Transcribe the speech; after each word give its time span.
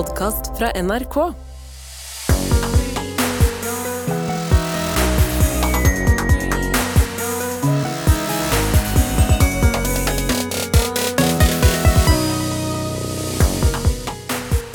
podkast 0.00 0.56
fra 0.58 0.70
NRK. 0.82 1.49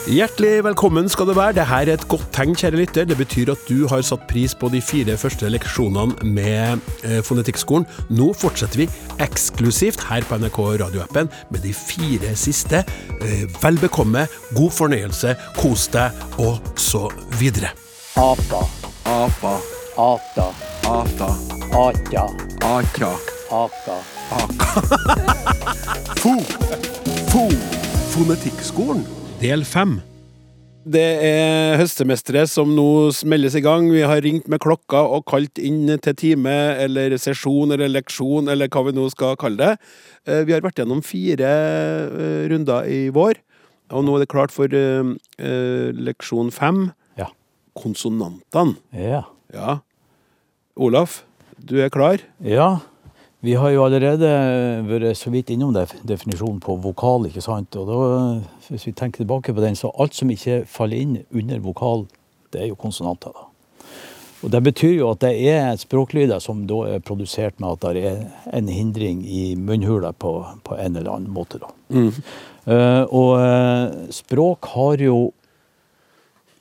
Hjertelig 0.06 0.60
velkommen 0.62 1.08
skal 1.10 1.26
du 1.26 1.34
være. 1.34 1.56
Dette 1.58 1.78
er 1.82 1.90
et 1.96 2.04
godt 2.06 2.28
tegn, 2.36 2.52
kjære 2.54 2.78
lytter. 2.78 3.08
Det 3.10 3.16
betyr 3.18 3.50
at 3.56 3.64
du 3.66 3.88
har 3.90 4.04
satt 4.06 4.28
pris 4.30 4.54
på 4.54 4.70
de 4.70 4.78
fire 4.78 5.16
første 5.18 5.50
leksjonene 5.50 6.30
med 6.30 6.84
eh, 7.02 7.24
Fonetikkskolen. 7.26 7.88
Nå 8.14 8.28
fortsetter 8.38 8.84
vi 8.84 8.88
eksklusivt 9.26 10.06
her 10.06 10.22
på 10.30 10.38
NRK 10.44 10.60
radioappen 10.84 11.32
med 11.50 11.66
de 11.66 11.74
fire 11.74 12.36
siste. 12.38 12.84
Eh, 13.18 13.50
vel 13.64 13.82
bekomme, 13.82 14.28
god 14.54 14.78
fornøyelse, 14.78 15.34
kos 15.58 15.88
deg, 15.98 16.14
og 16.38 16.62
så 16.78 17.08
videre. 17.42 17.74
Apa, 18.22 18.62
Apa, 19.10 19.58
ata, 19.98 20.48
ata, 20.86 21.34
atja, 21.82 22.30
atra, 22.62 23.14
aka. 23.64 24.00
Fo, 26.22 26.38
fo, 27.34 27.50
Fonetikkskolen. 28.14 29.25
Del 29.46 29.62
fem. 29.68 30.00
Det 30.86 31.02
er 31.26 31.76
høstemestere 31.80 32.44
som 32.50 32.70
nå 32.78 32.86
meldes 33.30 33.56
i 33.58 33.62
gang. 33.66 33.88
Vi 33.94 34.04
har 34.06 34.22
ringt 34.26 34.48
med 34.50 34.62
klokka 34.62 35.02
og 35.16 35.26
kalt 35.30 35.58
inn 35.62 35.90
til 36.02 36.16
time 36.18 36.54
eller 36.82 37.16
sesjon 37.22 37.74
eller 37.74 37.90
leksjon 37.94 38.50
eller 38.54 38.70
hva 38.74 38.84
vi 38.88 38.94
nå 38.98 39.06
skal 39.14 39.38
kalle 39.42 39.58
det. 39.62 39.90
Eh, 40.30 40.44
Vi 40.46 40.54
har 40.54 40.62
vært 40.66 40.82
gjennom 40.82 41.02
fire 41.06 41.50
eh, 41.50 42.46
runder 42.52 42.86
i 42.90 43.00
vår, 43.14 43.42
og 43.94 44.06
nå 44.06 44.16
er 44.18 44.26
det 44.26 44.32
klart 44.34 44.54
for 44.54 44.70
eh, 44.70 45.14
leksjon 46.10 46.52
fem. 46.54 46.88
Ja. 47.18 47.30
Konsonantene. 47.78 48.78
Ja. 48.94 49.24
Ja. 49.54 49.80
Olaf, 50.78 51.24
du 51.58 51.78
er 51.82 51.90
klar? 51.94 52.22
ja. 52.42 52.76
Vi 53.46 53.54
har 53.54 53.70
jo 53.70 53.84
allerede 53.86 54.30
vært 54.88 55.20
så 55.20 55.30
vidt 55.30 55.52
innom 55.54 55.74
def 55.76 55.92
definisjonen 56.08 56.58
på 56.64 56.80
vokal, 56.82 57.28
ikke 57.30 57.44
sant. 57.46 57.76
Og 57.78 57.90
da, 57.90 57.98
hvis 58.72 58.88
vi 58.88 58.94
tenker 58.98 59.22
tilbake 59.22 59.54
på 59.54 59.62
den, 59.62 59.78
så 59.78 59.92
alt 60.02 60.18
som 60.18 60.32
ikke 60.34 60.64
faller 60.70 61.04
inn 61.04 61.20
under 61.30 61.62
vokal, 61.62 62.08
det 62.56 62.64
er 62.64 62.72
jo 62.72 62.80
konsonanter, 62.80 63.36
da. 63.36 63.52
Og 64.46 64.52
Det 64.52 64.62
betyr 64.62 64.92
jo 65.00 65.10
at 65.10 65.22
det 65.24 65.32
er 65.50 65.78
språklyder 65.82 66.42
som 66.44 66.66
da 66.70 66.82
er 66.96 67.06
produsert 67.06 67.58
med 67.62 67.78
at 67.78 67.96
det 67.96 68.04
er 68.06 68.20
en 68.54 68.68
hindring 68.70 69.24
i 69.26 69.56
munnhula 69.58 70.12
på, 70.12 70.34
på 70.66 70.78
en 70.78 71.00
eller 71.00 71.16
annen 71.16 71.34
måte. 71.34 71.62
da. 71.62 71.72
Eh, 72.66 73.04
og 73.14 73.32
uh, 73.42 74.10
språk 74.14 74.70
har 74.74 75.02
jo 75.02 75.32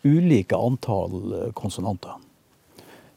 ulike 0.04 0.56
antall 0.56 1.52
konsonanter. 1.56 2.16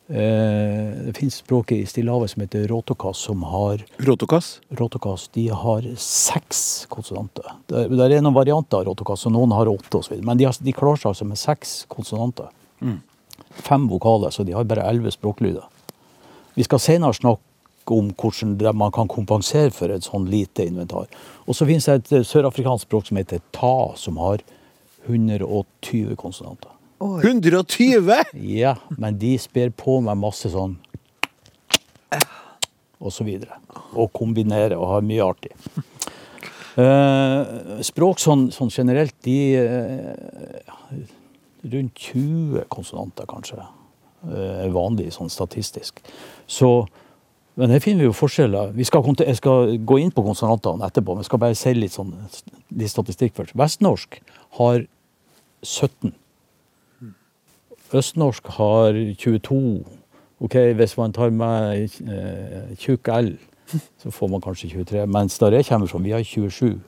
Eh, 0.10 1.06
det 1.06 1.14
finnes 1.18 1.36
språk 1.36 1.72
i 1.72 1.86
Stillehavet 1.86 2.32
som 2.32 2.42
heter 2.42 2.68
rotokas, 2.68 3.18
som 3.18 3.44
har 3.44 3.84
Rotokas? 3.98 4.62
rotokas, 4.70 5.28
de 5.34 5.48
har 5.50 5.84
seks 6.00 6.86
konsonanter. 6.90 7.44
Det, 7.68 7.84
er 7.92 8.22
noen 8.22 8.36
varianter 8.36 8.80
av 8.80 8.88
rotokas, 8.88 9.26
og 9.28 9.36
noen 9.36 9.52
har 9.52 9.68
åtte 9.68 10.00
osv. 10.00 10.22
Men 10.24 10.40
de, 10.40 10.48
har, 10.48 10.56
de 10.64 10.76
klarer 10.76 11.02
seg 11.02 11.12
altså 11.12 11.28
med 11.28 11.42
seks 11.42 11.74
konsonanter. 11.92 12.48
Fem 13.68 13.90
vokaler, 13.92 14.32
så 14.32 14.48
de 14.48 14.56
har 14.56 14.70
bare 14.70 14.88
elleve 14.88 15.12
språklyder. 15.12 15.68
Vi 16.56 16.64
skal 16.64 16.80
senere 16.80 17.18
snakke 17.18 17.44
om 17.92 18.14
hvordan 18.16 18.56
man 18.80 18.96
kan 18.96 19.12
kompensere 19.12 19.76
for 19.76 19.92
et 19.92 20.08
sånn 20.08 20.30
lite 20.32 20.70
inventar. 20.72 21.12
Og 21.48 21.56
så 21.56 21.68
finnes 21.68 21.84
det 21.84 22.00
et 22.00 22.16
eh, 22.22 22.26
sørafrikansk 22.28 22.88
språk 22.88 23.12
som 23.12 23.20
heter 23.20 23.44
ta, 23.52 23.92
som 24.00 24.24
har 24.24 24.40
120 25.08 26.16
konsonanter. 26.16 26.77
120! 27.00 28.14
Ja, 28.34 28.76
men 28.98 29.18
de 29.22 29.36
sper 29.42 29.70
på 29.76 30.00
med 30.02 30.18
masse 30.20 30.50
sånn 30.54 30.78
og 32.98 33.14
så 33.14 33.26
videre. 33.28 33.60
Og 33.94 34.10
kombinerer 34.16 34.78
og 34.78 34.90
har 34.96 35.06
mye 35.06 35.26
artig. 35.26 35.54
Eh, 36.78 37.82
språk 37.86 38.20
sånn, 38.22 38.48
sånn 38.54 38.70
generelt, 38.74 39.16
de 39.26 39.38
eh, 39.58 41.06
Rundt 41.68 41.98
20 42.14 42.68
konsonanter, 42.72 43.26
kanskje, 43.28 43.58
eh, 44.30 44.60
er 44.64 44.70
vanlig 44.72 45.10
sånn 45.16 45.32
statistisk. 45.34 46.04
Så 46.46 46.88
men 47.58 47.74
her 47.74 47.82
finner 47.82 48.06
vi 48.06 48.12
jo 48.12 48.14
forskjeller. 48.14 48.76
Vi 48.78 48.86
skal, 48.86 49.02
jeg 49.26 49.40
skal 49.40 49.72
gå 49.82 49.98
inn 49.98 50.12
på 50.14 50.22
konsonantene 50.22 50.86
etterpå, 50.86 51.16
men 51.16 51.26
jeg 51.26 51.32
skal 51.32 51.42
bare 51.42 51.58
si 51.58 51.74
litt, 51.74 51.96
sånn, 51.96 52.12
litt 52.78 52.94
statistikk 52.94 53.34
først. 53.34 53.56
Vestnorsk 53.58 54.20
har 54.60 54.86
17. 55.66 56.14
Østnorsk 57.94 58.48
har 58.58 58.94
22. 59.20 59.86
Ok, 60.40 60.56
Hvis 60.76 60.98
man 60.98 61.14
tar 61.14 61.30
med 61.30 61.84
eh, 61.84 62.76
tjukk 62.78 63.08
L, 63.08 63.32
så 64.04 64.12
får 64.12 64.28
man 64.30 64.42
kanskje 64.42 64.70
23. 64.70 65.08
Mens 65.08 65.40
der 65.40 65.52
jeg 65.58 65.66
kommer 65.66 65.88
fra, 65.88 65.98
vi 66.04 66.10
har 66.12 66.24
27. 66.24 66.80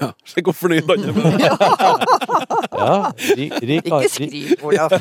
Ja, 0.00 0.10
Se 0.28 0.42
hvor 0.44 0.52
fornøyd 0.52 0.82
han 0.90 1.04
er 1.08 1.12
med 1.16 1.38
det. 1.40 1.50
Ja, 2.76 2.96
ri, 3.36 3.46
rika, 3.62 4.00
Ikke 4.00 4.08
skriv, 4.08 4.64
Olaf. 4.64 4.92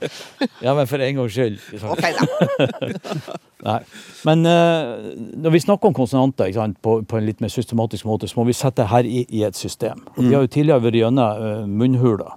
Ja, 0.64 0.74
men 0.74 0.86
for 0.86 0.96
en 0.98 1.14
gangs 1.14 1.32
skyld. 1.32 1.58
ikke? 1.72 1.88
Ok, 1.88 2.02
da. 2.02 3.36
Nei. 3.68 3.78
Men 4.24 4.46
eh, 4.46 5.12
når 5.44 5.50
vi 5.54 5.60
snakker 5.62 5.88
om 5.88 5.94
konsonanter 5.94 6.44
ikke 6.50 6.58
sant, 6.58 6.80
på, 6.82 6.96
på 7.06 7.18
en 7.20 7.26
litt 7.26 7.40
mer 7.40 7.48
systematisk 7.54 8.06
måte, 8.06 8.26
så 8.28 8.40
må 8.40 8.44
vi 8.48 8.52
sette 8.56 8.82
det 8.82 8.88
her 8.90 9.06
i, 9.06 9.22
i 9.28 9.44
et 9.46 9.56
system. 9.56 10.02
Og 10.16 10.24
Vi 10.24 10.34
har 10.34 10.42
jo 10.42 10.50
tidligere 10.56 10.82
vært 10.88 10.98
gjennom 11.02 11.70
munnhula. 11.78 12.34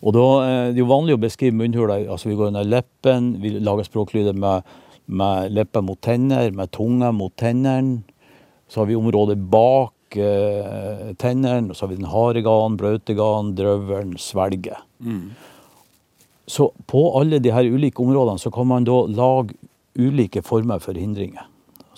Og 0.00 0.14
da 0.16 0.26
eh, 0.44 0.66
Det 0.70 0.78
er 0.78 0.84
jo 0.84 0.90
vanlig 0.90 1.16
å 1.16 1.20
beskrive 1.20 1.56
munnhula 1.56 1.98
altså 2.08 2.30
Vi 2.30 2.36
går 2.38 2.52
under 2.52 2.64
leppen, 2.64 3.34
vi 3.42 3.54
lager 3.60 3.84
språklyder 3.88 4.36
med, 4.36 4.62
med 5.06 5.52
lepper 5.52 5.84
mot 5.84 6.00
tenner, 6.00 6.50
med 6.56 6.70
tunga 6.72 7.12
mot 7.12 7.34
tennene. 7.36 8.02
Så 8.70 8.80
har 8.80 8.86
vi 8.86 8.96
området 8.96 9.36
bak 9.50 10.16
eh, 10.16 11.10
tennene, 11.18 11.70
og 11.72 11.76
så 11.76 11.84
har 11.86 11.90
vi 11.92 11.98
den 11.98 12.10
harde 12.12 12.42
ganen, 12.46 12.76
blaute 12.78 13.16
gan, 13.18 13.54
drøvelen, 13.58 14.14
svelget. 14.22 14.78
Så 16.50 16.70
på 16.90 17.02
alle 17.18 17.38
de 17.42 17.52
her 17.54 17.66
ulike 17.66 18.02
områdene 18.02 18.38
så 18.42 18.50
kan 18.54 18.66
man 18.70 18.86
da 18.86 19.00
lage 19.10 19.54
ulike 19.98 20.42
former 20.46 20.78
for 20.82 20.94
hindringer. 20.98 21.46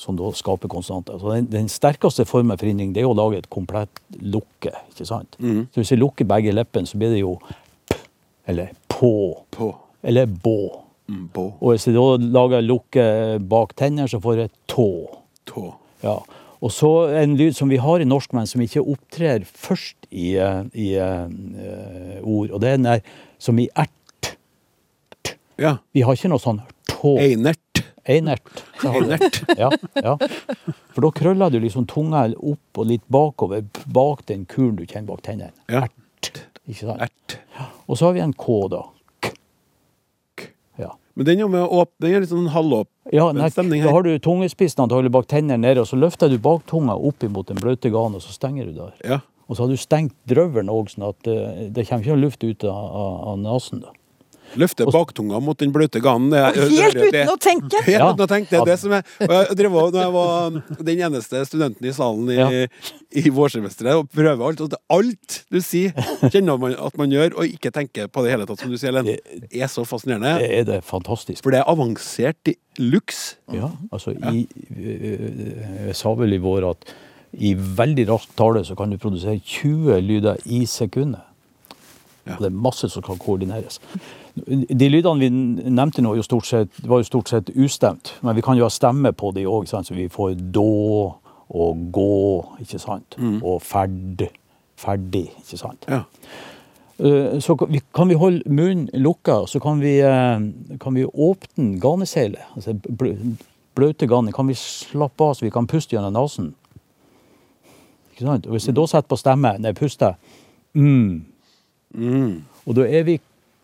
Som 0.00 0.16
da 0.16 0.30
skaper 0.34 0.68
konstanter. 0.72 1.18
Så 1.20 1.28
den, 1.30 1.46
den 1.52 1.68
sterkeste 1.70 2.24
formen 2.26 2.56
for 2.58 2.66
hindring 2.66 2.94
det 2.96 3.04
er 3.04 3.08
å 3.10 3.14
lage 3.14 3.38
et 3.38 3.50
komplett 3.52 4.00
lukke. 4.18 4.72
ikke 4.90 5.06
sant? 5.06 5.36
Så 5.70 5.78
Hvis 5.82 5.92
jeg 5.92 6.00
lukker 6.00 6.26
begge 6.26 6.52
leppene, 6.56 6.88
så 6.88 6.98
blir 6.98 7.12
det 7.12 7.20
jo 7.20 7.36
eller 8.46 8.72
på, 8.88 9.12
På. 9.50 9.74
eller 10.02 10.26
bå. 10.26 10.82
Mm, 11.08 11.26
på. 11.34 11.48
Og 11.60 11.72
hvis 11.72 11.86
jeg 11.88 11.96
da 11.96 12.30
lager 12.38 12.64
lukke 12.64 13.06
bak 13.50 13.74
tennene, 13.78 14.08
så 14.08 14.20
får 14.22 14.44
jeg 14.44 14.52
tå. 14.70 14.88
Tå. 15.48 15.64
Ja. 16.04 16.20
Og 16.62 16.70
så 16.70 16.90
en 17.18 17.34
lyd 17.38 17.56
som 17.58 17.70
vi 17.72 17.80
har 17.82 18.02
i 18.02 18.06
norsk, 18.06 18.34
men 18.38 18.46
som 18.46 18.62
ikke 18.62 18.84
opptrer 18.86 19.42
først 19.44 20.06
i, 20.10 20.36
i 20.38 20.92
uh, 20.94 21.26
ord. 22.22 22.52
Og 22.52 22.60
det 22.62 22.70
er 22.70 22.78
den 22.78 22.86
der 22.86 23.02
som 23.42 23.58
i 23.58 23.66
ert. 23.74 24.36
Ja. 25.58 25.76
Vi 25.94 26.04
har 26.06 26.16
ikke 26.16 26.30
noe 26.30 26.42
sånn 26.42 26.62
tå. 26.86 27.16
Einert. 27.18 27.82
Einert. 28.06 28.62
Einert. 28.86 29.42
Ja, 29.58 29.70
ja. 29.94 30.14
For 30.94 31.04
da 31.04 31.10
krøller 31.14 31.52
du 31.52 31.58
liksom 31.62 31.86
tunga 31.90 32.24
opp 32.34 32.82
og 32.82 32.88
litt 32.90 33.04
bakover, 33.10 33.66
bak 33.86 34.24
den 34.30 34.46
kulen 34.50 34.78
du 34.78 34.86
kjenner 34.86 35.12
bak 35.12 35.26
tennene. 35.26 35.54
Ja. 35.70 35.86
Ikke 36.62 36.92
sant? 36.92 37.02
Ert. 37.02 37.38
Og 37.92 37.98
så 38.00 38.08
har 38.08 38.14
vi 38.16 38.22
en 38.24 38.32
K, 38.32 38.54
da. 38.72 38.82
K. 39.20 39.32
Ja. 40.80 40.94
Men 41.14 41.26
den 41.28 41.42
er, 41.44 41.48
med 41.52 41.66
åp- 41.68 41.92
den 42.00 42.14
er 42.16 42.22
litt 42.24 42.30
sånn 42.32 42.48
halvåp. 42.54 42.88
Ja, 43.12 43.26
nei, 43.36 43.50
stemning 43.52 43.82
da 43.84 43.92
har 43.92 44.06
du 44.06 44.14
tungespissen 44.22 44.80
antagelig 44.86 45.12
bak 45.12 45.26
tennene 45.28 45.60
nede, 45.60 45.82
og 45.84 45.90
så 45.90 45.98
løfter 46.00 46.30
du 46.32 46.38
baktunga 46.40 46.94
opp 46.96 47.26
imot 47.26 47.50
den 47.52 47.60
bløte 47.60 47.90
ganen, 47.92 48.16
og 48.16 48.24
så 48.24 48.32
stenger 48.32 48.70
du 48.70 48.78
der. 48.78 48.94
Ja. 49.04 49.18
Og 49.50 49.58
så 49.58 49.66
har 49.66 49.72
du 49.74 49.76
stengt 49.76 50.14
drøvelen 50.30 50.70
òg, 50.72 50.88
sånn 50.94 51.04
at 51.10 51.28
eh, 51.28 51.66
det 51.74 51.84
kommer 51.88 52.06
ikke 52.06 52.14
noe 52.16 52.22
luft 52.24 52.46
ut 52.46 52.64
av, 52.64 52.86
av, 53.02 53.16
av 53.34 53.40
nesen. 53.42 53.82
da. 53.84 53.92
Løfter 54.60 54.88
baktunga 54.92 55.40
mot 55.42 55.56
den 55.58 55.72
bløte 55.72 56.00
ganen. 56.04 56.32
Helt 56.54 56.94
det- 56.94 57.12
uten 57.12 57.30
å 57.32 57.36
tenke. 57.40 57.82
Helt 57.86 57.98
Ja. 57.98 58.10
uten 58.12 58.24
å 58.26 58.28
tenke. 58.28 58.50
Det 58.50 58.60
er 58.60 58.64
det 58.72 58.78
som 58.78 58.92
er 58.92 59.02
jeg 59.20 59.56
drev 59.56 59.72
Når 59.72 60.00
jeg 60.02 60.12
var 60.12 60.50
den 60.84 60.98
eneste 60.98 61.44
studenten 61.48 61.86
i 61.88 61.92
salen 61.92 62.28
i, 62.30 62.34
Ja. 62.36 62.48
i 63.12 63.22
vårsemesteret 63.30 63.96
og 63.96 64.10
prøver 64.12 64.46
alt, 64.48 64.60
og 64.60 64.74
alt 64.90 65.44
du 65.50 65.60
sier, 65.60 65.92
kjenner 66.30 66.58
man 66.60 66.74
at 66.74 66.96
man 66.98 67.10
gjør, 67.10 67.36
og 67.38 67.44
ikke 67.48 67.72
tenker 67.72 68.08
på 68.08 68.22
det 68.24 68.32
hele 68.32 68.46
tatt, 68.46 68.60
som 68.60 68.70
du 68.70 68.76
sier, 68.76 68.88
Ellen. 68.92 69.04
Det 69.06 69.48
er 69.52 69.68
så 69.68 69.84
fascinerende. 69.88 70.38
Det 70.38 70.50
er 70.60 70.64
det 70.64 70.84
fantastisk. 70.84 71.42
For 71.42 71.50
det 71.50 71.60
er 71.60 71.70
avansert 71.72 72.52
i 72.52 72.56
luks. 72.78 73.36
Ja, 73.52 73.70
altså 73.92 74.12
i, 74.32 74.46
øh, 74.76 75.86
Jeg 75.88 75.96
sa 75.96 76.14
vel 76.14 76.32
i 76.34 76.38
vår 76.38 76.70
at 76.70 76.84
i 77.40 77.54
veldig 77.54 78.06
rask 78.08 78.28
tale 78.36 78.60
så 78.64 78.76
kan 78.76 78.90
du 78.90 78.98
produsere 78.98 79.40
20 79.40 80.00
lyder 80.04 80.36
i 80.46 80.64
sekundet. 80.68 81.22
Ja. 82.26 82.34
Og 82.36 82.42
det 82.44 82.46
er 82.52 82.56
masse 82.62 82.88
som 82.92 83.02
kan 83.02 83.18
koordineres. 83.18 83.80
De 84.34 84.88
lydene 84.88 85.20
vi 85.20 85.28
nevnte 85.70 86.02
nå, 86.02 86.14
jo 86.16 86.22
stort 86.24 86.46
sett, 86.48 86.78
var 86.88 87.02
jo 87.02 87.08
stort 87.08 87.28
sett 87.28 87.50
ustemt. 87.56 88.14
Men 88.22 88.36
vi 88.36 88.42
kan 88.42 88.56
jo 88.56 88.64
ha 88.64 88.70
stemme 88.72 89.12
på 89.12 89.32
de 89.36 89.44
òg, 89.46 89.66
så 89.68 89.82
vi 89.92 90.08
får 90.08 90.38
då 90.54 91.14
og 91.52 91.82
gå, 91.92 92.46
ikke 92.64 92.78
sant. 92.80 93.18
Og 93.42 93.60
ferd. 93.62 94.28
Ferdig, 94.80 95.28
ikke 95.44 95.58
sant. 95.60 95.84
Ja. 95.88 96.02
Eh, 96.98 97.40
Så 97.40 97.56
kan 97.56 98.08
vi, 98.08 98.14
holde 98.14 98.42
munnen 98.46 98.88
lukka, 98.94 99.46
så 99.46 99.60
kan 99.60 99.80
vi, 99.80 99.98
eh, 100.00 100.40
kan 100.80 100.94
vi 100.94 101.04
åpne 101.04 101.78
ganeseilet. 101.80 102.40
Altså 102.56 102.74
bløte 103.74 104.06
ganen. 104.06 104.32
Kan 104.32 104.46
vi 104.48 104.54
slappe 104.54 105.24
av 105.24 105.34
så 105.34 105.44
vi 105.44 105.50
kan 105.50 105.66
puste 105.66 105.96
gjennom 105.96 106.12
nesen? 106.12 106.54
Ikke 108.12 108.24
sant? 108.24 108.46
Og 108.46 108.52
hvis 108.52 108.66
jeg 108.66 108.76
da 108.76 108.86
setter 108.86 109.08
på 109.08 109.16
stemme 109.16 109.54
når 109.58 109.72
jeg 109.72 109.76
puster 109.76 110.14
mm, 110.74 111.22
Og 112.66 112.74
da 112.76 112.82
er 112.86 113.02
vi 113.04 113.20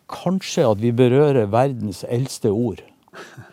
kanskje 0.09 0.65
at 0.67 0.81
vi 0.81 0.91
berører 0.95 1.49
verdens 1.51 2.03
eldste 2.09 2.51
ord. 2.51 2.83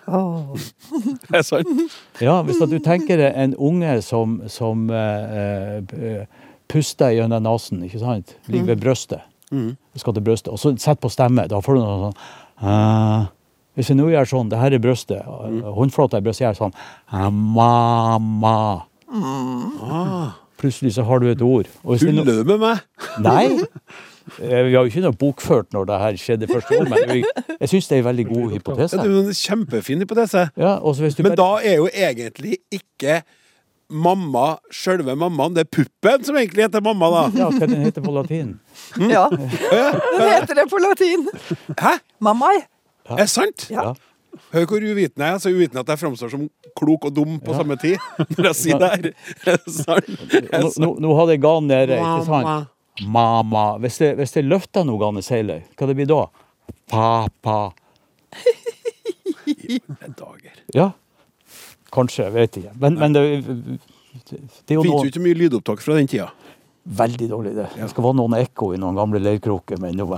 Oh. 0.06 0.56
Det 1.28 1.40
er 1.40 1.46
sant. 1.46 1.94
Ja, 2.22 2.40
hvis 2.46 2.60
du 2.70 2.78
tenker 2.82 3.18
deg 3.20 3.36
en 3.36 3.56
unge 3.58 3.98
som, 4.06 4.40
som 4.52 4.86
eh, 4.94 5.78
eh, 5.82 6.44
puster 6.70 7.14
gjennom 7.16 7.44
nesen, 7.46 7.82
ikke 7.86 8.02
sant? 8.02 8.36
Ligger 8.50 8.74
ved 8.74 8.84
brøstet. 8.84 9.24
Skal 9.96 10.14
til 10.16 10.26
brøstet. 10.26 10.52
Og 10.52 10.60
så 10.60 10.74
sett 10.82 11.00
på 11.02 11.10
stemme. 11.12 11.46
Da 11.50 11.60
får 11.62 11.78
du 11.78 11.82
noe 11.82 12.08
sånn 12.08 12.16
uh, 12.66 13.28
Hvis 13.78 13.92
jeg 13.92 13.98
nå 14.00 14.08
gjør 14.10 14.26
sånn, 14.28 14.50
det 14.50 14.58
her 14.58 14.74
er 14.74 14.82
brøstet, 14.82 15.22
mm. 15.22 15.60
håndflata 15.76 16.18
i 16.18 16.26
brøstet 16.26 16.48
gjør 16.48 16.58
sånn 16.64 16.76
Mamma. 17.54 18.56
Plutselig 20.56 20.96
så 20.96 21.06
har 21.06 21.22
du 21.22 21.30
et 21.30 21.44
ord. 21.44 21.70
Og 21.84 21.94
hvis 21.94 22.06
du 22.08 22.44
med 22.48 22.58
meg? 22.58 22.84
Nei. 23.22 23.46
Eh, 24.42 24.62
Vi 24.66 24.74
har 24.74 24.82
jo 24.82 24.90
ikke 24.90 25.02
noe 25.04 25.12
bokført 25.16 25.72
når 25.72 25.86
det 25.86 25.98
her 26.02 26.16
skjedde 26.20 26.48
første 26.50 26.74
gang, 26.78 26.88
men 26.90 26.98
jeg, 27.22 27.24
jeg 27.60 27.68
syns 27.72 27.88
det 27.88 27.96
er 27.98 28.02
en 28.02 28.08
veldig 28.10 28.26
god 28.32 28.50
hypotese. 28.56 28.98
Det 28.98 29.06
er 29.06 29.18
en 29.22 29.34
kjempefin 29.40 30.02
hypotese. 30.02 30.46
Ja, 30.58 30.72
og 30.82 30.96
hvis 30.98 31.14
du 31.14 31.22
Men 31.22 31.36
bare- 31.36 31.60
da 31.60 31.68
er 31.70 31.76
jo 31.76 31.88
egentlig 31.94 32.56
ikke 32.74 33.20
mamma 33.88 34.56
sjølve 34.74 35.14
mammaen, 35.14 35.54
det 35.54 35.62
er 35.66 35.70
puppen 35.70 36.24
som 36.26 36.34
egentlig 36.36 36.64
heter 36.66 36.82
mamma, 36.82 37.06
da. 37.14 37.22
Ja, 37.38 37.50
hva 37.54 37.66
den 37.70 37.84
heter 37.86 38.02
på 38.02 38.10
latin? 38.16 38.58
Ja, 39.14 39.28
den 39.30 40.26
heter 40.32 40.54
det 40.58 40.66
på 40.72 40.80
latin? 40.82 41.28
Hæ? 41.78 41.96
Mammai. 42.20 42.56
Er 43.08 43.16
det 43.22 43.28
sant? 43.30 43.68
Ja. 43.70 43.92
Hør 44.52 44.66
hvor 44.68 44.82
uvitende 44.84 45.24
jeg 45.24 45.34
er. 45.34 45.38
Så 45.40 45.48
uvitende 45.54 45.80
at 45.80 45.88
jeg 45.94 45.98
framstår 46.02 46.30
som 46.34 46.48
klok 46.76 47.06
og 47.08 47.14
dum 47.16 47.38
på 47.40 47.54
samme 47.56 47.76
tid. 47.80 47.96
Når 48.36 48.50
jeg 48.50 48.56
sier 48.58 48.78
det 48.82 48.90
her. 48.90 49.06
Er 49.46 49.56
det 49.62 49.72
sant? 49.72 50.10
Er 50.34 50.42
Nå, 50.60 50.66
det 50.66 50.72
sant? 50.74 50.82
nå, 50.82 50.90
nå 51.06 51.14
hadde 51.20 51.36
jeg 51.38 51.40
garn 51.46 51.66
nede, 51.70 51.96
ikke 51.96 52.26
Mamma. 52.26 52.56
sant? 52.58 52.72
Mamma. 53.04 53.76
Hvis 53.82 54.00
jeg, 54.00 54.16
hvis 54.16 54.36
jeg 54.36 54.46
løfter 54.48 54.84
noe 54.88 54.98
garneseilet, 55.00 55.66
hva 55.76 55.86
det 55.90 55.96
blir 55.98 56.08
da? 56.10 56.22
Papa. 56.90 57.58
I 59.46 59.80
Dager. 60.16 60.56
Ja. 60.74 60.90
Kanskje, 61.94 62.24
jeg 62.26 62.34
vet 62.34 62.56
ikke. 62.60 62.72
Men, 62.82 62.96
men 62.98 63.12
det, 63.14 63.22
det 64.30 64.74
er 64.74 64.78
jo 64.78 64.82
Fins 64.82 64.90
jo 64.90 64.96
noe 64.96 65.06
ikke 65.10 65.22
mye 65.22 65.38
lydopptak 65.38 65.80
fra 65.84 65.94
den 65.98 66.08
tida. 66.10 66.28
veldig 66.86 67.28
dårlig, 67.30 67.52
det. 67.56 67.68
Det 67.76 67.88
skal 67.90 68.04
være 68.04 68.18
noen 68.20 68.34
ekko 68.40 68.72
i 68.74 68.78
noen 68.80 68.96
gamle 68.98 69.18
leirkroker, 69.22 69.76
men 69.82 69.96
nå 69.98 70.06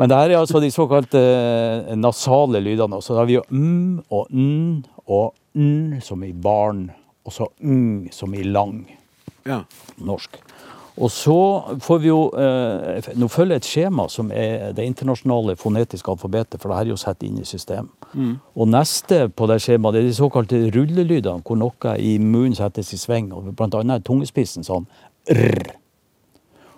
Men 0.00 0.08
det 0.08 0.16
her 0.16 0.30
er 0.32 0.38
altså 0.40 0.58
de 0.62 0.70
såkalte 0.72 1.20
eh, 1.20 1.92
nasale 2.00 2.62
lydene. 2.64 2.98
Så 3.04 3.12
da 3.14 3.20
har 3.22 3.28
vi 3.28 3.36
jo 3.36 3.44
m 3.52 4.00
og 4.10 4.30
n 4.32 4.82
og 5.04 5.34
n 5.54 6.00
som 6.02 6.22
i 6.24 6.32
barn, 6.32 6.86
og 7.24 7.34
så 7.34 7.48
ng 7.62 8.10
som 8.14 8.34
i 8.34 8.44
lang. 8.46 8.84
Ja. 9.42 9.64
norsk. 9.98 10.36
Og 11.00 11.08
så 11.10 11.34
får 11.80 11.98
vi 12.02 12.10
jo 12.10 12.18
eh, 12.36 13.08
Nå 13.16 13.26
følger 13.32 13.58
et 13.58 13.66
skjema 13.66 14.04
som 14.12 14.28
er 14.30 14.74
det 14.76 14.84
internasjonale 14.84 15.56
fonetiske 15.56 16.12
alfabetet, 16.12 16.60
for 16.60 16.68
det 16.68 16.78
her 16.78 16.90
er 16.90 16.92
jo 16.92 17.00
satt 17.00 17.24
inn 17.24 17.40
i 17.40 17.46
system. 17.48 17.88
Og 18.54 18.68
neste 18.68 19.24
på 19.32 19.48
det 19.48 19.60
skjemaet 19.64 19.96
det 19.96 20.02
er 20.02 20.10
de 20.10 20.18
såkalte 20.18 20.60
rullelydene, 20.74 21.40
hvor 21.46 21.58
noe 21.58 21.94
i 21.96 22.18
munnen 22.20 22.58
settes 22.58 22.92
i 22.92 23.00
sving, 23.00 23.32
og 23.32 23.54
blant 23.56 23.78
annet 23.78 24.04
tungespissen 24.04 24.68
sånn 24.68 24.86
rr. 25.32 25.72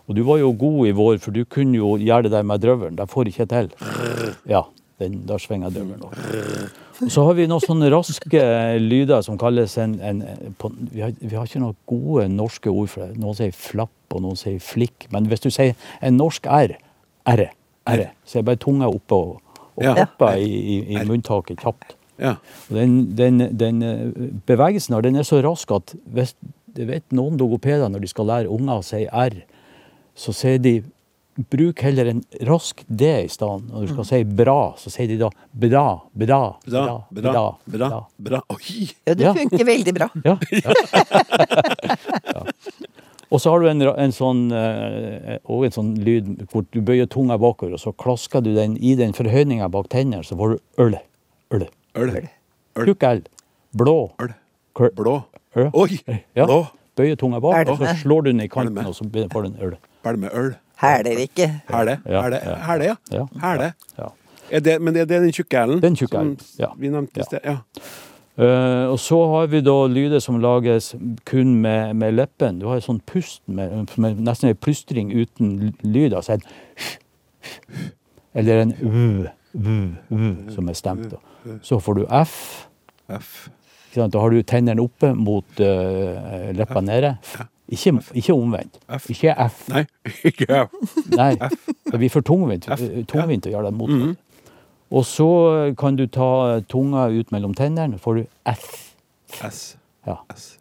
Og 0.05 0.14
du 0.19 0.23
var 0.29 0.38
jo 0.38 0.52
god 0.61 0.87
i 0.87 0.94
vår, 0.94 1.19
for 1.19 1.35
du 1.35 1.43
kunne 1.49 1.79
jo 1.81 1.94
gjøre 1.99 2.29
det 2.29 2.35
der 2.37 2.47
med 2.47 2.61
drøvelen. 2.62 2.97
Det 2.99 3.08
får 3.11 3.31
ikke 3.31 3.49
til 3.50 3.70
til. 3.73 4.35
Ja, 4.47 4.67
den, 5.02 5.20
da 5.26 5.37
svinger 5.43 5.73
drøvelen 5.75 6.05
opp. 6.06 6.19
Og 7.02 7.11
så 7.11 7.25
har 7.26 7.35
vi 7.35 7.46
noen 7.50 7.62
sånne 7.64 7.88
raske 7.91 8.43
lyder 8.79 9.25
som 9.26 9.38
kalles 9.41 9.75
en, 9.82 9.96
en 10.00 10.20
på, 10.61 10.70
vi, 10.93 11.00
har, 11.02 11.14
vi 11.19 11.35
har 11.35 11.49
ikke 11.49 11.62
noen 11.64 11.76
gode 11.91 12.29
norske 12.31 12.70
ord 12.70 12.93
for 12.93 13.06
det. 13.08 13.19
Noen 13.19 13.35
sier 13.38 13.55
flapp, 13.58 13.91
og 14.14 14.23
noen 14.23 14.38
sier 14.38 14.61
flikk. 14.62 15.08
Men 15.11 15.26
hvis 15.31 15.43
du 15.43 15.50
sier 15.50 15.75
en 16.05 16.14
norsk 16.20 16.46
r, 16.46 16.76
r, 17.26 17.44
r, 17.91 18.05
så 18.25 18.38
er 18.41 18.46
bare 18.46 18.61
tunga 18.62 18.87
oppe 18.93 19.19
og, 19.19 19.41
og 19.75 19.82
Ja. 19.82 19.96
hopper 19.99 20.37
i, 20.38 20.46
i, 20.46 20.76
i 20.94 21.02
munntaket 21.08 21.58
kjapt. 21.64 21.97
ja. 22.23 22.37
Den, 22.70 23.17
den, 23.19 23.43
den 23.58 23.82
eh, 23.82 24.05
bevegelsen 24.47 24.94
her, 24.94 25.02
den 25.02 25.17
er 25.19 25.26
så 25.26 25.40
rask 25.43 25.70
at 25.75 25.97
hvis, 26.14 26.37
vet 26.79 27.05
noen 27.14 27.35
logopeder 27.38 27.90
når 27.90 28.02
de 28.06 28.08
skal 28.11 28.26
lære 28.31 28.50
unger 28.55 28.79
å 28.79 28.85
si 28.87 29.02
r, 29.11 29.40
så 30.14 30.31
sier 30.35 30.62
de 30.62 30.76
bruk 31.50 31.81
heller 31.82 32.10
en 32.12 32.20
rask 32.46 32.82
d 32.88 33.08
i 33.25 33.28
stedet. 33.31 33.64
Når 33.70 33.86
du 33.86 33.92
skal 33.92 34.06
si 34.08 34.20
bra, 34.25 34.58
så 34.78 34.92
sier 34.92 35.08
de 35.10 35.19
da 35.20 35.31
bra, 35.52 35.84
bra, 36.14 36.40
Bra, 36.66 36.84
bra, 37.10 37.44
bra, 37.66 38.00
bra. 38.28 38.40
Oi! 38.54 38.88
Ja, 39.06 39.14
det 39.19 39.34
funker 39.40 39.66
veldig 39.70 39.94
bra. 39.96 40.08
Ja. 40.25 40.38
ja. 42.31 42.44
Og 43.34 43.40
så 43.42 43.50
har 43.50 43.64
du 43.64 43.66
en, 43.66 43.82
en 43.82 44.12
sånn 44.14 44.44
eh, 44.54 45.38
og 45.50 45.64
en 45.66 45.75
sånn 45.75 45.90
lyd 46.06 46.28
hvor 46.52 46.62
du 46.70 46.78
bøyer 46.86 47.08
tunga 47.10 47.34
bakover, 47.40 47.75
og 47.75 47.82
så 47.82 47.90
klasker 47.98 48.44
du 48.44 48.52
den 48.54 48.76
i 48.78 48.94
den 48.98 49.14
forhøyninga 49.16 49.66
bak 49.75 49.88
tennene, 49.90 50.22
så 50.26 50.38
får 50.38 50.54
du 50.54 50.84
øl. 50.84 50.96
Øl. 51.56 51.66
Øl. 51.98 52.14
Øl. 52.14 52.87
Tjukk 52.87 53.06
L. 53.10 53.25
Blå. 53.75 53.96
Øl. 54.22 54.34
Blå. 54.94 55.16
Øl. 55.58 55.70
Oi! 55.75 55.98
Ja. 56.37 56.46
Blå. 56.46 56.60
Bøyer 56.94 57.19
tunga 57.19 57.40
bak, 57.42 57.66
og 57.72 57.80
så 57.80 57.90
slår 58.04 58.22
du 58.22 58.30
den 58.30 58.44
i 58.44 58.50
kanten, 58.50 58.78
og 58.87 58.94
så 58.94 59.06
får 59.10 59.48
du 59.48 59.50
en 59.50 59.58
øl. 59.66 59.75
Belmeøl. 60.06 60.52
Hæler 60.81 61.19
ikke. 61.19 61.61
Hæle. 61.71 61.99
Ja, 62.06 62.23
Hæle, 62.23 62.41
ja. 62.44 62.55
Hæle, 62.55 62.85
ja. 62.85 62.94
Ja. 63.12 63.26
Hæle. 63.43 63.73
Ja. 63.99 64.11
Er 64.50 64.61
det, 64.61 64.82
men 64.82 64.97
er 64.97 65.05
det 65.05 65.23
den 65.23 65.32
tjukke 65.32 65.67
L-en? 65.67 65.82
Den 65.82 65.97
tjukke 65.97 66.19
hælen, 66.19 66.38
ja. 66.59 66.67
Vi 66.79 66.88
nevnte 66.88 67.21
i 67.21 67.25
sted. 67.25 67.38
Ja. 67.44 67.56
Uh, 68.35 68.91
og 68.91 68.99
så 68.99 69.15
har 69.31 69.47
vi 69.47 69.61
da 69.62 69.87
lyder 69.87 70.19
som 70.19 70.41
lages 70.43 70.97
kun 71.26 71.55
med, 71.55 71.94
med 71.94 72.12
leppen. 72.12 72.59
Du 72.59 72.67
har 72.67 72.81
en 72.81 72.82
sånn 72.82 72.99
pust 73.06 73.44
med, 73.47 73.87
med 73.94 74.19
nesten 74.26 74.50
en 74.50 74.59
plystring 74.59 75.12
uten 75.15 75.76
lyd. 75.87 76.17
Altså 76.19 76.35
en 76.35 76.43
Eller 78.35 78.65
en 78.65 78.73
v, 78.81 79.29
v, 79.53 79.75
v, 80.11 80.31
som 80.50 80.69
er 80.69 80.75
stemt. 80.75 81.12
Da. 81.12 81.59
Så 81.62 81.79
får 81.79 82.00
du 82.00 82.06
f. 82.11 82.35
F. 83.06 83.44
Ikke 83.87 84.00
sant? 84.00 84.15
Da 84.17 84.23
har 84.25 84.35
du 84.35 84.43
tennene 84.43 84.82
oppe 84.82 85.12
mot 85.15 85.62
uh, 85.62 86.50
leppa 86.59 86.82
nede. 86.82 87.15
Ikke, 87.69 87.94
ikke 88.14 88.34
omvendt. 88.37 88.76
F. 88.93 89.06
Ikke 89.11 89.33
f. 89.49 89.62
Nei, 89.73 89.85
ikke 90.28 90.47
F. 90.66 90.75
Nei, 91.16 91.30
det 91.90 91.99
blir 91.99 92.11
for 92.12 92.21
tungvint, 92.26 92.68
tungvint 93.09 93.47
å 93.49 93.54
gjøre 93.54 93.71
det 93.71 93.78
motsatt. 93.78 94.21
Og 94.94 95.06
så 95.09 95.28
kan 95.80 95.97
du 95.97 96.04
ta 96.12 96.61
tunga 96.71 97.06
ut 97.11 97.33
mellom 97.33 97.54
tennene, 97.56 97.99
får 97.99 98.21
du 98.21 98.26
f. 98.52 98.66
S. 99.40 99.62
Ja. 100.06 100.18
S. 100.35 100.59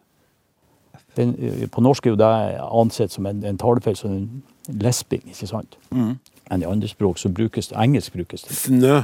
Den, 1.14 1.36
eh, 1.38 1.66
på 1.70 1.84
norsk 1.84 2.06
er 2.08 2.10
jo 2.10 2.18
det 2.18 2.30
ansett 2.64 3.12
som 3.12 3.26
en, 3.30 3.44
en 3.46 3.58
talefeil, 3.60 3.96
som 4.00 4.10
en 4.16 4.42
lesbing, 4.80 5.22
ikke 5.30 5.46
sant? 5.46 5.76
Men 5.92 6.64
i 6.64 6.66
andre 6.66 6.88
språk 6.90 7.20
så 7.20 7.28
brukes 7.30 7.68
det, 7.70 7.76
engelsk 7.78 8.16
brukes 8.16 8.42
det. 8.48 8.56
Snø. 8.56 8.96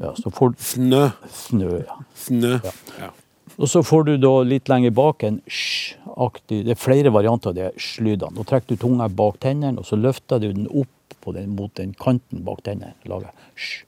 Ja, 0.00 0.12
så 0.16 0.30
får 0.30 0.52
du 0.54 0.62
Snø. 0.62 1.08
snø, 1.28 1.72
ja. 1.82 1.96
Snø. 2.16 2.52
Ja. 3.00 3.10
Og 3.58 3.68
så 3.68 3.82
får 3.84 4.04
du 4.06 4.16
da 4.22 4.32
litt 4.48 4.68
lenger 4.68 4.90
bak 4.96 5.22
en 5.28 5.40
sj-aktig, 5.46 6.62
det 6.64 6.70
er 6.76 6.80
flere 6.80 7.12
varianter 7.12 7.52
av 7.52 7.54
de 7.58 7.68
sj-lydene. 7.76 8.32
Nå 8.36 8.44
trekker 8.48 8.74
du 8.76 8.76
tunga 8.80 9.08
bak 9.08 9.38
tennene, 9.40 9.78
og 9.78 9.84
så 9.88 9.98
løfter 10.00 10.40
du 10.40 10.52
den 10.52 10.66
opp 10.70 10.88
på 11.22 11.34
den, 11.36 11.52
mot 11.54 11.72
den 11.78 11.92
kanten 11.94 12.42
bak 12.46 12.62
tennene. 12.66 12.94
Lager 13.06 13.30
sj. 13.54 13.84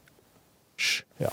Sj. 0.76 1.02
Ja. 1.24 1.32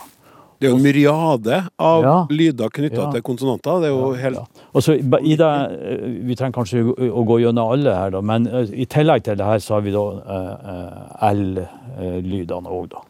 Det 0.62 0.68
er 0.70 0.74
jo 0.76 0.78
en 0.78 0.84
myriade 0.86 1.56
av 1.82 2.04
Ja. 2.06 2.16
lyder 2.30 2.70
knytta 2.70 2.96
Ja. 3.08 3.12
til 3.12 3.22
konsonanter. 3.26 3.80
Det 3.82 3.90
er 3.90 3.96
jo 3.98 4.14
helt 4.14 4.36
Ja. 4.38 4.46
Og 4.76 4.82
så 4.84 4.94
i- 4.94 5.32
i 5.32 5.36
det, 5.36 5.42
eh, 5.42 6.22
Vi 6.28 6.36
trenger 6.36 6.54
kanskje 6.54 6.84
å 6.96 7.26
gå 7.26 7.40
gjennom 7.42 7.72
alle 7.72 7.96
her, 7.96 8.10
da, 8.12 8.22
men 8.22 8.46
eh, 8.48 8.70
i 8.82 8.86
tillegg 8.86 9.24
til 9.24 9.36
det 9.36 9.46
her 9.46 9.58
så 9.58 9.74
har 9.74 9.82
vi 9.82 9.92
da 9.92 10.00
uh, 10.00 11.22
eh, 11.22 11.32
L-lydene 11.34 12.68
òg, 12.70 12.90
da. 12.90 13.02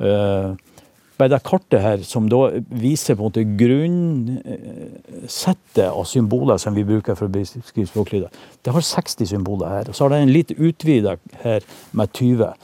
Eh, 0.00 0.54
Bare 1.18 1.32
det 1.32 1.40
kartet 1.42 1.82
her, 1.82 1.98
som 2.06 2.28
da 2.30 2.36
viser 2.70 3.16
på 3.18 3.24
en 3.24 3.28
måte 3.32 3.42
grunnsettet 3.58 5.88
av 5.90 6.04
symboler 6.06 6.54
som 6.62 6.76
vi 6.76 6.84
bruker 6.86 7.18
for 7.18 7.26
å 7.26 7.34
beskrive 7.34 7.90
språklyder, 7.90 8.30
det 8.62 8.70
har 8.74 8.82
60 8.86 9.26
symboler 9.32 9.68
her. 9.72 9.84
Og 9.90 9.94
så 9.98 10.04
har 10.04 10.10
det 10.14 10.20
en 10.22 10.36
litt 10.36 10.52
utvida 10.54 11.12
her 11.42 11.60
med 11.90 12.06
20. 12.14 12.54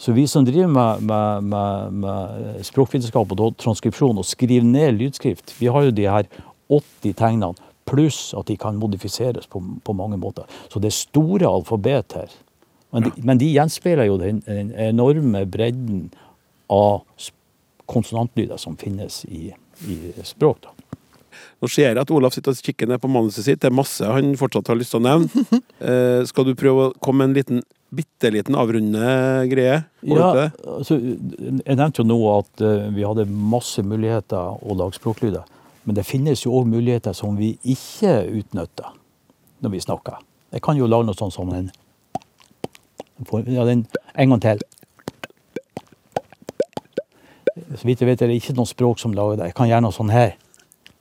Så 0.00 0.08
vi 0.16 0.24
som 0.26 0.44
driver 0.48 0.70
med, 0.72 0.92
med, 1.06 1.28
med, 1.52 1.70
med 2.02 2.18
språkvitenskap 2.66 3.26
og 3.36 3.56
transkripsjon 3.60 4.18
og 4.18 4.26
skriver 4.26 4.64
ned 4.66 4.90
lydskrift, 4.96 5.54
vi 5.60 5.66
har 5.70 5.82
jo 5.86 5.92
de 5.94 6.06
her 6.08 6.24
80 6.72 7.12
tegnene, 7.18 7.54
pluss 7.90 8.30
at 8.38 8.46
de 8.46 8.54
kan 8.58 8.78
modifiseres 8.78 9.46
på, 9.50 9.58
på 9.84 9.92
mange 9.98 10.18
måter. 10.20 10.44
Så 10.70 10.78
det 10.82 10.88
er 10.92 10.98
store 10.98 11.46
alfabet 11.50 12.12
her. 12.14 12.30
Men 12.94 13.00
de, 13.06 13.10
men 13.26 13.38
de 13.38 13.48
gjenspeiler 13.50 14.06
jo 14.06 14.16
den, 14.20 14.38
den 14.46 14.70
enorme 14.78 15.42
bredden 15.50 16.10
av 16.70 17.02
sp- 17.18 17.34
konsonantlyder 17.90 18.60
som 18.60 18.76
finnes 18.78 19.24
i, 19.26 19.50
i 19.90 19.98
språk. 20.26 20.62
Da. 20.64 20.90
Nå 21.60 21.68
ser 21.68 21.90
jeg 21.90 22.00
at 22.00 22.12
Olaf 22.14 22.34
sitter 22.34 22.54
og 22.54 22.62
kikker 22.64 22.88
ned 22.88 23.00
på 23.02 23.10
manuset 23.12 23.46
sitt. 23.46 23.60
Det 23.62 23.68
er 23.68 23.76
masse 23.76 24.06
han 24.06 24.32
fortsatt 24.40 24.70
har 24.72 24.78
lyst 24.78 24.94
til 24.94 25.02
å 25.02 25.06
nevne. 25.08 25.46
Eh, 25.80 26.20
skal 26.28 26.44
du 26.44 26.50
prøve 26.60 26.82
å 26.82 26.90
komme 27.00 27.24
med 27.24 27.30
en 27.30 27.36
liten, 27.38 27.60
bitte 27.96 28.28
liten 28.28 28.52
avrundende 28.60 29.46
greie? 29.48 29.78
Ja, 30.04 30.50
altså, 30.68 30.98
jeg 31.00 31.62
nevnte 31.64 32.02
jo 32.02 32.04
nå 32.04 32.18
at 32.34 32.60
eh, 32.60 32.90
vi 32.92 33.06
hadde 33.08 33.24
masse 33.24 33.80
muligheter 33.80 34.60
å 34.60 34.76
lage 34.76 34.98
språklyder. 34.98 35.46
Men 35.88 35.96
det 35.96 36.04
finnes 36.04 36.44
jo 36.44 36.52
òg 36.58 36.68
muligheter 36.68 37.16
som 37.16 37.38
vi 37.40 37.54
ikke 37.64 38.12
utnytter 38.42 38.92
når 39.64 39.72
vi 39.72 39.80
snakker. 39.86 40.20
Jeg 40.52 40.66
kan 40.68 40.76
jo 40.76 40.90
lage 40.90 41.08
noe 41.08 41.16
sånt 41.16 41.32
som 41.32 41.48
en 41.56 41.72
ja, 43.48 43.64
den, 43.64 43.86
En 44.14 44.34
gang 44.34 44.44
til. 44.44 44.62
Så 47.76 47.86
vidt 47.86 48.02
jeg 48.02 48.10
vet, 48.10 48.22
er 48.22 48.30
det 48.30 48.40
ikke 48.40 48.56
noe 48.58 48.68
språk 48.68 49.00
som 49.02 49.14
lager 49.14 49.38
det. 49.38 49.50
Jeg 49.50 49.56
kan 49.58 49.70
gjøre 49.70 49.84
noe 49.86 49.94
sånn 49.94 50.10
her. 50.10 50.30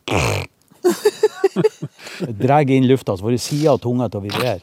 Drar 2.39 2.69
inn 2.69 2.87
lufta, 2.89 3.15
så 3.17 3.25
får 3.25 3.35
jeg 3.35 3.43
sida 3.43 3.73
av 3.73 3.79
tunga 3.83 4.05
til 4.09 4.21
å 4.21 4.25
vibrere. 4.27 4.61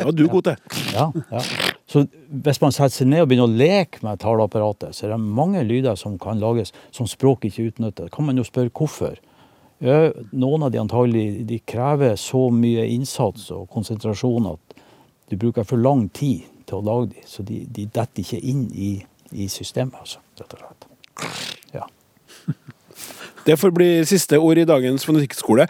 Ja, 0.00 0.10
du 0.10 0.24
er 0.24 0.32
god 0.32 0.44
til. 0.48 0.56
Ja, 0.94 1.06
ja. 1.30 1.42
Så 1.86 2.02
hvis 2.28 2.60
man 2.62 2.74
setter 2.74 2.96
seg 2.96 3.10
ned 3.10 3.22
og 3.22 3.28
begynner 3.30 3.46
å 3.46 3.58
leke 3.60 4.02
med 4.04 4.20
taleapparatet, 4.22 4.96
så 4.96 5.06
er 5.06 5.14
det 5.14 5.20
mange 5.22 5.62
lyder 5.66 5.98
som 5.98 6.16
kan 6.20 6.40
lages 6.42 6.72
som 6.94 7.06
språk 7.10 7.46
ikke 7.46 7.68
utnytter. 7.70 8.10
Kan 8.12 8.26
man 8.26 8.38
jo 8.40 8.44
spørre 8.46 8.72
hvorfor. 8.74 9.14
Ja, 9.84 10.10
noen 10.32 10.66
av 10.66 10.72
de 10.72 10.80
antagelig 10.80 11.44
de 11.46 11.60
krever 11.68 12.16
så 12.20 12.46
mye 12.50 12.86
innsats 12.94 13.50
og 13.54 13.68
konsentrasjon 13.72 14.48
at 14.54 14.80
du 15.30 15.36
bruker 15.36 15.68
for 15.68 15.82
lang 15.82 16.08
tid 16.16 16.48
til 16.66 16.80
å 16.80 16.86
lage 16.86 17.12
de, 17.12 17.20
så 17.28 17.44
de, 17.46 17.62
de 17.68 17.86
detter 17.86 18.24
ikke 18.24 18.40
inn 18.40 18.66
i, 18.72 18.94
i 19.36 19.50
systemet, 19.52 20.00
altså, 20.00 20.22
rett 20.40 20.56
og 20.56 20.64
slett. 20.64 20.85
Ja. 21.74 21.86
Det 23.46 23.58
får 23.60 23.70
bli 23.70 23.90
siste 24.08 24.38
ord 24.38 24.58
i 24.58 24.66
dagens 24.66 25.06
fonetikkskole. 25.06 25.68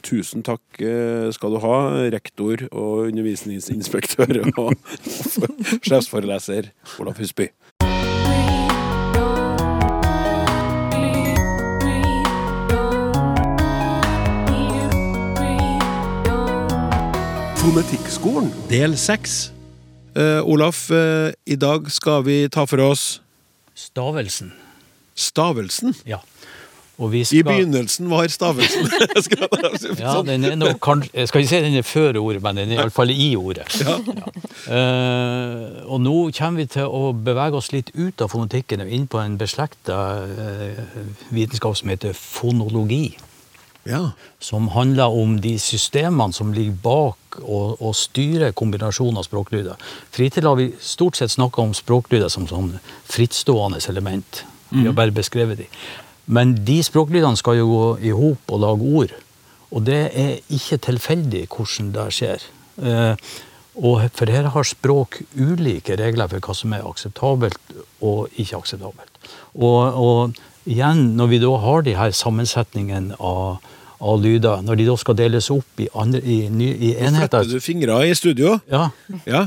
Tusen 0.00 0.44
takk 0.46 0.80
eh, 0.80 1.28
skal 1.34 1.52
du 1.52 1.60
ha, 1.60 1.76
rektor 2.12 2.64
og 2.70 3.10
undervisningsinspektør 3.10 4.40
og 4.56 4.72
sjefsforeleser 5.86 6.72
Olaf 7.02 7.20
Husby. 7.20 7.50
Fonetikkskolen, 17.60 18.48
del 18.70 18.96
seks. 18.98 19.52
Uh, 20.16 20.40
Olaf, 20.48 20.88
uh, 20.90 21.28
i 21.46 21.54
dag 21.60 21.84
skal 21.92 22.24
vi 22.26 22.48
ta 22.48 22.64
for 22.66 22.82
oss 22.82 23.20
Stavelsen. 23.76 24.50
Stavelsen. 25.14 25.94
Ja. 26.06 26.20
Vi 27.08 27.20
I 27.32 27.42
begynnelsen 27.42 28.10
var 28.10 28.28
stavelsen. 28.28 28.90
Ja, 29.98 30.22
den 30.22 30.44
er 30.44 30.56
nok 30.56 30.80
kanskje 30.84 31.26
skal 31.26 31.40
ikke 31.40 31.48
si 31.48 31.60
den 31.64 31.78
er 31.80 31.86
før 31.86 32.18
ordet, 32.20 32.42
men 32.42 32.58
den 32.60 32.72
er 32.74 32.82
iallfall 32.82 33.10
i 33.10 33.30
ordet. 33.36 33.64
Ja. 33.80 33.96
Eh, 34.68 35.86
og 35.88 36.02
nå 36.04 36.16
kommer 36.36 36.60
vi 36.60 36.66
til 36.74 36.84
å 36.84 37.14
bevege 37.16 37.56
oss 37.56 37.72
litt 37.72 37.88
ut 37.96 38.20
av 38.20 38.28
fonetikken 38.34 38.84
og 38.84 38.92
inn 38.92 39.08
på 39.08 39.20
en 39.22 39.38
beslekta 39.40 39.96
uh, 40.28 40.84
vitenskap 41.32 41.78
som 41.80 41.88
heter 41.92 42.12
fonologi. 42.16 43.16
Ja. 43.88 44.10
Som 44.38 44.68
handler 44.76 45.16
om 45.16 45.38
de 45.40 45.56
systemene 45.58 46.36
som 46.36 46.52
ligger 46.52 46.76
bak 46.84 47.40
og, 47.40 47.80
og 47.80 47.96
styrer 47.96 48.52
kombinasjonen 48.52 49.22
av 49.22 49.28
språklyder. 49.28 49.80
Fritid 50.12 50.44
har 50.44 50.60
vi 50.60 50.70
stort 50.84 51.16
sett 51.16 51.32
snakka 51.32 51.64
om 51.64 51.74
språklyder 51.76 52.28
som 52.28 52.48
sånn 52.50 52.74
frittstående 53.08 53.80
element. 53.88 54.44
Vi 54.70 54.86
har 54.86 54.96
bare 54.96 55.14
beskrevet 55.14 55.58
de. 55.58 55.68
Men 56.30 56.54
de 56.66 56.78
språklydene 56.86 57.38
skal 57.38 57.58
jo 57.58 57.68
gå 57.70 57.86
i 58.06 58.14
hop 58.14 58.52
og 58.54 58.62
lage 58.62 58.90
ord. 59.02 59.14
Og 59.70 59.86
det 59.86 60.02
er 60.18 60.36
ikke 60.50 60.78
tilfeldig 60.86 61.46
hvordan 61.50 61.90
det 61.94 62.06
skjer. 62.14 62.44
Eh, 62.82 63.30
og 63.80 64.02
for 64.18 64.30
her 64.30 64.50
har 64.52 64.66
språk 64.66 65.20
ulike 65.38 65.96
regler 65.98 66.30
for 66.30 66.42
hva 66.42 66.54
som 66.58 66.72
er 66.74 66.86
akseptabelt 66.86 67.74
og 68.04 68.30
ikke 68.34 68.58
akseptabelt. 68.58 69.20
Og, 69.54 69.94
og 69.94 70.40
igjen, 70.68 71.12
når 71.18 71.30
vi 71.30 71.42
da 71.42 71.52
har 71.64 71.84
de 71.86 71.94
her 71.98 72.14
sammensetningene 72.16 73.18
av, 73.18 73.60
av 74.00 74.22
lyder, 74.22 74.64
når 74.66 74.80
de 74.80 74.88
da 74.90 74.96
skal 75.00 75.18
deles 75.18 75.50
opp 75.54 75.82
i, 75.82 75.88
andre, 75.94 76.22
i, 76.22 76.42
i 76.50 76.94
enheter 76.98 77.44
Fletter 77.44 77.52
du 77.54 77.64
fingra 77.64 78.02
i 78.06 78.14
studio? 78.18 78.58
ja, 78.70 78.88
Ja. 79.26 79.46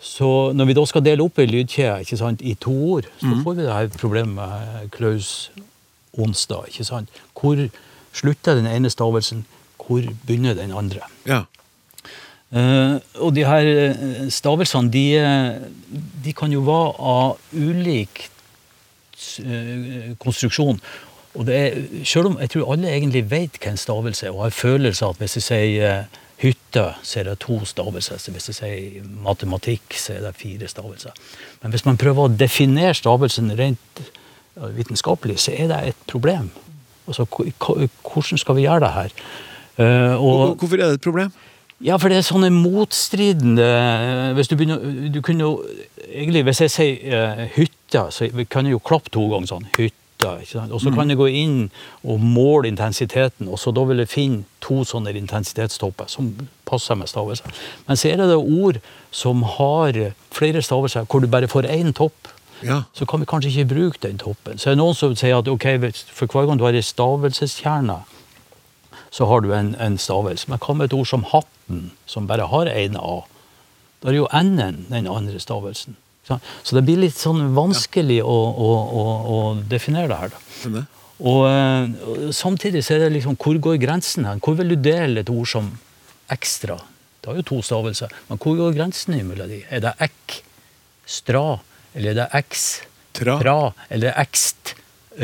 Så 0.00 0.52
når 0.54 0.68
vi 0.70 0.76
da 0.78 0.84
skal 0.86 1.04
dele 1.04 1.24
opp 1.26 1.40
ei 1.42 1.48
lydkjede 1.50 2.04
ikke 2.04 2.18
sant, 2.20 2.42
i 2.42 2.54
to 2.54 2.74
ord, 2.94 3.08
så 3.18 3.34
får 3.42 3.58
vi 3.58 3.66
det 3.66 3.74
her 3.74 3.88
problemet 3.98 4.34
med 4.36 4.90
Klaus 4.94 5.50
onsdag. 6.14 6.68
ikke 6.70 6.86
sant? 6.86 7.08
Hvor 7.34 7.58
slutter 8.12 8.54
den 8.54 8.66
ene 8.70 8.90
stavelsen? 8.90 9.44
Hvor 9.76 10.02
begynner 10.26 10.54
den 10.54 10.72
andre? 10.72 11.06
ja. 11.26 11.44
Uh, 12.48 12.96
og 13.20 13.34
de 13.36 13.42
her 13.44 13.66
eh, 13.68 14.30
stavelsene, 14.32 14.88
de, 14.88 15.02
eh, 15.20 15.58
de 16.24 16.32
kan 16.32 16.48
jo 16.48 16.62
være 16.64 16.94
av 16.96 17.36
ulik 17.52 18.22
uh, 19.44 20.14
konstruksjon. 20.16 20.80
Og 21.34 21.46
det 21.46 21.56
er, 21.56 21.76
selv 22.08 22.30
om 22.30 22.38
jeg 22.40 22.50
tror 22.50 22.72
alle 22.72 22.88
egentlig 22.88 23.26
vet 23.30 23.60
hva 23.60 23.74
en 23.74 23.80
stavelse 23.80 24.26
er, 24.26 24.32
og 24.32 24.46
har 24.46 24.56
følelse 24.56 25.04
av 25.04 25.14
at 25.14 25.20
hvis 25.22 25.36
jeg 25.38 25.44
sier 25.44 25.84
eh, 25.90 26.16
hytte, 26.42 26.84
så 27.02 27.20
er 27.20 27.28
det 27.30 27.38
to 27.42 27.58
stavelser. 27.66 28.20
Så 28.22 28.32
hvis 28.34 28.48
jeg 28.50 28.58
sier 28.60 29.10
matematikk, 29.24 29.96
så 29.98 30.16
er 30.16 30.24
det 30.28 30.36
fire 30.38 30.68
stavelser. 30.70 31.16
Men 31.62 31.74
hvis 31.74 31.86
man 31.88 31.98
prøver 31.98 32.28
å 32.28 32.36
definere 32.38 32.94
stavelsen 32.94 33.50
rent 33.58 34.02
vitenskapelig, 34.78 35.38
så 35.42 35.54
er 35.54 35.70
det 35.70 35.82
et 35.90 36.06
problem. 36.10 36.50
Altså, 37.08 37.26
hvordan 37.30 38.38
skal 38.38 38.58
vi 38.58 38.66
gjøre 38.66 38.80
det 38.84 38.94
her? 38.94 39.14
Eh, 39.78 40.14
og, 40.14 40.56
Hvorfor 40.56 40.76
er 40.76 40.86
det 40.86 40.98
et 40.98 41.00
problem? 41.00 41.32
ja, 41.80 41.96
for 41.96 42.10
det 42.10 42.18
er 42.18 42.24
sånne 42.26 42.48
motstridende 42.50 43.66
Hvis 44.34 44.48
du 44.50 44.56
begynner 44.58 45.12
du 45.14 45.20
kunne 45.22 45.44
jo, 45.44 45.52
egentlig, 46.08 46.42
Hvis 46.48 46.60
jeg 46.64 46.72
sier 46.74 47.14
eh, 47.14 47.44
hytte, 47.54 48.02
så 48.10 48.26
kan 48.50 48.66
jeg 48.66 48.74
jo 48.74 48.82
klappe 48.82 49.12
to 49.14 49.22
ganger 49.30 49.46
sånn. 49.46 49.68
Hytte. 49.76 49.97
Sant? 50.20 50.72
Og 50.72 50.80
så 50.80 50.90
kan 50.94 51.08
jeg 51.10 51.18
gå 51.18 51.26
inn 51.28 51.70
og 52.02 52.20
måle 52.20 52.68
intensiteten, 52.68 53.48
og 53.48 53.58
så 53.58 53.72
da 53.74 53.84
vil 53.88 54.02
jeg 54.02 54.08
finne 54.08 54.44
to 54.64 54.82
sånne 54.84 55.14
intensitetstopper 55.16 56.08
som 56.10 56.32
passer 56.68 56.98
med 56.98 57.08
stavelser. 57.08 57.52
Men 57.86 57.96
så 57.96 58.08
er 58.08 58.16
det 58.20 58.28
det 58.32 58.38
ord 58.38 58.80
som 59.10 59.42
har 59.42 59.98
flere 60.34 60.62
stavelser, 60.62 61.06
hvor 61.08 61.20
du 61.20 61.28
bare 61.30 61.48
får 61.48 61.70
én 61.70 61.92
topp. 61.92 62.28
Ja. 62.62 62.82
Så 62.92 63.06
kan 63.06 63.20
vi 63.20 63.26
kanskje 63.30 63.50
ikke 63.50 63.74
bruke 63.74 64.02
den 64.02 64.18
toppen. 64.18 64.58
Så 64.58 64.70
er 64.70 64.74
det 64.74 64.82
noen 64.82 64.94
som 64.94 65.14
sier 65.16 65.38
at 65.38 65.48
ok, 65.48 65.66
for 66.10 66.26
hver 66.26 66.48
gang 66.48 66.58
du 66.58 66.66
har 66.66 66.74
ei 66.74 66.82
stavelseskjerne, 66.82 68.00
så 69.10 69.24
har 69.24 69.40
du 69.40 69.52
en, 69.54 69.74
en 69.80 69.98
stavelse. 69.98 70.50
Men 70.50 70.60
hva 70.60 70.74
med 70.74 70.90
et 70.90 70.98
ord 70.98 71.06
som 71.08 71.24
hatten, 71.30 71.90
som 72.06 72.26
bare 72.28 72.50
har 72.50 72.68
én 72.74 72.98
A? 72.98 73.22
Da 74.02 74.10
er 74.10 74.18
jo 74.18 74.28
n-en 74.34 74.84
den 74.90 75.08
andre 75.10 75.40
stavelsen. 75.40 75.96
Så 76.62 76.76
det 76.76 76.84
blir 76.86 77.00
litt 77.00 77.16
sånn 77.18 77.54
vanskelig 77.56 78.20
å, 78.22 78.36
å, 78.68 78.70
å, 79.00 79.04
å 79.34 79.38
definere 79.70 80.10
det 80.12 80.18
her. 80.20 80.34
da. 80.34 80.84
Og, 81.18 81.40
eh, 81.50 82.28
samtidig 82.36 82.84
så 82.86 82.94
er 82.94 83.06
det 83.06 83.14
liksom, 83.16 83.38
hvor 83.40 83.58
går 83.64 83.80
grensen 83.82 84.28
her? 84.28 84.38
Hvor 84.44 84.54
vil 84.60 84.74
du 84.74 84.76
dele 84.84 85.24
et 85.24 85.32
ord 85.32 85.48
som 85.50 85.72
ekstra? 86.30 86.76
Det 87.18 87.32
har 87.32 87.40
jo 87.40 87.46
to 87.48 87.62
stavelser, 87.66 88.12
men 88.28 88.38
hvor 88.38 88.54
går 88.60 88.76
grensen 88.76 89.16
imellom 89.18 89.50
de? 89.50 89.62
Er 89.74 89.82
det 89.82 89.94
ekk, 90.06 90.36
stra, 91.08 91.58
eller 91.96 92.12
er 92.12 92.20
det 92.20 92.28
eks, 92.38 92.66
Tra. 93.18 93.38
tra, 93.40 93.56
eller 93.90 94.14
ekst, 94.22 94.74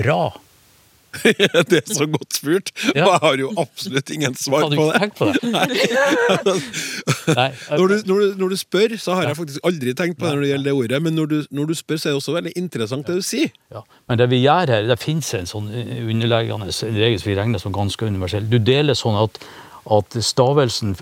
ra? 0.03 0.33
det 1.71 1.81
er 1.81 1.95
så 1.95 2.07
godt 2.11 2.37
spurt. 2.37 2.71
Ja. 2.95 3.05
Jeg 3.05 3.21
har 3.23 3.41
jo 3.41 3.51
absolutt 3.61 4.11
ingen 4.15 4.35
svar 4.39 4.67
på 4.73 4.87
det. 4.91 5.11
på 5.19 5.29
det? 5.31 5.43
Nei. 7.39 7.49
Når 7.71 7.87
du, 7.87 7.97
når, 8.09 8.21
du, 8.21 8.39
når 8.43 8.55
du 8.55 8.57
spør, 8.61 8.97
så 9.01 9.19
har 9.19 9.29
jeg 9.29 9.39
faktisk 9.39 9.67
aldri 9.67 9.95
tenkt 9.97 10.19
på 10.21 10.27
det 10.27 10.35
når 10.35 10.45
det 10.45 10.51
gjelder 10.53 10.71
det 10.71 10.77
ordet, 10.81 11.03
men 11.07 11.19
når 11.19 11.31
du, 11.31 11.37
når 11.55 11.71
du 11.71 11.75
spør, 11.79 12.01
så 12.01 12.09
er 12.09 12.15
det 12.15 12.23
også 12.23 12.37
veldig 12.39 12.55
interessant 12.61 13.11
det 13.11 13.19
du 13.21 13.27
sier. 13.27 13.53
Ja. 13.75 13.85
Men 14.11 14.21
det 14.21 14.31
vi 14.33 14.41
gjør 14.45 14.75
her, 14.75 14.89
det 14.91 14.99
finnes 15.03 15.31
en 15.39 15.51
sånn 15.51 15.71
underleggende 15.75 16.71
en 16.71 16.99
regel 16.99 17.21
som 17.21 17.31
vi 17.31 17.39
regner 17.39 17.63
som 17.63 17.75
ganske 17.75 18.09
universell. 18.09 18.49
Du 18.51 18.59
deler 18.63 18.99
sånn 18.99 19.17
at, 19.21 19.39
at 19.95 20.19
stavelsen 20.25 20.97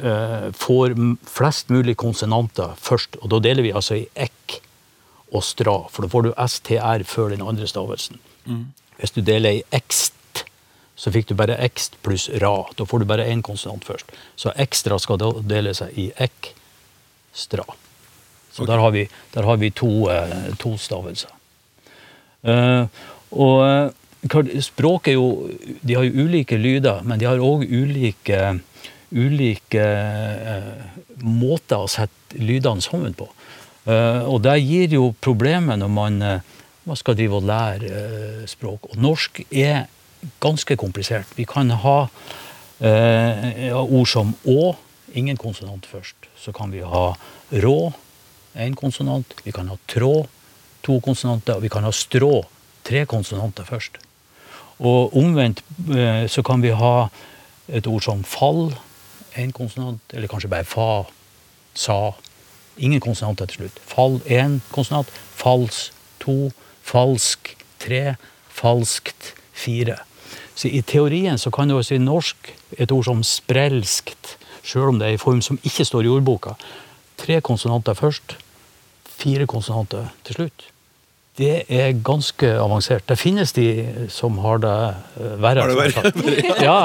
eh, 0.00 0.48
får 0.56 0.96
flest 1.30 1.72
mulig 1.74 1.96
konsonanter 2.00 2.76
først, 2.80 3.20
og 3.22 3.32
da 3.34 3.42
deler 3.48 3.66
vi 3.66 3.74
altså 3.76 4.00
i 4.00 4.06
ekk 4.14 4.60
og 5.34 5.42
stra, 5.44 5.76
for 5.90 6.06
da 6.06 6.12
får 6.12 6.28
du 6.28 6.34
str 6.48 7.04
før 7.08 7.32
den 7.34 7.44
andre 7.44 7.66
stavelsen. 7.68 8.20
Hvis 9.00 9.14
du 9.16 9.20
deler 9.20 9.58
i 9.58 9.64
ekst, 9.76 10.44
så 10.96 11.12
fikk 11.12 11.28
du 11.28 11.34
bare 11.36 11.58
ekst 11.60 11.98
pluss 12.04 12.28
ra. 12.40 12.54
Da 12.76 12.86
får 12.88 13.02
du 13.02 13.08
bare 13.08 13.26
én 13.28 13.42
konsonant 13.44 13.84
først. 13.84 14.12
Så 14.36 14.52
ekstra 14.56 14.98
skal 14.98 15.20
dele 15.44 15.74
seg 15.76 15.92
i 15.98 16.08
ekstra. 16.16 17.66
Så 17.66 18.62
Så 18.62 18.66
der 18.66 18.80
har 18.80 18.90
vi, 18.90 19.08
der 19.34 19.42
har 19.44 19.56
vi 19.56 19.70
to, 19.70 20.08
eh, 20.08 20.54
to 20.58 20.76
stavelser. 20.78 21.28
Eh, 22.42 22.86
og 23.30 23.66
eh, 23.66 23.90
språk 24.60 25.08
er 25.08 25.12
jo 25.12 25.50
De 25.82 25.94
har 25.94 26.04
jo 26.04 26.24
ulike 26.24 26.56
lyder, 26.56 27.02
men 27.04 27.18
de 27.18 27.26
har 27.26 27.38
òg 27.38 27.66
ulike, 27.68 28.60
ulike 29.12 29.84
uh, 29.84 30.72
måter 31.22 31.78
å 31.78 31.88
sette 31.88 32.38
lydene 32.38 32.82
sammen 32.82 33.14
på. 33.14 33.28
Uh, 33.86 34.26
og 34.26 34.42
det 34.42 34.56
gir 34.64 34.96
jo 34.96 35.12
problemer 35.22 35.78
når 35.78 35.88
man, 35.88 36.22
eh, 36.22 36.40
man 36.86 36.96
skal 36.96 37.16
drive 37.18 37.40
og 37.40 37.46
lære 37.48 37.90
eh, 37.90 38.42
språk. 38.48 38.90
Og 38.90 38.98
norsk 39.02 39.42
er 39.50 39.86
ganske 40.40 40.76
komplisert. 40.76 41.26
Vi 41.36 41.44
kan 41.48 41.70
ha 41.70 41.98
eh, 42.80 43.74
ord 43.74 44.06
som 44.10 44.34
å, 44.46 44.74
ingen 45.16 45.38
konsonant 45.40 45.86
først. 45.86 46.30
Så 46.38 46.54
kan 46.54 46.72
vi 46.72 46.84
ha 46.86 47.08
rå, 47.62 47.78
én 48.56 48.76
konsonant. 48.78 49.34
Vi 49.44 49.54
kan 49.54 49.68
ha 49.68 49.78
trå, 49.90 50.26
to 50.86 51.00
konsonanter. 51.02 51.58
Og 51.58 51.66
vi 51.66 51.72
kan 51.72 51.86
ha 51.86 51.92
strå, 51.92 52.44
tre 52.86 53.04
konsonanter 53.10 53.66
først. 53.66 53.98
Og 54.78 55.16
omvendt 55.16 55.64
eh, 55.90 56.26
så 56.30 56.44
kan 56.46 56.62
vi 56.62 56.74
ha 56.74 57.08
et 57.66 57.86
ord 57.90 58.04
som 58.06 58.22
fall, 58.22 58.70
én 59.36 59.50
konsonant. 59.52 60.00
Eller 60.14 60.30
kanskje 60.30 60.52
bare 60.52 60.68
fa, 60.68 61.02
sa. 61.74 62.14
Ingen 62.76 63.00
konsonanter 63.00 63.48
til 63.48 63.64
slutt. 63.64 63.82
Fall 63.88 64.20
én 64.30 64.60
konsonant. 64.70 65.10
falls 65.36 65.90
to. 66.20 66.52
Falsk 66.86 67.54
tre. 67.82 68.16
Falskt 68.56 69.32
fire. 69.56 69.98
Så 70.56 70.70
I 70.72 70.80
teorien 70.88 71.36
så 71.38 71.50
kan 71.52 71.68
du 71.68 71.76
også 71.76 71.98
i 71.98 72.00
norsk 72.00 72.52
et 72.80 72.92
ord 72.94 73.04
som 73.04 73.20
sprelskt, 73.26 74.36
sjøl 74.66 74.94
om 74.94 75.00
det 75.00 75.10
er 75.10 75.18
i 75.18 75.20
form 75.20 75.42
som 75.44 75.58
ikke 75.66 75.84
står 75.84 76.06
i 76.08 76.12
ordboka. 76.14 76.54
Tre 77.20 77.40
konsonanter 77.44 77.96
først, 77.96 78.36
fire 79.16 79.44
konsonanter 79.48 80.08
til 80.24 80.38
slutt. 80.40 80.64
Det 81.36 81.66
er 81.68 81.90
ganske 82.00 82.48
avansert. 82.56 83.04
Det 83.10 83.18
finnes 83.20 83.52
de 83.52 83.66
som 84.08 84.38
har 84.40 84.62
det 84.64 84.72
eh, 85.20 85.34
verre. 85.44 85.66
Har 85.66 85.68
det 85.68 85.76
verre? 85.76 86.54
Ja, 86.64 86.78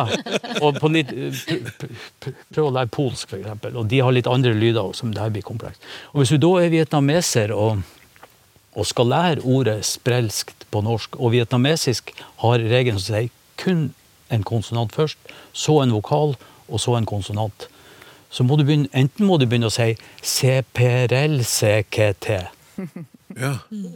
og 0.60 0.76
på 0.84 0.90
litt, 0.92 1.08
pr- 2.20 2.36
Prøv 2.52 2.68
å 2.68 2.74
lære 2.76 2.92
polsk, 2.92 3.32
f.eks. 3.32 3.70
Og 3.72 3.86
de 3.88 4.02
har 4.04 4.12
litt 4.12 4.28
andre 4.28 4.52
lyder, 4.52 4.92
som 5.00 5.14
det 5.16 5.24
her 5.24 5.32
blir 5.32 5.46
komplekst. 5.48 5.80
Og 6.12 6.20
Hvis 6.26 6.34
du 6.36 6.42
da 6.44 6.52
er 6.66 6.74
vietnameser 6.74 7.54
og, 7.56 7.80
og 8.76 8.86
skal 8.88 9.10
lære 9.12 9.42
ordet 9.44 9.86
sprelskt 9.86 10.66
på 10.72 10.82
norsk, 10.86 11.16
og 11.20 11.32
vietnamesisk 11.34 12.14
har 12.44 12.58
regelen 12.72 13.00
som 13.00 13.16
sier 13.16 13.30
kun 13.60 13.90
en 14.32 14.44
konsonant 14.48 14.94
først, 14.96 15.18
så 15.54 15.82
en 15.84 15.94
vokal, 15.94 16.36
og 16.72 16.80
så 16.80 16.96
en 16.96 17.06
konsonant, 17.10 17.68
så 18.32 18.44
må 18.48 18.56
du 18.56 18.64
begynne, 18.64 18.88
enten 18.96 19.26
må 19.28 19.36
du 19.38 19.46
begynne 19.46 19.68
å 19.68 19.76
si 19.76 19.92
CPRL-CKT 20.24 22.28
Ja. 23.42 23.54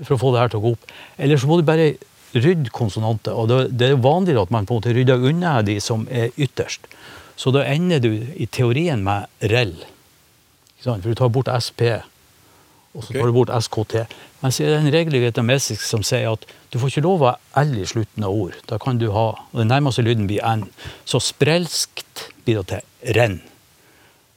for 0.08 0.16
å 0.16 0.20
få 0.20 0.30
det 0.34 0.42
her 0.42 0.52
til 0.52 0.62
å 0.62 0.64
gå 0.64 0.70
opp. 0.76 0.92
Eller 1.20 1.40
så 1.40 1.48
må 1.50 1.58
du 1.60 1.66
bare 1.68 1.90
rydde 2.36 2.72
konsonanter. 2.76 3.36
Og 3.36 3.50
det, 3.52 3.58
det 3.80 3.90
er 3.92 4.00
vanligere 4.00 4.46
at 4.46 4.54
man 4.54 4.68
på 4.68 4.76
en 4.76 4.80
måte 4.80 4.94
rydder 4.96 5.24
unna 5.28 5.58
de 5.66 5.76
som 5.84 6.06
er 6.08 6.32
ytterst. 6.40 6.88
Så 7.36 7.52
da 7.52 7.66
ender 7.68 8.00
du 8.04 8.14
i 8.16 8.48
teorien 8.48 9.04
med 9.04 9.28
rell. 9.52 9.76
For 10.84 11.04
du 11.04 11.16
tar 11.20 11.34
bort 11.36 11.52
SP, 11.52 11.82
og 12.96 13.04
så 13.04 13.14
tar 13.16 13.28
du 13.28 13.36
bort 13.36 13.52
SKT. 13.52 14.06
Men 14.42 14.54
så 14.54 14.64
er 14.64 14.72
det 14.72 14.78
en 14.80 14.94
regel 14.94 15.18
i 15.18 15.24
vietnamesisk 15.26 15.84
som 15.84 16.04
sier 16.06 16.30
at 16.32 16.46
du 16.72 16.78
får 16.80 16.94
ikke 16.94 17.04
lov 17.04 17.24
å 17.24 17.34
ha 17.34 17.64
L 17.66 17.74
i 17.82 17.88
slutten 17.88 18.24
av 18.24 18.36
ord. 18.36 18.56
Da 18.70 18.80
kan 18.82 19.00
du 19.02 19.10
ha, 19.12 19.28
og 19.36 19.60
Den 19.60 19.72
nærmeste 19.74 20.06
lyden 20.06 20.30
blir 20.30 20.44
N. 20.46 20.68
Så 21.04 21.20
sprelskt 21.24 22.30
blir 22.46 22.62
det 22.62 22.68
til 22.72 23.18
renn. 23.18 23.42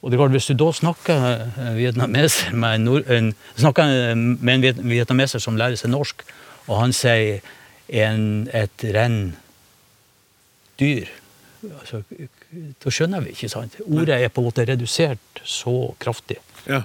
Og 0.01 0.11
det 0.11 0.17
er 0.17 0.23
klart, 0.23 0.35
Hvis 0.35 0.47
du 0.51 0.55
da 0.59 0.71
snakker 0.71 1.25
eh, 1.35 1.71
vietnameser 1.75 2.55
med 2.55 2.75
en, 2.75 3.03
en, 3.11 3.31
snakker 3.55 4.15
med 4.15 4.53
en 4.53 4.89
vietnameser 4.89 5.43
som 5.43 5.59
lærer 5.59 5.79
seg 5.79 5.91
norsk, 5.91 6.23
og 6.67 6.75
han 6.79 6.93
sier 6.95 7.39
en, 7.89 8.47
et 8.53 8.85
renn 8.93 9.35
dyr 10.79 11.09
altså, 11.79 12.03
Da 12.79 12.91
skjønner 12.93 13.25
vi, 13.25 13.33
ikke 13.33 13.49
sant? 13.51 13.75
Ordet 13.87 14.19
er 14.19 14.31
på 14.31 14.43
en 14.43 14.47
måte 14.47 14.67
redusert 14.67 15.43
så 15.43 15.93
kraftig. 15.99 16.39
ja. 16.67 16.83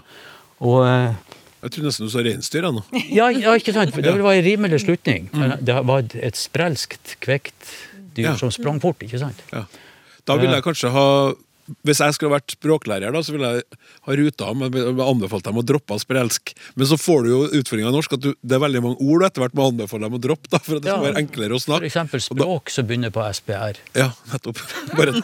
Og 0.64 0.84
eh, 0.86 1.33
Jeg 1.64 1.72
tror 1.72 1.86
nesten 1.88 2.04
du 2.06 2.12
sa 2.12 2.20
reinsdyr, 2.24 2.66
nå. 2.76 2.82
ja, 3.18 3.30
ja, 3.32 3.54
ikke 3.56 3.72
sant? 3.72 3.94
For 3.94 4.04
det 4.04 4.12
var 4.20 4.36
en 4.36 4.44
rimelig 4.44 4.82
slutning. 4.84 5.30
Det 5.64 5.76
var 5.88 6.04
et, 6.04 6.14
et 6.30 6.36
sprelskt, 6.38 7.16
kvekt 7.24 7.72
dyr 8.14 8.28
Ja. 8.30 8.36
som 8.38 8.52
sprang 8.54 8.78
fort, 8.82 9.00
ikke 9.02 9.18
sant? 9.22 9.40
Ja. 9.52 9.64
Da 10.28 10.36
ville 10.40 10.54
jeg 10.58 10.64
kanskje 10.66 10.92
ha 10.94 11.06
Hvis 11.84 12.00
jeg 12.04 12.12
skulle 12.16 12.34
vært 12.34 12.52
språklærer, 12.58 13.12
da, 13.14 13.20
så 13.24 13.32
ville 13.32 13.48
jeg 13.54 13.62
ha 14.04 14.16
ruta 14.20 14.50
men 14.54 14.74
anbefalt 15.00 15.44
dem 15.46 15.56
å 15.56 15.64
droppe 15.64 15.96
sprelsk. 16.02 16.52
Men 16.76 16.86
så 16.90 16.98
får 17.00 17.22
du 17.24 17.28
jo 17.30 17.38
utfordringa 17.60 17.88
i 17.88 17.94
norsk 17.96 18.12
at 18.18 18.20
du, 18.26 18.30
det 18.44 18.56
er 18.58 18.60
veldig 18.66 18.82
mange 18.84 18.98
ord 19.00 19.22
du 19.22 19.26
etter 19.30 19.40
hvert 19.44 19.56
må 19.56 19.68
anbefale 19.70 20.04
dem 20.08 20.18
å 20.18 20.20
droppe, 20.26 20.50
da, 20.52 20.58
for 20.60 20.76
at 20.76 20.84
det 20.84 20.92
skal 20.92 21.06
være 21.06 21.22
enklere 21.22 21.56
å 21.56 21.60
For 21.60 21.64
snakke. 21.70 21.88
eksempel 21.88 22.20
Og 22.20 22.36
da- 22.36 22.44
språk 22.44 22.74
som 22.74 22.86
begynner 22.90 23.10
på 23.14 23.24
SPR. 23.40 23.80
Ja, 23.96 24.10
nettopp. 24.32 24.60
Bare, 24.98 25.12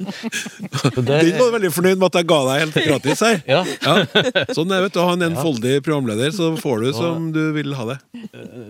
det- 0.00 1.04
Den 1.04 1.38
var 1.38 1.52
veldig 1.58 1.72
fornøyd 1.74 1.98
med 2.00 2.06
at 2.10 2.18
jeg 2.20 2.26
ga 2.30 2.40
deg 2.48 2.60
helt 2.64 2.78
gratis 2.88 3.20
her. 3.24 3.42
Ja. 3.48 3.60
Sånn 4.56 4.72
er 4.74 4.84
vet 4.86 4.94
du, 4.96 5.00
ha 5.04 5.12
en 5.16 5.26
enfoldig 5.30 5.76
programleder, 5.86 6.32
så 6.34 6.52
får 6.60 6.84
du 6.84 6.92
som 6.96 7.30
du 7.34 7.42
vil 7.56 7.74
ha 7.76 7.84
det. 7.92 7.98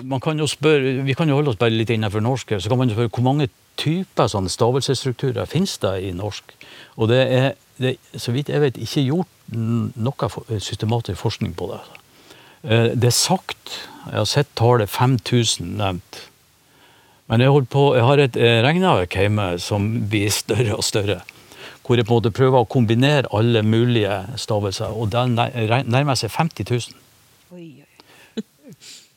man 0.04 0.20
kan 0.20 0.38
jo 0.38 0.46
spørre, 0.50 1.04
Vi 1.04 1.14
kan 1.14 1.28
jo 1.28 1.34
holde 1.38 1.50
oss 1.54 1.60
bare 1.60 1.70
litt 1.74 1.90
innenfor 1.90 2.20
norsk. 2.24 2.56
Så 2.60 2.68
kan 2.68 2.78
man 2.78 2.88
jo 2.90 2.94
spørre 2.98 3.10
hvor 3.14 3.22
mange 3.26 3.48
typer 3.80 4.28
sånne 4.30 4.52
stavelsesstrukturer 4.52 5.48
finnes 5.48 5.78
det 5.82 5.94
i 6.04 6.12
norsk. 6.16 6.52
Og 7.00 7.08
det 7.10 7.20
er, 7.32 7.48
det 7.80 7.96
så 8.20 8.34
vidt 8.34 8.52
jeg 8.52 8.62
vet, 8.62 8.80
ikke 8.80 9.06
gjort 9.08 9.36
noe 9.50 10.30
systematisk 10.60 11.18
forskning 11.20 11.56
på 11.58 11.70
det. 11.72 11.80
Eh, 12.62 12.90
Det 12.94 13.08
er 13.08 13.16
sagt, 13.16 13.76
jeg 14.06 14.18
har 14.18 14.28
sett 14.28 14.54
tallet 14.56 14.90
5000 14.90 15.76
nevnt. 15.80 16.26
Men 17.30 17.40
jeg, 17.40 17.66
på, 17.70 17.94
jeg 17.94 18.04
har 18.04 18.18
et 18.18 18.36
eh, 18.36 18.60
regneark 18.66 19.14
hjemme 19.14 19.52
som 19.62 19.86
blir 20.10 20.30
større 20.34 20.76
og 20.76 20.84
større. 20.84 21.20
Hvor 21.86 21.96
jeg 21.98 22.06
på 22.06 22.14
en 22.14 22.20
måte 22.20 22.30
prøver 22.34 22.62
å 22.62 22.68
kombinere 22.70 23.30
alle 23.34 23.62
mulige 23.66 24.20
stavelser. 24.38 24.92
Og 24.94 25.10
den 25.10 25.34
nærmer 25.34 26.14
seg 26.18 26.30
50 26.30 26.68
000. 26.70 26.98
Oi, 27.54 27.82
oi. 27.82 28.44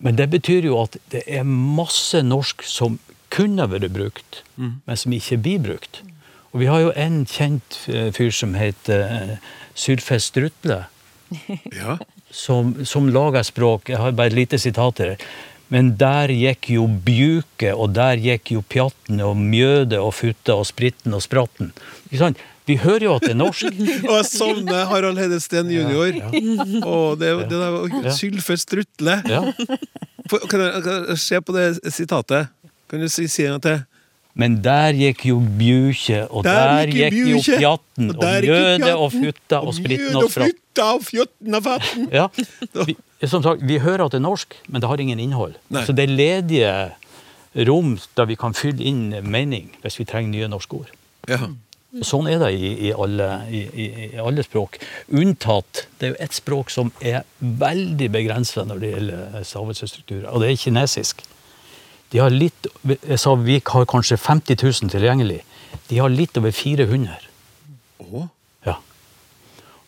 Men 0.04 0.18
det 0.18 0.30
betyr 0.32 0.66
jo 0.68 0.80
at 0.82 0.98
det 1.14 1.22
er 1.28 1.46
masse 1.48 2.20
norsk 2.26 2.66
som 2.66 2.98
kunne 3.34 3.66
vært 3.72 3.90
brukt, 3.96 4.42
men 4.62 5.00
som 5.00 5.14
ikke 5.16 5.40
blir 5.42 5.62
brukt. 5.66 6.02
Og 6.54 6.62
vi 6.62 6.68
har 6.70 6.84
jo 6.84 6.92
en 7.00 7.24
kjent 7.26 7.80
eh, 7.90 8.12
fyr 8.14 8.30
som 8.36 8.54
heter 8.54 9.08
eh, 9.10 9.32
Sylfest 9.74 10.30
Strutle, 10.34 10.84
Ja. 11.82 11.96
som, 12.30 12.76
som 12.86 13.08
lager 13.10 13.42
språk. 13.48 13.90
Jeg 13.90 13.98
har 13.98 14.14
bare 14.14 14.30
et 14.30 14.38
lite 14.38 14.60
sitat 14.62 15.02
her. 15.02 15.16
Men 15.74 15.96
der 15.98 16.30
gikk 16.30 16.68
jo 16.76 16.84
bjuke, 16.86 17.72
og 17.74 17.96
der 17.98 18.20
gikk 18.22 18.52
jo 18.54 18.62
pjatten, 18.70 19.18
og 19.26 19.40
mjøde 19.42 19.98
og 19.98 20.12
futte 20.14 20.54
og 20.54 20.68
spritten 20.70 21.16
og 21.18 21.24
spratten. 21.26 21.72
Ikke 22.12 22.22
sant? 22.22 22.44
Vi 22.70 22.78
hører 22.80 23.04
jo 23.08 23.16
at 23.18 23.26
det 23.26 23.34
er 23.34 23.40
norsk. 23.42 23.66
Og 24.08 24.14
jeg 24.14 24.28
savner 24.30 24.86
Harald 24.88 25.18
Hedesten 25.20 25.68
jr. 25.74 26.22
Å, 26.88 26.94
det, 27.20 27.32
det 27.50 27.58
der 27.60 27.74
var 27.74 28.06
Sylfe 28.16 28.56
Strutle. 28.62 29.18
Ja. 29.28 29.42
Kan 30.48 30.62
jeg, 30.64 30.84
kan 30.86 31.10
jeg 31.10 31.18
se 31.20 31.42
på 31.44 31.56
det 31.58 31.66
sitatet? 31.92 32.54
Kan 32.94 33.02
du 33.02 33.10
si, 33.10 33.26
si 33.26 33.42
en 33.50 33.58
til? 33.58 33.80
Men 34.38 34.60
der 34.62 34.94
gikk 34.94 35.24
jo 35.26 35.40
Bjukje, 35.42 36.28
og 36.30 36.44
der, 36.46 36.90
gikk, 36.90 37.16
jo 37.18 37.40
bjuke, 37.40 37.58
pjatten, 37.58 38.12
og 38.12 38.20
og 38.20 38.22
der 38.22 38.46
gikk 38.46 38.50
jo 38.50 38.60
mjøde 38.60 38.94
og 38.94 39.10
futta 39.16 39.62
og 39.62 39.74
spritten 39.78 40.12
mjød 40.12 40.20
og 40.20 40.30
og 40.84 40.94
og 40.94 41.04
fjotten 41.08 41.58
og 41.58 41.64
fatten. 41.66 42.08
Ja. 42.14 42.28
Vi, 42.86 42.96
som 43.26 43.42
sagt, 43.46 43.66
vi 43.66 43.80
hører 43.82 44.06
at 44.06 44.14
det 44.14 44.22
er 44.22 44.26
norsk, 44.28 44.54
men 44.68 44.82
det 44.82 44.90
har 44.90 45.02
ingen 45.02 45.20
innhold. 45.26 45.58
Nei. 45.74 45.86
Så 45.86 45.98
det 45.98 46.06
er 46.06 46.16
ledige 46.22 46.72
rom 47.70 47.98
der 48.18 48.30
vi 48.30 48.38
kan 48.38 48.54
fylle 48.58 48.86
inn 48.86 49.10
mening 49.26 49.74
hvis 49.82 49.98
vi 50.02 50.06
trenger 50.10 50.30
nye 50.30 50.54
norske 50.54 50.84
ord. 50.84 50.94
Ja. 51.30 51.50
Og 51.94 52.06
Sånn 52.06 52.30
er 52.30 52.42
det 52.42 52.54
i, 52.54 52.72
i, 52.90 52.94
alle, 52.94 53.28
i, 53.50 53.66
i, 53.74 53.90
alle 54.22 54.46
språk. 54.46 54.80
Unntatt 55.14 55.88
det 55.98 56.12
er 56.12 56.16
jo 56.16 56.22
ett 56.26 56.38
språk 56.38 56.74
som 56.74 56.94
er 57.02 57.22
veldig 57.42 58.10
begrenset 58.14 58.70
når 58.70 58.82
det 58.82 58.96
gjelder 58.96 59.46
stavelsesstrukturer, 59.46 60.30
og 60.30 60.42
det 60.46 60.54
er 60.54 60.62
kinesisk. 60.62 61.26
De 62.14 62.22
har 62.22 62.30
litt, 62.30 62.68
jeg 62.86 63.18
sa 63.18 63.34
vi 63.42 63.58
har 63.66 63.86
kanskje 63.90 64.20
50 64.22 64.60
000 64.62 64.94
tilgjengelig. 64.94 65.42
De 65.90 65.98
har 65.98 66.12
litt 66.14 66.38
over 66.38 66.54
400. 66.54 67.16
Å. 68.04 68.28
Ja. 68.68 68.76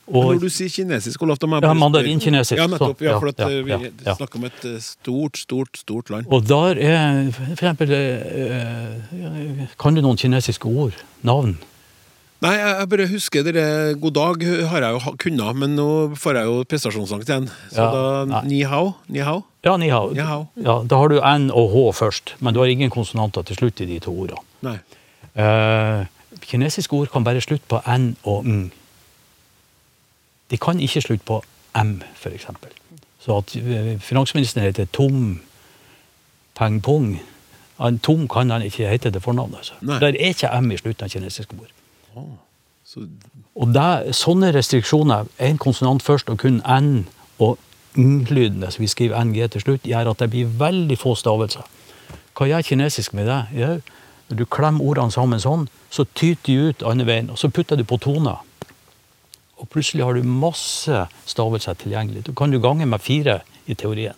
Og 0.09 0.31
Når 0.33 0.41
du 0.41 0.49
sier 0.53 0.71
kinesisk, 0.73 1.21
Olaf, 1.25 1.37
da 1.41 1.49
må 1.49 1.59
jeg 1.59 1.65
Ja, 1.65 1.69
bare 1.69 1.81
mandarinkinesisk, 1.83 2.57
Ja, 2.57 2.65
nettopp. 2.69 3.01
Ja, 3.05 3.19
for 3.21 3.29
ja, 3.29 3.49
eh, 3.49 3.61
vi 3.65 3.73
ja, 3.75 3.79
ja. 4.07 4.17
snakker 4.17 4.41
om 4.41 4.49
et 4.49 4.65
eh, 4.65 4.79
stort, 4.81 5.37
stort, 5.37 5.77
stort 5.77 6.09
land. 6.13 6.25
Og 6.33 6.45
der 6.49 6.81
er 6.81 7.31
for 7.35 7.53
eksempel 7.53 7.93
eh, 7.93 9.69
Kan 9.77 9.97
du 9.97 10.01
noen 10.01 10.17
kinesiske 10.17 10.65
ord? 10.65 10.97
Navn? 11.21 11.57
Nei, 12.43 12.51
jeg, 12.59 12.87
bare 12.91 13.05
husker 13.07 13.45
dere 13.47 13.93
God 13.99 14.15
dag 14.17 14.43
har 14.69 14.83
jeg 14.83 14.97
jo 14.97 15.13
kunnet, 15.23 15.55
men 15.61 15.75
nå 15.77 15.87
får 16.19 16.39
jeg 16.41 16.49
jo 16.49 16.63
prestasjonsangst 16.67 17.29
igjen. 17.31 17.47
Så 17.71 17.85
Ja, 17.85 18.25
da. 18.27 18.41
Ni 18.43 18.61
hao? 18.67 18.95
Ni 19.07 19.23
hao? 19.23 19.45
Ja, 19.63 19.77
ni 19.81 19.87
hao. 19.89 20.11
Ni 20.13 20.19
hao. 20.25 20.47
Ja, 20.59 20.81
da 20.83 20.99
har 20.99 21.09
du 21.09 21.19
N 21.21 21.47
og 21.51 21.71
H 21.71 21.85
først, 22.01 22.35
men 22.39 22.53
du 22.53 22.59
har 22.59 22.67
ingen 22.67 22.91
konsonanter 22.93 23.45
til 23.47 23.55
slutt 23.55 23.81
i 23.81 23.87
de 23.89 23.99
to 24.03 24.11
ordene. 24.11 24.43
Nei. 24.67 24.77
Eh, 25.35 26.05
kinesiske 26.43 26.93
ord 26.93 27.11
kan 27.13 27.23
bare 27.23 27.41
slutte 27.41 27.65
på 27.71 27.79
N 27.87 28.15
og 28.23 28.45
Ng. 28.45 28.65
De 30.51 30.57
kan 30.61 30.79
ikke 30.79 31.01
slutte 31.01 31.25
på 31.25 31.41
M, 31.75 32.01
f.eks. 32.19 32.45
Så 33.23 33.39
at 33.39 33.55
eh, 33.55 33.95
finansministeren 33.99 34.67
heter 34.67 34.91
Tom 34.93 35.39
Peng 36.55 36.81
Pung 36.83 37.15
han, 37.77 37.99
Tom 37.99 38.27
kan 38.31 38.49
han 38.49 38.63
ikke 38.63 38.87
hete 38.87 39.09
det 39.11 39.23
fornavnet. 39.23 39.57
Altså. 39.57 39.73
Der 39.99 40.07
er 40.07 40.29
ikke 40.29 40.47
M 40.61 40.71
i 40.71 40.77
slutten 40.77 41.03
av 41.03 41.11
kinesiske 41.11 41.57
ord. 41.59 41.73
Så, 42.85 43.07
Og 43.55 43.71
det, 43.73 44.15
sånne 44.15 44.51
restriksjoner, 44.53 45.25
én 45.41 45.57
konsonant 45.57 46.03
først 46.03 46.29
og 46.29 46.37
kun 46.43 46.61
N 46.69 47.07
og 47.41 47.57
ng-lydene, 47.97 48.69
så 48.71 48.83
vi 48.83 48.89
skriver 48.91 49.23
NG 49.23 49.49
til 49.51 49.63
slutt, 49.63 49.87
gjør 49.87 50.11
at 50.11 50.21
det 50.21 50.29
blir 50.33 50.51
veldig 50.59 50.97
få 50.99 51.15
stavelser. 51.17 51.65
Hva 52.35 52.49
gjør 52.49 52.67
kinesisk 52.67 53.15
med 53.15 53.29
det? 53.31 53.39
Jo, 53.55 53.69
når 54.29 54.37
du 54.37 54.45
klemmer 54.49 54.83
ordene 54.83 55.13
sammen 55.13 55.41
sånn, 55.41 55.67
så 55.89 56.05
tyter 56.17 56.49
de 56.49 56.69
ut 56.69 56.85
andre 56.87 57.07
veien, 57.07 57.31
og 57.31 57.39
så 57.39 57.49
putter 57.53 57.79
du 57.79 57.85
på 57.87 57.99
toner. 58.01 58.41
Og 59.55 59.69
plutselig 59.71 60.03
har 60.03 60.17
du 60.17 60.27
masse 60.27 61.05
stavelser 61.25 61.77
tilgjengelig. 61.79 62.25
Du 62.27 62.33
kan 62.35 62.51
du 62.51 62.59
gange 62.59 62.85
med 62.85 63.01
fire 63.01 63.39
i 63.65 63.73
teorien. 63.73 64.17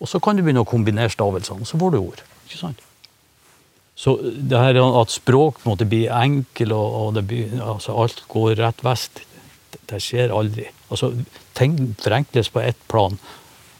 Og 0.00 0.08
så 0.08 0.20
kan 0.22 0.36
du 0.36 0.44
begynne 0.44 0.62
å 0.62 0.68
kombinere 0.68 1.10
stavelsene, 1.10 1.64
og 1.64 1.68
så 1.68 1.80
får 1.80 1.94
du 1.94 1.98
ord. 2.02 2.22
Ikke 2.46 2.60
sant? 2.60 2.84
Så 3.96 4.18
det 4.20 4.60
her 4.60 4.76
at 4.84 5.14
språk 5.14 5.62
måtte 5.64 5.88
bli 5.88 6.04
enkel, 6.12 6.74
og, 6.76 6.96
og 7.00 7.14
det 7.16 7.24
blir, 7.30 7.54
altså 7.64 7.96
alt 7.96 8.20
går 8.28 8.58
rett 8.60 8.82
vest, 8.84 9.22
det, 9.72 9.80
det 9.88 10.02
skjer 10.04 10.34
aldri. 10.36 10.66
Altså, 10.92 11.14
ting 11.56 11.78
forenkles 12.02 12.52
på 12.52 12.60
ett 12.60 12.82
plan, 12.92 13.16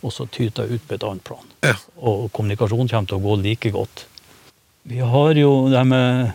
og 0.01 0.15
så 0.15 0.25
tyter 0.33 0.65
det 0.65 0.79
ut 0.79 0.87
på 0.89 0.97
et 0.97 1.05
annet 1.05 1.25
plan. 1.27 1.53
Ja. 1.67 1.75
Og 2.01 2.31
kommunikasjon 2.33 2.89
kommer 2.89 3.11
til 3.11 3.19
å 3.19 3.25
gå 3.27 3.37
like 3.43 3.73
godt. 3.75 4.07
Vi 4.89 5.03
har 5.05 5.37
jo 5.37 5.53
det 5.69 5.83
med, 5.91 6.33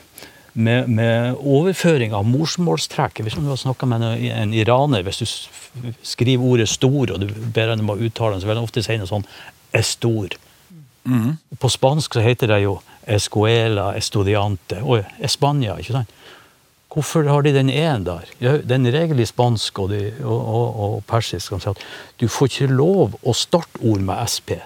med, 0.53 0.91
med 0.91 1.41
overføring 1.41 2.13
av 2.13 2.27
morsmålstrekk. 2.29 3.23
Hvis 3.25 3.39
du 3.39 3.47
har 3.47 3.57
snakka 3.57 3.89
med 3.89 4.05
en, 4.05 4.29
en 4.43 4.53
iraner, 4.53 5.07
hvis 5.07 5.23
du 5.23 5.27
skriver 6.05 6.45
ordet 6.45 6.69
'stor', 6.69 7.15
og 7.15 7.23
du 7.23 7.31
ber 7.31 7.71
henne 7.71 7.81
om 7.81 7.95
å 7.95 7.97
uttale 7.97 8.35
den, 8.35 8.43
så 8.43 8.51
vil 8.51 8.59
han 8.59 8.69
ofte 8.69 8.85
si 8.85 8.99
noe 8.99 9.09
sånn 9.09 9.25
'estor'. 9.73 10.37
På 11.57 11.71
spansk 11.71 12.13
så 12.13 12.21
heter 12.21 12.51
det 12.51 12.61
jo 12.67 12.77
'escuela 13.07 13.93
estudiante' 13.97 14.81
og 14.83 15.03
Spania. 15.27 15.77
ikke 15.77 15.93
sant? 15.93 16.09
Hvorfor 16.93 17.23
har 17.23 17.41
de 17.41 17.53
den 17.53 17.69
e-en 17.69 18.03
der? 18.03 18.27
Det 18.39 18.71
er 18.71 18.75
en 18.75 18.93
regel 18.93 19.19
i 19.19 19.25
spansk 19.25 19.79
og, 19.79 19.89
de, 19.89 20.13
og, 20.23 20.47
og, 20.55 20.79
og 20.79 21.03
persisk 21.07 21.53
at 21.53 21.77
du 22.19 22.27
får 22.27 22.45
ikke 22.45 22.73
lov 22.73 23.15
å 23.23 23.33
starte 23.33 23.79
ord 23.79 24.03
med 24.03 24.19
SP. 24.27 24.59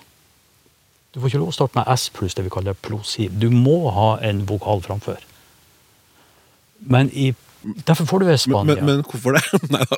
Du 1.13 1.19
får 1.19 1.27
ikke 1.27 1.37
lov 1.43 1.51
å 1.53 1.55
starte 1.55 1.77
med 1.77 1.91
S 1.93 2.09
pluss 2.09 2.33
det 2.33 2.43
vi 2.43 2.49
kaller 2.49 2.73
plosiv. 2.73 3.31
Du 3.39 3.51
må 3.53 3.91
ha 3.93 4.17
en 4.25 4.41
vokal 4.49 4.81
framfor. 4.81 5.21
Men 6.79 7.11
i, 7.13 7.29
derfor 7.88 8.06
får 8.06 8.21
du 8.21 8.25
være 8.25 8.38
Spania. 8.38 8.75
men, 8.75 8.86
men 8.86 9.04
hvorfor 9.04 9.38
det? 9.38 9.43
Nei 9.73 9.82
da. 9.89 9.97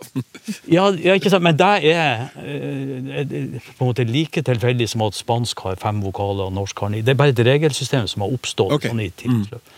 Ja, 0.72 0.88
ikke 1.16 1.32
sant, 1.34 1.44
men 1.44 1.58
det 1.60 1.68
er 1.92 2.24
eh, 2.38 3.22
eh, 3.22 3.60
på 3.78 3.86
en 3.86 3.92
måte 3.92 4.06
like 4.08 4.42
tilfeldig 4.48 4.90
som 4.90 5.04
at 5.08 5.18
spansk 5.18 5.66
har 5.66 5.80
fem 5.82 6.02
vokaler 6.04 6.48
og 6.48 6.56
norsk 6.56 6.80
har 6.86 6.94
ni. 6.94 7.04
Det 7.06 7.16
er 7.16 7.20
bare 7.20 7.36
et 7.36 7.44
regelsystem 7.48 8.08
som 8.08 8.26
har 8.26 8.34
oppstått 8.34 8.78
okay. 8.80 8.92
sånn 8.92 9.04
i 9.04 9.12
tidsløp. 9.22 9.78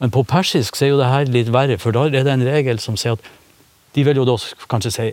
Men 0.00 0.12
på 0.14 0.24
persisk 0.24 0.78
så 0.78 0.86
er 0.86 0.94
jo 0.94 1.00
det 1.00 1.10
her 1.12 1.32
litt 1.32 1.50
verre, 1.52 1.76
for 1.78 1.94
da 1.94 2.06
er 2.08 2.24
det 2.24 2.32
en 2.32 2.46
regel 2.46 2.80
som 2.80 2.96
sier 3.00 3.18
at 3.18 3.32
de 3.94 4.04
vil 4.06 4.22
jo 4.22 4.26
da 4.28 4.36
kanskje 4.70 4.94
si 4.94 5.08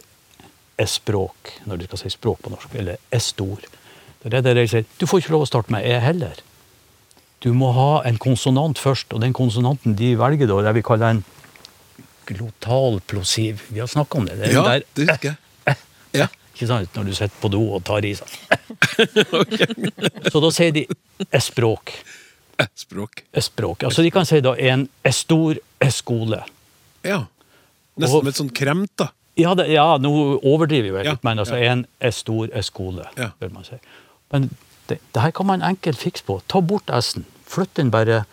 e-språk, 0.77 1.57
når 1.65 1.81
de 1.81 1.87
skal 1.89 2.03
si 2.03 2.13
språk 2.13 2.43
på 2.45 2.53
norsk, 2.53 2.75
eller 2.77 3.01
e-stor. 3.13 3.65
Det 4.23 4.33
er 4.33 4.45
det 4.45 4.55
de 4.57 4.67
sier. 4.69 4.85
Du 4.99 5.07
får 5.09 5.23
ikke 5.23 5.33
lov 5.35 5.47
å 5.47 5.49
starte 5.49 5.73
med 5.73 5.85
e 5.87 5.97
heller. 6.01 6.39
Du 7.43 7.51
må 7.53 7.71
ha 7.75 8.01
en 8.07 8.17
konsonant 8.21 8.79
først, 8.81 9.13
og 9.13 9.21
den 9.21 9.35
konsonanten 9.35 9.97
de 9.97 10.13
velger 10.17 10.49
da, 10.49 10.61
det 10.65 10.77
vi 10.79 10.85
kaller 10.85 11.17
en 11.17 11.25
glotal 12.27 12.99
plosiv. 13.07 13.61
Vi 13.73 13.79
har 13.79 13.87
snakka 13.91 14.17
om 14.21 14.25
det. 14.29 14.35
det 14.41 14.51
Ja, 14.53 14.63
der 14.67 14.83
det 14.95 15.07
husker 15.09 15.29
jeg. 15.33 15.37
Ja. 16.17 16.27
ikke 16.55 16.67
sant? 16.69 16.95
Når 16.95 17.03
du 17.09 17.13
sitter 17.13 17.35
på 17.41 17.49
do 17.53 17.61
og 17.77 17.83
tar 17.85 18.05
i 18.07 18.13
seg. 18.19 18.27
Så 20.31 20.39
da 20.43 20.49
sier 20.55 20.71
de 20.75 20.85
e-språk. 21.35 21.91
Språk. 22.77 23.21
E-språk. 23.37 23.83
Altså 23.85 24.01
de 24.05 24.11
kan 24.13 24.25
si 24.25 24.39
da 24.41 24.55
en 24.57 24.87
e-stor 25.05 25.59
e-skole. 25.83 26.39
Ja. 27.05 27.19
Og- 27.97 28.01
Nesten 28.01 28.23
med 28.25 28.33
et 28.33 28.39
sånt 28.41 28.53
kremt, 28.57 28.91
da. 28.97 29.09
Ja, 29.37 29.53
det, 29.53 29.67
ja, 29.69 29.97
nå 30.01 30.09
overdriver 30.41 30.91
vi 30.97 31.03
litt, 31.03 31.05
Ja, 31.05 31.17
men 31.23 31.37
altså 31.39 31.57
ja. 31.61 31.71
en 31.75 31.85
e-stor 32.01 32.49
e-skole, 32.57 33.05
Ja. 33.17 33.31
vil 33.39 33.51
man 33.53 33.63
si. 33.63 33.77
Men 34.33 34.49
det, 34.87 34.97
det 35.13 35.21
her 35.21 35.31
kan 35.31 35.45
man 35.45 35.61
enkelt 35.61 35.97
fikse 36.01 36.23
på. 36.25 36.39
Ta 36.47 36.61
bort 36.61 36.89
s-en. 36.89 37.25
Flytt 37.45 37.75
den 37.75 37.91
bare 37.91 38.25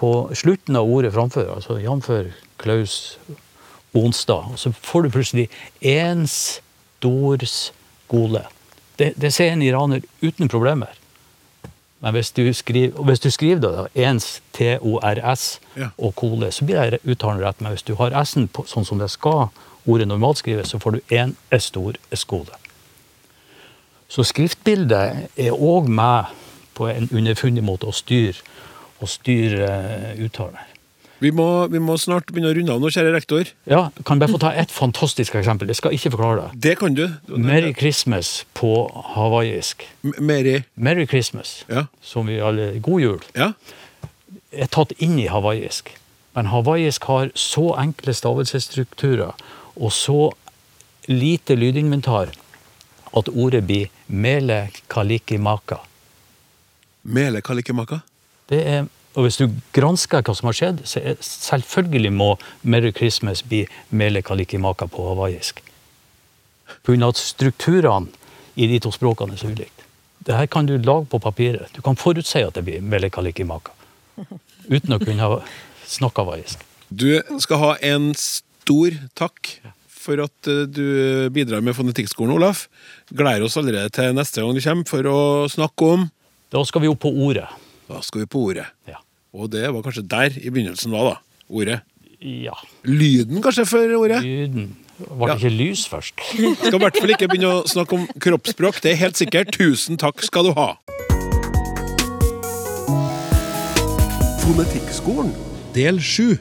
på 0.00 0.30
slutten 0.34 0.76
av 0.80 0.88
ordet 0.88 1.12
framfor, 1.12 1.50
altså 1.54 1.76
jf. 1.80 2.32
Klaus 2.60 3.18
onsdag. 3.96 4.52
Og 4.52 4.58
så 4.58 4.72
får 4.72 5.02
du 5.02 5.10
plutselig 5.10 5.48
én 5.84 6.24
stor 6.30 7.44
skole. 7.44 8.44
Det, 8.98 9.12
det 9.20 9.32
ser 9.34 9.52
en 9.52 9.62
iraner 9.64 10.00
uten 10.22 10.48
problemer. 10.48 10.92
Men 12.00 12.14
hvis 12.16 12.30
du 12.32 12.46
skriver, 12.56 12.96
hvis 13.04 13.20
du 13.20 13.28
skriver 13.30 13.60
da, 13.60 13.86
ens 13.94 14.38
T-O-R-S 14.56 15.60
Ja. 15.76 15.90
og 15.98 16.14
kole, 16.16 16.48
så 16.52 16.64
blir 16.64 16.90
det 16.96 17.02
uttalen 17.04 17.42
rett. 17.44 17.60
Men 17.60 17.74
hvis 17.74 17.84
du 17.84 17.94
har 18.00 18.14
S-en 18.22 18.48
sånn 18.66 18.88
som 18.88 18.98
det 18.98 19.10
skal, 19.12 19.50
ordet 19.86 20.08
normalt 20.08 20.40
skrives, 20.40 20.72
så 20.72 20.80
får 20.80 20.96
du 20.96 21.00
én 21.12 21.34
S-stor 21.52 21.98
S-skole. 22.12 22.56
Så 24.08 24.24
skriftbildet 24.24 25.28
er 25.36 25.52
òg 25.52 25.88
med 25.88 26.32
på 26.74 26.88
en 26.88 27.08
underfundig 27.12 27.62
måte 27.64 27.86
å 27.86 27.92
styre 27.94 28.40
og 29.00 29.08
styre 29.08 29.68
eh, 29.70 30.24
uttalen. 30.26 30.58
Vi 31.20 31.28
må, 31.36 31.66
vi 31.68 31.76
må 31.84 31.98
snart 32.00 32.30
begynne 32.32 32.48
å 32.48 32.54
runde 32.56 32.72
av 32.72 32.80
nå, 32.80 32.88
kjære 32.94 33.10
rektor. 33.12 33.48
Ja, 33.68 33.90
kan 34.08 34.16
jeg 34.16 34.22
bare 34.22 34.32
få 34.32 34.38
ta 34.40 34.50
et 34.56 34.70
fantastisk 34.72 35.34
eksempel? 35.36 35.68
Jeg 35.68 35.76
skal 35.76 35.92
ikke 35.92 36.14
forklare 36.14 36.46
det. 36.46 36.60
Det 36.64 36.72
kan 36.80 36.94
du. 36.96 37.02
Merry 37.28 37.74
Christmas 37.76 38.46
på 38.56 38.70
hawaiisk. 39.18 39.84
Merry. 40.16 40.62
Merry 40.76 41.04
Christmas, 41.10 41.66
Ja. 41.68 41.84
som 42.00 42.26
vi 42.26 42.38
alle 42.40 42.80
God 42.80 43.00
jul. 43.04 43.20
Ja. 43.36 43.52
er 44.52 44.66
tatt 44.66 44.92
inn 44.98 45.18
i 45.20 45.26
hawaiisk. 45.28 45.92
Men 46.34 46.46
hawaiisk 46.46 47.04
har 47.04 47.28
så 47.38 47.74
enkle 47.78 48.14
stavelsesstrukturer 48.16 49.36
og 49.76 49.92
så 49.92 50.30
lite 51.06 51.54
lydinventar 51.54 52.32
at 53.16 53.28
ordet 53.28 53.66
blir 53.66 53.88
mele 54.08 54.70
kalikimaka. 54.88 55.80
Mele 57.04 57.40
kalikimaka. 57.42 58.00
Det 58.50 58.60
er, 58.66 58.86
og 59.14 59.26
hvis 59.26 59.38
du 59.40 59.46
gransker 59.74 60.24
hva 60.26 60.34
som 60.36 60.50
har 60.50 60.56
skjedd, 60.58 60.84
så 60.86 61.02
er 61.02 61.18
selvfølgelig 61.24 62.12
må 62.14 62.30
Merry 62.62 62.92
Christmas 62.96 63.42
bli 63.46 63.64
mele 63.90 64.22
kalikimaka 64.26 64.88
på 64.90 65.10
hawaiisk. 65.12 65.62
Av 66.70 67.08
at 67.10 67.20
strukturene 67.20 68.10
i 68.58 68.66
de 68.70 68.80
to 68.82 68.90
språkene 68.94 69.36
er 69.36 69.42
så 69.42 69.50
ulikt. 69.50 69.84
Det 70.26 70.36
her 70.36 70.48
kan 70.50 70.66
du 70.68 70.76
lage 70.76 71.06
på 71.10 71.20
papiret. 71.22 71.70
Du 71.72 71.80
kan 71.82 71.96
forutse 71.96 72.42
at 72.44 72.56
det 72.56 72.64
blir 72.66 72.82
mele 72.84 73.10
kalikimaka. 73.12 73.72
Uten 74.68 74.94
å 74.94 75.00
kunne 75.00 75.30
snakke 75.88 76.24
hawaiisk. 76.26 76.66
Du 76.90 77.20
skal 77.40 77.62
ha 77.62 77.70
en 77.86 78.10
stor 78.18 78.96
takk 79.18 79.54
for 80.00 80.22
at 80.24 80.50
eh, 80.50 80.66
du 80.66 81.30
bidrar 81.32 81.62
med 81.64 81.76
Fonetikkskolen, 81.76 82.34
Olaf. 82.34 82.66
Gleder 83.10 83.46
oss 83.46 83.58
allerede 83.60 83.92
til 83.94 84.14
neste 84.16 84.42
gang 84.42 84.56
du 84.56 84.62
kommer 84.64 84.88
for 84.88 85.10
å 85.10 85.20
snakke 85.50 85.92
om 85.96 86.08
Da 86.50 86.64
skal 86.66 86.82
vi 86.82 86.88
opp 86.90 86.98
på 87.04 87.12
ordet. 87.14 87.46
Da 87.90 88.00
skal 88.06 88.22
vi 88.24 88.28
på 88.30 88.42
ordet. 88.50 88.68
Ja. 88.88 89.00
Og 89.34 89.50
det 89.52 89.64
var 89.74 89.82
kanskje 89.82 90.04
der 90.10 90.36
i 90.38 90.50
begynnelsen 90.50 90.92
var, 90.94 91.08
da. 91.10 91.16
Ordet. 91.50 91.80
ja. 92.22 92.54
Lyden, 92.86 93.40
kanskje, 93.42 93.64
for 93.66 93.94
ordet. 93.98 94.22
Lyden. 94.22 94.76
Var 95.00 95.26
det 95.30 95.42
Ja. 95.42 95.48
ikke 95.48 95.56
lys 95.56 95.86
først? 95.88 96.14
Skal 96.60 96.74
i 96.76 96.78
hvert 96.84 96.98
fall 97.00 97.10
ikke 97.14 97.28
begynne 97.32 97.52
å 97.62 97.62
snakke 97.66 97.96
om 97.96 98.02
kroppsspråk. 98.20 98.82
Det 98.84 98.92
er 98.92 98.98
helt 99.00 99.16
sikkert. 99.16 99.50
Tusen 99.56 99.96
takk 99.96 100.20
skal 100.22 100.44
du 100.44 100.52
ha. 100.58 100.74
Fonetikkskolen, 104.44 105.32
del 105.74 106.00
sju. 106.04 106.36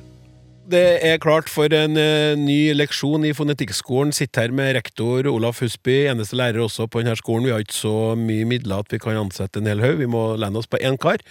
Det 0.70 1.00
er 1.02 1.18
klart 1.18 1.48
for 1.50 1.72
en 1.74 1.96
eh, 1.98 2.36
ny 2.38 2.74
leksjon 2.78 3.24
i 3.26 3.32
Fonetikkskolen. 3.34 4.12
Sitter 4.14 4.46
her 4.46 4.54
med 4.54 4.76
rektor 4.78 5.26
Olaf 5.32 5.64
Husby, 5.64 6.04
eneste 6.12 6.38
lærer 6.38 6.62
også 6.62 6.86
på 6.92 7.02
denne 7.02 7.16
skolen. 7.18 7.48
Vi 7.48 7.54
har 7.56 7.64
ikke 7.64 7.74
så 7.74 7.94
mye 8.20 8.46
midler 8.46 8.84
at 8.84 8.94
vi 8.94 9.00
kan 9.02 9.18
ansette 9.18 9.58
en 9.64 9.70
hel 9.72 9.82
haug. 9.82 9.98
Vi 9.98 10.10
må 10.10 10.22
lene 10.38 10.62
oss 10.62 10.70
på 10.70 10.78
én 10.86 11.00
kar. 11.02 11.24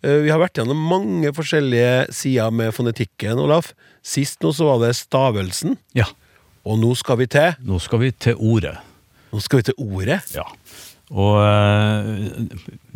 Eh, 0.00 0.22
vi 0.24 0.32
har 0.32 0.40
vært 0.40 0.56
gjennom 0.62 0.80
mange 0.88 1.28
forskjellige 1.36 2.06
sider 2.16 2.54
med 2.56 2.72
fonetikken, 2.76 3.36
Olaf. 3.44 3.74
Sist 4.06 4.40
nå 4.46 4.54
så 4.56 4.70
var 4.70 4.80
det 4.86 4.94
stavelsen, 4.96 5.76
Ja. 5.98 6.08
og 6.64 6.80
nå 6.80 6.94
skal 6.96 7.20
vi 7.20 7.26
til 7.36 7.52
Nå 7.68 7.80
skal 7.82 8.00
vi 8.00 8.12
til 8.16 8.34
ordet. 8.38 8.78
Nå 9.32 9.42
skal 9.44 9.60
vi 9.60 9.68
til 9.68 9.74
ordet. 9.82 10.22
Ja. 10.32 10.46
Og 11.14 11.36
eh, 11.38 12.46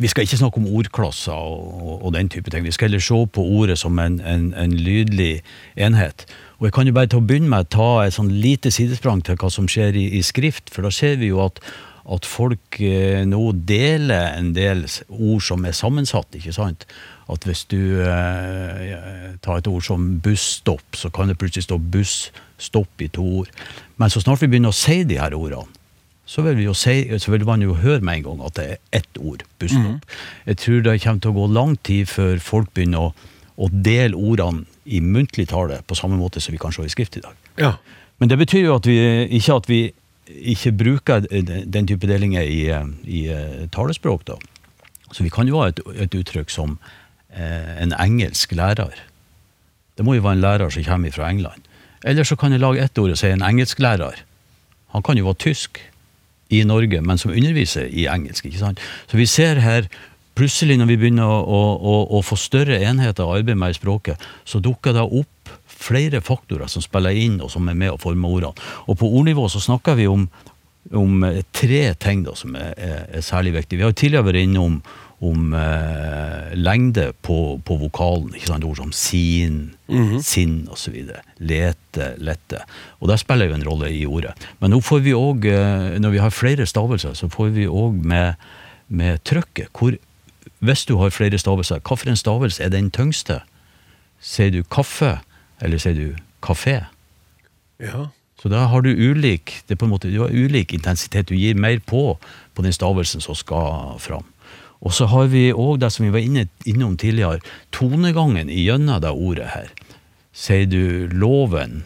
vi 0.03 0.09
skal 0.11 0.25
ikke 0.25 0.37
snakke 0.41 0.59
om 0.59 0.67
ordklosser 0.67 1.31
og, 1.31 1.67
og, 1.79 1.93
og 2.05 2.13
den 2.17 2.29
type 2.29 2.51
ting. 2.51 2.65
Vi 2.65 2.73
skal 2.75 2.89
heller 2.89 3.03
se 3.03 3.19
på 3.31 3.43
ordet 3.43 3.77
som 3.79 3.99
en, 4.03 4.19
en, 4.19 4.49
en 4.53 4.73
lydlig 4.75 5.41
enhet. 5.79 6.25
Og 6.59 6.67
jeg 6.67 6.75
kan 6.75 6.89
jo 6.89 6.95
bare 6.97 7.07
til 7.07 7.21
å 7.21 7.25
begynne 7.25 7.49
med 7.53 7.71
ta 7.71 8.03
et 8.03 8.17
sånn 8.17 8.33
lite 8.43 8.71
sidesprang 8.73 9.23
til 9.23 9.39
hva 9.39 9.49
som 9.53 9.69
skjer 9.71 9.95
i, 9.95 10.09
i 10.19 10.25
skrift, 10.27 10.73
for 10.73 10.83
da 10.83 10.91
ser 10.91 11.15
vi 11.23 11.31
jo 11.31 11.39
at, 11.45 11.63
at 12.11 12.27
folk 12.27 12.81
eh, 12.83 13.23
nå 13.25 13.45
deler 13.69 14.35
en 14.35 14.51
del 14.59 14.83
ord 15.07 15.47
som 15.47 15.63
er 15.65 15.77
sammensatt, 15.77 16.35
ikke 16.35 16.53
sant? 16.57 16.83
At 17.31 17.47
hvis 17.47 17.63
du 17.71 18.03
eh, 18.03 19.37
tar 19.39 19.61
et 19.61 19.71
ord 19.71 19.87
som 19.87 20.17
busstopp, 20.19 20.99
så 20.99 21.09
kan 21.15 21.31
det 21.31 21.39
plutselig 21.39 21.69
stå 21.69 21.79
busstopp 21.79 23.05
i 23.05 23.07
to 23.15 23.23
ord. 23.39 23.55
Men 23.95 24.11
så 24.11 24.19
snart 24.19 24.43
vi 24.43 24.51
begynner 24.51 24.75
å 24.75 24.81
si 24.83 25.05
de 25.07 25.21
her 25.21 25.37
ordene, 25.37 25.79
så 26.31 26.45
vil, 26.45 26.55
vi 26.55 26.63
jo 26.63 26.73
si, 26.77 26.95
så 27.19 27.33
vil 27.33 27.43
man 27.47 27.63
jo 27.63 27.75
høre 27.75 27.99
med 27.99 28.21
en 28.21 28.27
gang 28.29 28.43
at 28.47 28.55
det 28.55 28.67
er 28.71 29.01
ett 29.01 29.17
ord, 29.19 29.43
busstopp. 29.59 30.13
Jeg 30.47 30.59
tror 30.63 30.83
det 30.85 31.01
kommer 31.03 31.23
til 31.25 31.33
å 31.33 31.39
gå 31.41 31.47
lang 31.51 31.73
tid 31.83 32.07
før 32.07 32.39
folk 32.39 32.71
begynner 32.71 33.09
å, 33.09 33.31
å 33.59 33.67
dele 33.71 34.15
ordene 34.15 34.63
i 34.85 35.01
muntlig 35.03 35.49
tale 35.51 35.81
på 35.87 35.97
samme 35.99 36.19
måte 36.19 36.39
som 36.39 36.55
vi 36.55 36.61
kan 36.61 36.71
se 36.71 36.85
i 36.87 36.93
skrift 36.93 37.19
i 37.19 37.25
dag. 37.25 37.35
Ja. 37.59 37.73
Men 38.23 38.31
det 38.31 38.39
betyr 38.39 38.63
jo 38.69 38.77
at 38.79 38.87
vi, 38.87 38.95
ikke 39.35 39.59
at 39.59 39.67
vi 39.67 39.81
ikke 40.31 40.71
bruker 40.71 41.27
den 41.27 41.67
den 41.67 41.87
type 41.89 42.07
delinger 42.07 42.47
i, 42.47 42.63
i 43.03 43.25
eh, 43.27 43.67
talespråk. 43.75 44.23
da. 44.27 44.39
Så 45.11 45.27
vi 45.27 45.33
kan 45.33 45.51
jo 45.51 45.59
ha 45.59 45.67
et, 45.67 45.83
et 45.99 46.15
uttrykk 46.15 46.49
som 46.49 46.77
eh, 47.33 47.75
en 47.83 47.91
engelsk 47.99 48.55
lærer. 48.55 49.03
Det 49.97 50.07
må 50.07 50.15
jo 50.15 50.23
være 50.23 50.39
en 50.39 50.47
lærer 50.47 50.71
som 50.71 50.87
kommer 50.87 51.11
fra 51.11 51.27
England. 51.29 51.67
Eller 52.03 52.23
så 52.23 52.39
kan 52.39 52.55
jeg 52.55 52.63
lage 52.63 52.79
ett 52.79 52.97
ord 52.97 53.11
og 53.11 53.19
si 53.19 53.27
en 53.27 53.43
engelsklærer. 53.43 54.23
Han 54.95 55.03
kan 55.03 55.19
jo 55.19 55.27
være 55.27 55.43
tysk 55.43 55.81
i 56.51 56.63
Norge, 56.67 57.01
men 57.01 57.19
som 57.21 57.33
underviser 57.33 57.87
i 57.87 58.07
engelsk. 58.11 58.45
ikke 58.45 58.61
sant? 58.61 58.81
Så 59.07 59.19
vi 59.19 59.27
ser 59.29 59.61
her 59.63 59.87
plutselig 60.37 60.77
når 60.79 60.89
vi 60.93 60.97
begynner 61.01 61.27
å, 61.27 61.39
å, 61.41 61.61
å, 61.75 61.95
å 62.17 62.21
få 62.25 62.37
større 62.39 62.79
enheter 62.87 63.25
å 63.25 63.35
arbeide 63.37 63.59
med 63.59 63.73
i 63.73 63.77
språket, 63.77 64.21
så 64.47 64.61
dukker 64.63 64.95
det 64.95 65.03
opp 65.05 65.53
flere 65.81 66.21
faktorer 66.23 66.69
som 66.71 66.83
spiller 66.83 67.17
inn, 67.17 67.39
og 67.41 67.51
som 67.51 67.67
er 67.69 67.77
med 67.77 67.95
å 67.95 67.99
forme 68.01 68.29
ordene. 68.29 68.71
Og 68.87 68.99
på 69.01 69.09
ordnivå 69.09 69.47
så 69.51 69.61
snakker 69.63 69.97
vi 69.99 70.07
om, 70.11 70.27
om 70.97 71.23
eh, 71.27 71.41
tre 71.55 71.83
ting 71.99 72.25
da, 72.27 72.35
som 72.37 72.55
er, 72.59 72.75
er, 72.77 72.99
er 73.17 73.25
særlig 73.25 73.55
viktige. 73.57 73.79
Vi 73.79 73.87
har 73.87 73.95
jo 73.95 74.01
tidligere 74.03 74.29
vært 74.29 74.45
innom 74.45 74.81
om 75.21 75.53
eh, 75.53 76.53
lengde 76.57 77.11
på, 77.21 77.61
på 77.65 77.75
vokalen. 77.77 78.31
ikke 78.33 78.49
sant? 78.49 78.65
Ord 78.65 78.79
som 78.79 78.93
sin, 78.95 79.59
sinn 80.25 80.63
osv. 80.73 80.95
Lete, 81.37 82.07
lette. 82.17 82.63
Og 82.99 83.11
der 83.11 83.21
spiller 83.21 83.51
jo 83.51 83.57
en 83.59 83.67
rolle 83.67 83.91
i 83.93 84.01
ordet. 84.09 84.33
Men 84.63 84.73
nå 84.73 84.81
får 84.81 85.03
vi 85.05 85.13
òg, 85.17 85.45
eh, 85.45 85.99
når 86.01 86.15
vi 86.15 86.23
har 86.23 86.33
flere 86.33 86.65
stavelser, 86.65 87.13
så 87.17 87.29
får 87.29 87.53
vi 87.57 87.67
òg 87.69 88.01
med, 88.01 88.41
med 88.89 89.21
trykket. 89.29 89.69
Hvor, 89.77 89.99
hvis 90.65 90.87
du 90.89 90.95
har 90.97 91.13
flere 91.13 91.37
stavelser, 91.41 91.83
hvilken 91.85 92.17
stavelse 92.17 92.65
er 92.65 92.73
den 92.73 92.89
tyngste? 92.89 93.43
Sier 94.21 94.49
du 94.53 94.63
kaffe, 94.65 95.19
eller 95.61 95.81
sier 95.81 95.97
du 95.97 96.17
kafé? 96.41 96.79
Ja. 97.81 98.09
Så 98.41 98.49
da 98.49 98.65
har 98.71 98.81
du 98.81 98.89
ulik 98.89 99.59
det 99.67 99.75
er 99.75 99.77
på 99.77 99.85
en 99.85 99.93
måte, 99.93 100.09
du 100.09 100.23
har 100.23 100.33
ulik 100.33 100.73
intensitet. 100.73 101.29
Du 101.29 101.37
gir 101.37 101.53
mer 101.53 101.77
på 101.85 102.17
på 102.57 102.65
den 102.65 102.73
stavelsen 102.73 103.21
som 103.21 103.37
skal 103.37 103.99
fram. 104.01 104.25
Og 104.81 104.93
så 104.97 105.05
har 105.11 105.29
vi 105.29 105.51
òg 105.53 105.79
det 105.81 105.91
som 105.93 106.07
vi 106.07 106.13
var 106.13 106.25
inne, 106.25 106.47
innom 106.65 106.97
tidligere, 106.97 107.41
tonegangen 107.73 108.49
gjennom 108.49 109.01
det 109.03 109.13
ordet 109.13 109.51
her. 109.53 109.73
Sier 110.33 110.65
du 110.65 111.11
loven, 111.13 111.83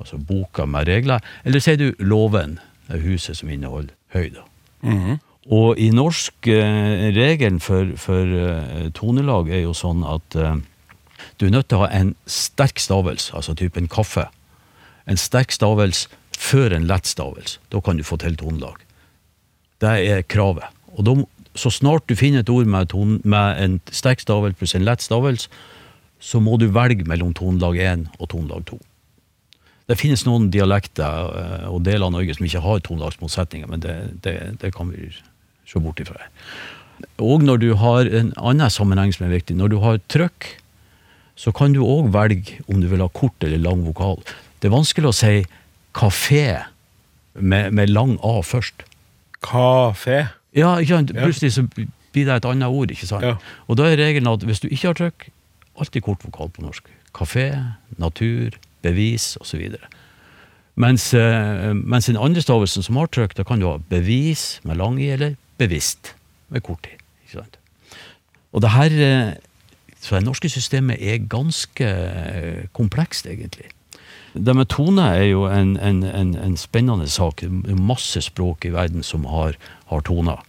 altså 0.00 0.18
boka 0.18 0.66
med 0.66 0.88
regler, 0.90 1.22
eller 1.44 1.62
sier 1.62 1.78
du 1.78 1.92
låven, 2.02 2.58
det 2.88 3.02
huset 3.04 3.38
som 3.38 3.52
inneholder 3.52 3.94
høyder? 4.16 4.42
Og 5.50 5.78
i 5.78 5.88
norsk 5.94 6.46
eh, 6.50 7.08
regelen 7.14 7.58
for, 7.62 7.94
for 7.98 8.26
eh, 8.26 8.90
tonelag 8.94 9.50
er 9.50 9.64
jo 9.64 9.74
sånn 9.74 10.04
at 10.06 10.36
eh, 10.38 10.60
du 11.38 11.46
er 11.46 11.54
nødt 11.54 11.68
til 11.70 11.80
å 11.80 11.84
ha 11.86 11.90
en 11.94 12.12
sterk 12.30 12.78
stavelse, 12.82 13.32
altså 13.34 13.54
typen 13.58 13.88
kaffe. 13.90 14.28
En 15.06 15.18
sterk 15.18 15.54
stavelse 15.54 16.10
før 16.38 16.74
en 16.76 16.86
lett 16.90 17.10
stavelse. 17.10 17.58
Da 17.74 17.82
kan 17.82 17.98
du 17.98 18.06
få 18.06 18.18
til 18.22 18.36
tonelag. 18.38 18.82
Det 19.82 19.94
er 20.10 20.22
kravet. 20.22 20.70
Og 20.94 21.06
da, 21.06 21.16
så 21.54 21.70
snart 21.70 22.08
du 22.08 22.16
finner 22.16 22.42
et 22.42 22.52
ord 22.52 22.68
med, 22.68 22.88
ton, 22.92 23.18
med 23.24 23.60
en 23.60 23.76
sterk 23.92 24.22
stavelse 24.22 24.56
pluss 24.58 24.74
en 24.78 24.86
lett 24.86 25.04
stavelse, 25.04 25.50
så 26.22 26.40
må 26.40 26.56
du 26.60 26.68
velge 26.72 27.04
mellom 27.08 27.34
tonelag 27.34 27.78
1 27.82 28.06
og 28.18 28.30
tonelag 28.30 28.64
2. 28.70 28.78
Det 29.90 29.98
finnes 29.98 30.22
noen 30.24 30.46
dialekter 30.54 31.32
eh, 31.40 31.64
og 31.68 31.82
deler 31.84 32.06
av 32.06 32.14
Norge 32.14 32.36
som 32.36 32.46
ikke 32.46 32.62
har 32.64 32.84
tonelagsmotsetninger, 32.86 33.68
men 33.68 33.82
det, 33.82 33.96
det, 34.24 34.36
det 34.62 34.70
kan 34.76 34.92
vi 34.94 35.10
se 35.68 35.82
bort 35.82 36.00
ifra. 36.00 36.28
Og 37.22 37.42
når 37.42 37.62
du 37.62 37.72
har 37.80 38.06
en 38.06 38.30
annen 38.38 38.70
sammenheng 38.70 39.10
som 39.14 39.26
er 39.26 39.34
viktig, 39.34 39.56
når 39.58 39.72
du 39.72 39.80
har 39.82 39.98
trykk, 40.12 40.46
så 41.34 41.50
kan 41.56 41.74
du 41.74 41.82
òg 41.82 42.12
velge 42.14 42.60
om 42.70 42.80
du 42.80 42.86
vil 42.90 43.02
ha 43.02 43.10
kort 43.10 43.42
eller 43.42 43.60
lang 43.60 43.82
vokal. 43.86 44.20
Det 44.60 44.68
er 44.68 44.76
vanskelig 44.76 45.10
å 45.10 45.16
si 45.16 45.34
kafé 45.96 46.62
med, 47.34 47.72
med 47.74 47.90
lang 47.90 48.14
A 48.22 48.38
først. 48.46 48.84
Kafé. 49.42 50.28
Ja, 50.56 50.76
ikke 50.78 50.98
sant? 50.98 51.12
Plutselig 51.16 51.52
så 51.54 51.66
blir 52.12 52.26
det 52.28 52.34
et 52.36 52.48
annet 52.48 52.68
ord. 52.68 52.90
ikke 52.90 53.08
sant? 53.08 53.24
Ja. 53.24 53.36
Og 53.68 53.78
da 53.80 53.88
er 53.88 54.00
regelen 54.00 54.28
at 54.32 54.44
hvis 54.44 54.60
du 54.60 54.68
ikke 54.68 54.90
har 54.90 54.98
trykk, 54.98 55.30
alltid 55.80 56.04
kort 56.04 56.24
vokal 56.24 56.52
på 56.52 56.64
norsk. 56.64 56.88
Kafé, 57.16 57.48
natur, 58.00 58.56
bevis 58.84 59.36
osv. 59.40 59.76
Mens, 60.74 61.12
eh, 61.14 61.72
mens 61.76 62.08
den 62.08 62.16
andre 62.16 62.40
stavelsen 62.40 62.84
som 62.84 62.96
har 62.96 63.10
trykk, 63.12 63.36
da 63.36 63.44
kan 63.44 63.60
du 63.60 63.68
ha 63.68 63.78
bevis 63.92 64.60
med 64.64 64.80
lang 64.80 65.00
i, 65.00 65.10
eller 65.12 65.36
bevisst 65.60 66.14
med 66.48 66.64
kort 66.64 66.88
i. 66.88 66.96
ikke 67.24 67.40
sant? 67.40 67.58
Og 68.52 68.62
det 68.64 68.70
her, 68.70 68.92
eh, 68.92 69.34
så 70.00 70.16
det 70.16 70.24
norske 70.24 70.48
systemet 70.48 71.00
er 71.00 71.28
ganske 71.28 71.84
eh, 71.84 72.64
komplekst, 72.72 73.26
egentlig. 73.26 73.68
Det 74.32 74.54
med 74.56 74.70
tone 74.72 75.04
er 75.16 75.26
jo 75.28 75.44
en, 75.50 75.76
en, 75.76 76.02
en, 76.08 76.32
en 76.40 76.56
spennende 76.56 77.08
sak. 77.08 77.44
Masse 77.76 78.22
språk 78.24 78.64
i 78.64 78.72
verden 78.72 79.04
som 79.04 79.26
har, 79.28 79.58
har 79.90 80.04
toner. 80.08 80.40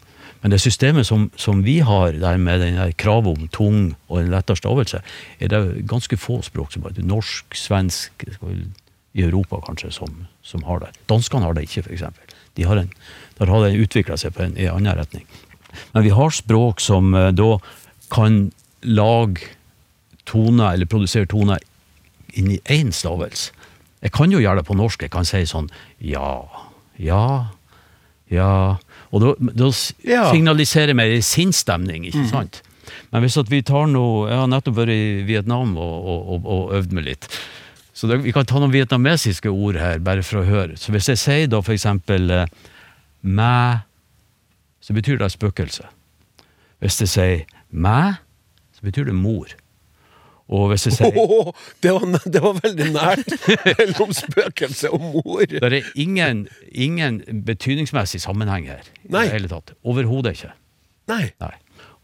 Men 0.43 0.51
det 0.51 0.59
systemet 0.59 1.07
som, 1.07 1.29
som 1.39 1.61
vi 1.63 1.77
har, 1.79 2.17
der 2.19 2.37
med 2.37 2.59
den 2.59 2.79
kravet 2.99 3.37
om 3.37 3.47
tung 3.47 3.77
og 4.09 4.19
en 4.19 4.31
lettere 4.31 4.59
stavelse, 4.59 4.99
er 5.39 5.51
det 5.51 5.85
ganske 5.87 6.19
få 6.19 6.41
språk 6.43 6.73
som 6.73 6.83
har 6.83 6.95
det. 6.95 7.05
Norsk, 7.07 7.55
svensk, 7.55 8.25
i 9.13 9.23
Europa 9.23 9.61
kanskje, 9.63 9.91
som, 9.93 10.25
som 10.41 10.65
har 10.67 10.81
det. 10.83 10.91
Danskene 11.07 11.45
har 11.45 11.55
det 11.55 11.67
ikke, 11.67 11.85
f.eks. 11.85 12.03
De 12.57 12.67
har 12.67 12.81
en, 12.81 12.91
der 13.37 13.51
har 13.51 13.63
det 13.63 13.79
utvikla 13.85 14.17
seg 14.19 14.35
på 14.35 14.43
en, 14.47 14.57
i 14.57 14.67
en 14.67 14.81
annen 14.81 14.97
retning. 14.99 15.27
Men 15.93 16.05
vi 16.05 16.11
har 16.13 16.33
språk 16.33 16.81
som 16.83 17.13
eh, 17.17 17.29
da 17.33 17.55
kan 18.13 18.47
lage 18.83 19.53
toner, 20.29 20.73
eller 20.73 20.89
produsere 20.89 21.29
toner, 21.29 21.61
i 22.33 22.57
én 22.73 22.89
stavelse. 22.91 23.52
Jeg 24.03 24.11
kan 24.11 24.31
jo 24.33 24.41
gjøre 24.43 24.59
det 24.61 24.67
på 24.67 24.75
norsk. 24.75 25.01
Jeg 25.05 25.11
kan 25.13 25.25
si 25.27 25.43
sånn 25.47 25.69
ja, 26.03 26.43
ja, 26.99 27.23
ja. 28.31 28.51
Og 29.13 29.21
da, 29.23 29.33
da 29.53 29.69
Ja. 30.03 30.25
signaliserer 30.31 30.93
meg 30.97 31.21
sinnsstemning, 31.23 32.05
ikke 32.09 32.25
sant? 32.29 32.61
Men 33.13 33.23
hvis 33.23 33.37
vi 33.49 33.61
tar 33.63 33.87
noe 33.87 34.27
Jeg 34.29 34.37
har 34.37 34.47
nettopp 34.51 34.75
vært 34.75 34.91
i 34.91 35.23
Vietnam 35.23 35.77
og, 35.77 35.95
og, 36.03 36.21
og, 36.35 36.47
og 36.55 36.73
øvd 36.79 36.91
meg 36.97 37.05
litt. 37.07 37.27
Så 37.93 38.09
det, 38.09 38.19
vi 38.25 38.33
kan 38.33 38.45
ta 38.49 38.57
noen 38.59 38.73
vietnamesiske 38.73 39.49
ord 39.53 39.77
her, 39.77 39.99
bare 40.03 40.23
for 40.25 40.41
å 40.41 40.47
høre. 40.47 40.75
Så 40.81 40.91
hvis 40.91 41.07
jeg 41.13 41.21
sier 41.21 41.47
da 41.47 41.61
for 41.61 41.75
eksempel 41.75 42.25
eh, 42.33 42.47
mæ, 43.21 43.85
så 44.83 44.95
betyr 44.97 45.19
det 45.21 45.29
spøkelse. 45.31 45.85
Hvis 46.81 46.99
jeg 47.05 47.11
sier 47.13 47.43
mæ, 47.71 48.17
så 48.75 48.81
betyr 48.83 49.05
det 49.07 49.15
mor. 49.15 49.53
Og 50.51 50.67
hvis 50.73 50.85
jeg 50.89 50.93
sier 50.97 51.15
Åh, 51.17 51.51
det, 51.83 51.93
var, 51.95 52.25
det 52.33 52.41
var 52.43 52.57
veldig 52.59 52.87
nært 52.93 53.29
mellom 53.79 54.11
spøkelse 54.13 54.91
og 54.91 55.01
mor. 55.01 55.45
Det 55.49 55.63
er 55.63 55.87
ingen, 55.95 56.47
ingen 56.71 57.21
betydningsmessig 57.47 58.21
sammenheng 58.21 58.67
her. 58.67 58.83
i 59.05 59.11
Nei. 59.13 59.23
det 59.29 59.37
hele 59.37 59.51
tatt. 59.51 59.73
Overhodet 59.87 60.35
ikke. 60.35 60.51
Nei. 61.11 61.23
Nei. 61.41 61.53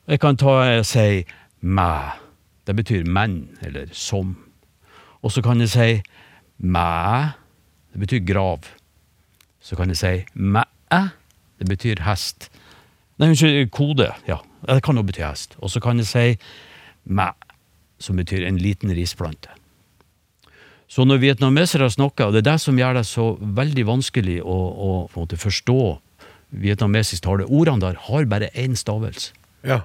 Jeg 0.09 0.21
kan 0.23 0.39
ta 0.39 0.55
og 0.79 0.85
si 0.87 1.25
mæ. 1.61 1.91
Det 2.67 2.75
betyr 2.77 3.03
menn, 3.05 3.57
eller 3.65 3.91
som. 3.91 4.37
Og 5.21 5.31
så 5.35 5.43
kan 5.43 5.59
jeg 5.59 5.69
si 5.73 5.89
mæ. 6.63 7.35
Det 7.93 7.99
betyr 8.05 8.23
grav. 8.25 8.63
Så 9.59 9.75
kan 9.75 9.91
jeg 9.91 9.97
si 9.99 10.13
mæ. 10.33 10.63
Det 11.59 11.67
betyr 11.67 12.01
hest. 12.07 12.47
Nei, 13.19 13.33
unnskyld, 13.33 13.67
kode. 13.75 14.07
Ja, 14.29 14.37
det 14.69 14.79
kan 14.83 14.95
jo 14.95 15.03
bety 15.03 15.19
hest. 15.25 15.57
Og 15.59 15.69
så 15.73 15.81
kan 15.83 15.99
jeg 15.99 16.07
si 16.07 16.25
mæ, 17.05 17.27
som 17.99 18.19
betyr 18.19 18.47
en 18.47 18.59
liten 18.59 18.93
risplante. 18.95 19.51
Så 20.89 21.05
når 21.05 21.21
vietnamesere 21.21 21.89
snakker, 21.93 22.29
og 22.29 22.33
det 22.33 22.41
er 22.41 22.51
det 22.53 22.61
som 22.63 22.77
gjør 22.79 22.97
det 22.97 23.05
så 23.05 23.31
veldig 23.37 23.85
vanskelig 23.85 24.39
å, 24.41 24.57
å 25.13 25.25
forstå 25.37 25.81
vietnamesisk 26.49 27.27
tale, 27.27 27.45
ordene 27.45 27.83
der 27.83 27.99
har 28.07 28.25
bare 28.25 28.49
én 28.57 28.73
stavelse. 28.79 29.35
Ja. 29.67 29.83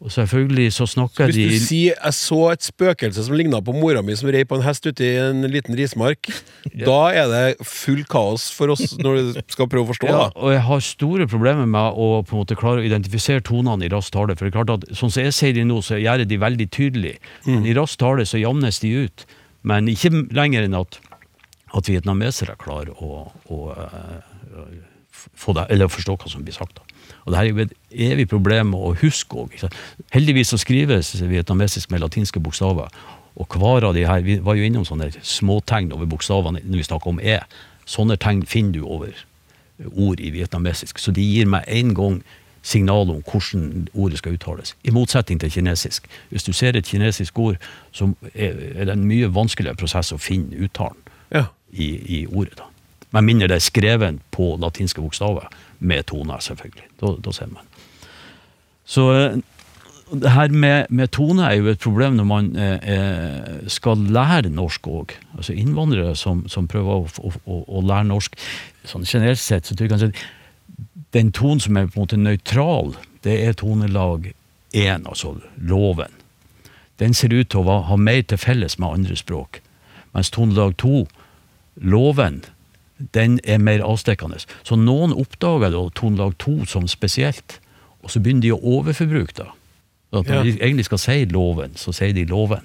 Og 0.00 0.08
selvfølgelig 0.14 0.70
så 0.72 0.86
snakker 0.88 1.28
de 1.28 1.42
Hvis 1.44 1.52
de 1.52 1.58
du 1.60 1.66
sier 1.66 1.94
'jeg 1.94 2.14
så 2.16 2.52
et 2.52 2.62
spøkelse 2.64 3.24
som 3.24 3.34
ligna 3.36 3.60
på 3.60 3.72
mora 3.76 4.00
mi 4.02 4.16
som 4.16 4.30
rei 4.30 4.44
på 4.44 4.56
en 4.56 4.62
hest 4.64 4.86
ute 4.86 5.04
i 5.04 5.16
en 5.16 5.42
liten 5.42 5.76
rismark', 5.76 6.30
da 6.88 7.12
er 7.12 7.26
det 7.28 7.66
full 7.66 8.04
kaos 8.04 8.50
for 8.50 8.72
oss 8.72 8.96
når 8.96 9.34
du 9.34 9.42
skal 9.48 9.68
prøve 9.68 9.84
å 9.84 9.90
forstå. 9.92 10.06
ja, 10.08 10.16
da. 10.16 10.30
og 10.36 10.52
jeg 10.52 10.62
har 10.62 10.80
store 10.80 11.26
problemer 11.26 11.66
med 11.66 11.92
å 11.92 12.24
på 12.24 12.32
en 12.32 12.40
måte 12.40 12.56
klare 12.56 12.80
å 12.80 12.86
identifisere 12.88 13.44
tonene 13.44 13.84
i 13.84 13.92
rask 13.92 14.12
tale. 14.12 14.36
For 14.36 14.48
det 14.48 14.54
er 14.54 14.64
klart 14.64 14.72
at 14.72 14.88
sånn 14.96 15.12
som 15.12 15.22
jeg 15.22 15.36
sier 15.36 15.52
de 15.52 15.64
nå, 15.68 15.82
så 15.84 16.00
gjør 16.00 16.24
jeg 16.24 16.28
de 16.28 16.40
veldig 16.40 16.68
tydelig. 16.70 17.14
Men 17.44 17.66
i 17.66 17.76
rask 17.76 17.98
tale 18.00 18.24
så 18.24 18.40
jamnes 18.40 18.80
de 18.80 19.04
ut. 19.04 19.26
Men 19.62 19.88
ikke 19.88 20.32
lenger 20.32 20.64
enn 20.64 20.80
at, 20.80 20.96
at 21.76 21.88
vietnamesere 21.92 22.56
klarer 22.56 22.96
å, 22.96 23.28
å 23.52 23.58
å, 23.68 24.64
få 25.36 25.52
det, 25.52 25.66
eller 25.70 25.92
forstå 25.92 26.16
hva 26.16 26.30
som 26.32 26.44
blir 26.46 26.56
sagt. 26.56 26.80
da. 26.80 26.89
Og 27.30 27.36
det 27.36 27.38
her 27.38 27.46
er 27.46 27.52
jo 27.54 27.62
et 27.62 27.74
evig 28.10 28.26
problem 28.28 28.72
å 28.74 28.90
huske 28.98 29.38
òg. 29.38 29.52
Heldigvis 30.10 30.50
så 30.50 30.58
skrives 30.58 31.12
vietnamesisk 31.22 31.92
med 31.94 32.02
latinske 32.02 32.42
bokstaver. 32.42 32.90
Og 33.38 33.46
hver 33.54 33.86
av 33.86 33.94
de 33.94 34.02
her, 34.06 34.20
Vi 34.26 34.38
var 34.42 34.54
jo 34.58 34.64
innom 34.66 34.84
sånne 34.84 35.12
småtegn 35.22 35.92
over 35.94 36.06
bokstavene 36.10 36.58
når 36.64 36.76
vi 36.76 36.82
snakker 36.82 37.06
om 37.12 37.20
E. 37.22 37.38
Sånne 37.86 38.16
tegn 38.18 38.42
finner 38.46 38.72
du 38.72 38.82
over 38.84 39.14
ord 39.94 40.18
i 40.20 40.30
vietnamesisk. 40.30 40.98
Så 40.98 41.12
de 41.14 41.22
gir 41.22 41.46
meg 41.46 41.64
en 41.68 41.94
gang 41.94 42.22
signal 42.62 43.08
om 43.10 43.22
hvordan 43.22 43.88
ordet 43.94 44.18
skal 44.18 44.34
uttales. 44.34 44.74
I 44.84 44.90
motsetning 44.90 45.38
til 45.40 45.50
kinesisk. 45.50 46.06
Hvis 46.30 46.42
du 46.42 46.52
ser 46.52 46.76
et 46.76 46.84
kinesisk 46.84 47.38
ord, 47.38 47.56
så 47.92 48.10
er 48.34 48.84
det 48.84 48.92
en 48.92 49.06
mye 49.06 49.30
vanskeligere 49.32 49.76
prosess 49.76 50.12
å 50.12 50.18
finne 50.18 50.58
uttalen 50.58 50.98
Ja. 51.30 51.46
i, 51.72 52.20
i 52.20 52.26
ordet. 52.26 52.56
da. 52.58 52.64
Med 53.12 53.22
mindre 53.22 53.48
det 53.48 53.54
er 53.54 53.64
skrevet 53.70 54.18
på 54.30 54.56
latinske 54.60 55.00
bokstaver, 55.00 55.48
med 55.80 56.06
toner, 56.10 56.40
selvfølgelig. 56.44 56.86
Da, 57.00 57.14
da 57.24 57.32
ser 57.32 57.50
man. 57.52 57.66
Så, 58.84 59.06
eh, 59.16 59.38
det 60.22 60.32
her 60.34 60.48
med, 60.48 60.86
med 60.90 61.08
tone 61.08 61.46
er 61.46 61.54
jo 61.60 61.70
et 61.70 61.78
problem 61.78 62.16
når 62.18 62.24
man 62.26 62.56
eh, 62.56 62.78
eh 62.82 63.68
skal 63.70 63.98
lære 63.98 64.50
norsk 64.50 64.86
òg. 64.86 65.14
Altså 65.36 65.52
innvandrere 65.52 66.16
som, 66.16 66.48
som 66.48 66.68
prøver 66.68 66.90
å, 66.90 67.30
å, 67.46 67.64
å, 67.68 67.82
lære 67.86 68.08
norsk. 68.08 68.36
Sånn 68.84 69.06
generelt 69.06 69.38
sett 69.38 69.66
så 69.66 69.76
tror 69.76 69.86
jeg 69.86 69.92
kanskje 69.94 70.10
at 70.10 70.24
den 71.14 71.32
tonen 71.32 71.60
som 71.60 71.76
er 71.76 71.86
på 71.86 71.98
en 71.98 72.06
måte 72.06 72.18
nøytral, 72.18 72.94
det 73.24 73.36
er 73.44 73.52
tonelag 73.58 74.32
én, 74.74 75.06
altså 75.06 75.36
loven. 75.56 76.12
Den 76.98 77.14
ser 77.14 77.32
ut 77.34 77.50
til 77.50 77.64
å 77.64 77.80
ha 77.88 77.96
mer 77.96 78.22
til 78.22 78.38
felles 78.38 78.78
med 78.78 79.00
andre 79.00 79.16
språk. 79.16 79.60
Mens 80.14 80.30
tonelag 80.30 80.76
to, 80.78 81.06
loven, 81.76 82.42
den 83.14 83.38
er 83.44 83.58
mer 83.58 83.80
avstikkende. 83.86 84.42
Så 84.64 84.76
noen 84.76 85.12
oppdager 85.16 85.70
da 85.72 85.84
tonelag 85.96 86.36
to 86.38 86.64
som 86.66 86.86
spesielt, 86.88 87.58
og 88.02 88.10
så 88.12 88.20
begynner 88.22 88.42
de 88.46 88.52
å 88.52 88.60
overforbruke 88.78 89.34
det. 89.36 89.48
Når 90.12 90.26
Ja. 90.26 90.42
de 90.42 90.56
egentlig 90.58 90.84
skal 90.84 90.98
si 90.98 91.24
loven, 91.24 91.70
så 91.76 91.92
sier 91.94 92.12
de 92.12 92.24
loven. 92.24 92.60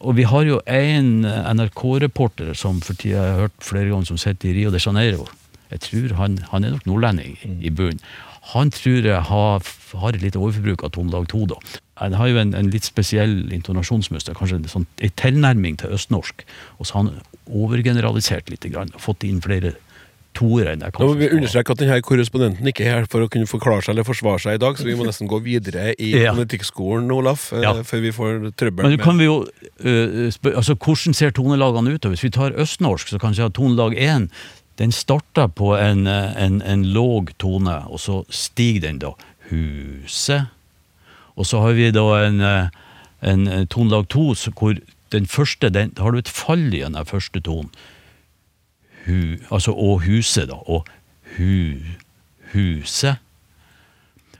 Og 0.00 0.16
vi 0.16 0.22
har 0.26 0.44
jo 0.44 0.60
en 0.66 1.22
NRK-reporter 1.56 2.54
som 2.58 2.80
for 2.80 2.94
tida 2.98 3.22
jeg 3.22 3.32
har 3.34 3.40
hørt 3.46 3.64
flere 3.64 3.88
ganger 3.92 4.06
som 4.10 4.18
sitter 4.20 4.50
i 4.50 4.56
Rio 4.58 4.70
de 4.74 4.78
Janeiro. 4.82 5.28
Jeg 5.70 5.80
tror 5.86 6.14
han, 6.18 6.38
han 6.50 6.64
er 6.64 6.70
nok 6.74 6.86
nordlending 6.86 7.38
i 7.62 7.70
bunnen. 7.70 8.00
Han 8.52 8.70
tror 8.74 9.04
jeg 9.06 9.22
har, 9.28 9.62
har 10.02 10.08
et 10.16 10.20
lite 10.24 10.40
overforbruk 10.40 10.82
av 10.84 10.90
tonelag 10.96 11.28
to, 11.30 11.44
da. 11.46 11.54
Han 12.02 12.18
har 12.18 12.32
jo 12.32 12.40
en, 12.42 12.54
en 12.58 12.72
litt 12.72 12.88
spesiell 12.88 13.52
intonasjonsmønster, 13.54 14.36
kanskje 14.38 14.60
en, 14.60 14.68
sånn, 14.70 14.88
en 15.02 15.14
tilnærming 15.20 15.78
til 15.82 15.94
østnorsk. 15.96 16.44
Og 16.78 16.88
så 16.88 16.98
har 16.98 17.06
han 17.06 17.22
overgeneralisert 17.52 18.50
litt, 18.52 18.66
grann, 18.72 18.92
og 18.94 19.02
fått 19.02 19.26
inn 19.28 19.42
flere 19.44 19.76
toere 20.36 20.72
enn 20.72 20.80
jeg 20.80 20.94
Nå 20.96 21.08
må 21.10 21.16
vi 21.20 21.28
understreke 21.28 21.74
at 21.74 21.80
denne 21.82 21.98
korrespondenten 22.04 22.68
ikke 22.70 22.86
er 22.86 22.94
her 23.02 23.08
for 23.10 23.24
å 23.24 23.28
kunne 23.32 23.48
forklare 23.50 23.84
seg 23.84 23.92
eller 23.92 24.06
forsvare 24.08 24.40
seg 24.40 24.56
i 24.56 24.62
dag, 24.62 24.78
så 24.80 24.86
vi 24.86 24.94
må 24.96 25.04
nesten 25.04 25.28
gå 25.28 25.42
videre 25.44 25.92
i 25.92 26.12
Ja. 26.22 26.32
politikkskolen, 26.32 27.10
Olaf, 27.12 27.50
eh, 27.52 27.60
Ja. 27.60 27.74
før 27.84 28.00
vi 28.00 28.12
får 28.16 28.56
trøbbel 28.56 28.82
Men 28.86 28.96
med 28.96 29.02
kan 29.04 29.18
vi 29.18 29.28
jo 29.28 29.42
uh, 29.44 30.56
altså 30.56 30.74
Hvordan 30.74 31.14
ser 31.14 31.30
tonelagene 31.30 31.92
ut? 31.92 32.08
Hvis 32.08 32.24
vi 32.24 32.30
tar 32.30 32.56
østnorsk, 32.56 33.08
så 33.12 33.20
kan 33.20 33.32
vi 33.34 33.42
ha 33.42 33.48
tonelag 33.48 33.94
1 33.98 34.30
den 34.78 34.92
starter 34.92 35.48
på 35.48 35.76
en, 35.76 36.06
øh, 36.06 36.42
en, 36.42 36.62
en 36.62 36.84
låg 36.84 37.36
tone, 37.38 37.84
og 37.92 38.00
så 38.00 38.24
stiger 38.30 38.80
den 38.80 38.98
da. 38.98 39.12
Huset. 39.50 40.48
Og 41.36 41.48
så 41.48 41.62
har 41.64 41.76
vi 41.78 41.90
da 41.94 42.06
en, 42.26 42.40
øh, 42.40 42.68
en, 43.22 43.46
en 43.48 43.66
tonelag 43.66 44.08
2 44.08 44.26
hvor 44.58 44.76
den 45.12 45.26
første, 45.26 45.70
den, 45.70 45.92
har 45.98 46.10
du 46.10 46.18
et 46.18 46.28
fall 46.28 46.72
i 46.74 46.80
den 46.80 46.96
første 47.06 47.40
tonen. 47.40 47.70
Hu, 49.06 49.36
altså 49.50 49.72
og 49.72 50.04
huset, 50.06 50.48
da. 50.48 50.54
Og 50.54 50.86
hu, 51.36 51.76
huset. 52.52 53.16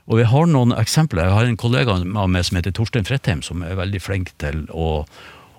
Og 0.07 0.19
vi 0.19 0.25
har 0.27 0.49
noen 0.51 0.73
eksempler. 0.75 1.27
Jeg 1.27 1.37
har 1.37 1.47
en 1.47 1.59
kollega 1.59 1.95
av 1.95 2.29
meg 2.31 2.43
som 2.47 2.59
heter 2.59 2.75
Torstein 2.75 3.07
Fredheim, 3.07 3.43
som 3.45 3.63
er 3.63 3.77
veldig 3.79 4.01
flink 4.03 4.33
til 4.41 4.65
å, 4.71 5.05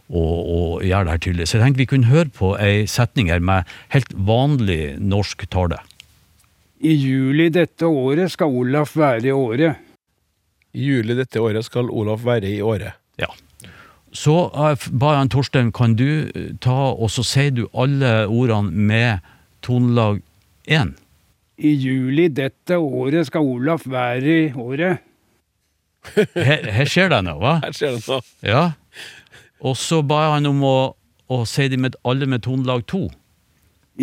å, 0.09 0.23
å 0.23 0.59
gjøre 0.85 1.07
det 1.07 1.15
her 1.15 1.25
tydelig. 1.27 1.49
Så 1.49 1.59
jeg 1.59 1.65
tenkte 1.65 1.85
vi 1.85 1.91
kunne 1.95 2.13
høre 2.13 2.33
på 2.35 2.53
ei 2.61 2.85
setning 2.91 3.33
her 3.33 3.45
med 3.45 3.71
helt 3.95 4.13
vanlig 4.13 4.97
norsk 5.01 5.47
tale. 5.53 5.81
I 6.85 6.93
juli 6.93 7.49
dette 7.55 7.89
året 7.89 8.35
skal 8.35 8.53
Olaf 8.53 8.93
være 9.01 9.31
i 9.31 9.33
året. 9.33 9.84
I 10.75 10.91
juli 10.91 11.15
dette 11.15 11.41
året 11.41 11.67
skal 11.67 11.91
Olaf 11.91 12.25
være 12.27 12.51
i 12.51 12.61
året. 12.63 12.99
Ja. 13.21 13.31
Så 14.15 14.35
eh, 14.51 14.89
ba 14.91 15.15
jeg 15.17 15.31
Torstein, 15.35 15.73
kan 15.75 15.95
du 15.99 16.31
eh, 16.35 16.53
ta 16.63 16.93
og 16.93 17.11
så 17.15 17.25
sier 17.27 17.55
du 17.55 17.65
alle 17.73 18.27
ordene 18.27 18.71
med 18.71 19.25
tonelag 19.63 20.21
1? 20.67 20.95
I 21.59 21.73
juli 21.79 22.29
dette 22.35 22.79
året 22.79 23.31
skal 23.31 23.47
Olaf 23.47 23.87
være 23.87 24.39
i 24.39 24.47
året. 24.53 25.03
Her, 26.35 26.67
her 26.75 26.89
skjer 26.91 27.09
det 27.15 27.23
noe, 27.25 27.39
hva? 27.41 27.59
Her 27.63 27.75
skjer 27.75 27.95
det 27.97 28.03
nå. 28.11 28.19
Ja. 28.45 28.65
Og 29.65 29.79
så 29.81 30.03
ba 30.05 30.25
jeg 30.27 30.33
han 30.35 30.51
om 30.51 30.65
å, 30.67 30.79
å 31.33 31.45
si 31.49 31.69
det 31.73 31.79
med, 31.81 31.97
alle 32.05 32.29
med 32.29 32.43
tonelag 32.45 32.85
2. 32.91 33.07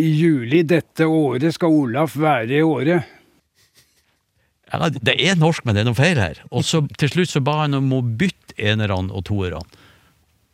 I 0.01 0.07
juli 0.07 0.63
dette 0.63 1.05
året 1.05 1.53
skal 1.53 1.75
Olaf 1.83 2.15
være 2.17 2.61
i 2.61 2.63
året. 2.63 3.11
Ja, 4.71 4.89
det 4.89 5.15
er 5.19 5.39
norsk, 5.39 5.65
men 5.65 5.75
det 5.75 5.83
er 5.83 5.89
noe 5.89 5.97
feil 5.97 6.19
her. 6.19 6.39
Og 6.51 6.63
så 6.67 6.83
til 6.99 7.11
slutt 7.11 7.31
så 7.33 7.41
ba 7.43 7.61
han 7.65 7.75
om 7.77 7.89
å 7.97 8.01
bytte 8.01 8.55
enerne 8.57 9.11
og 9.11 9.25
toerne. 9.27 9.63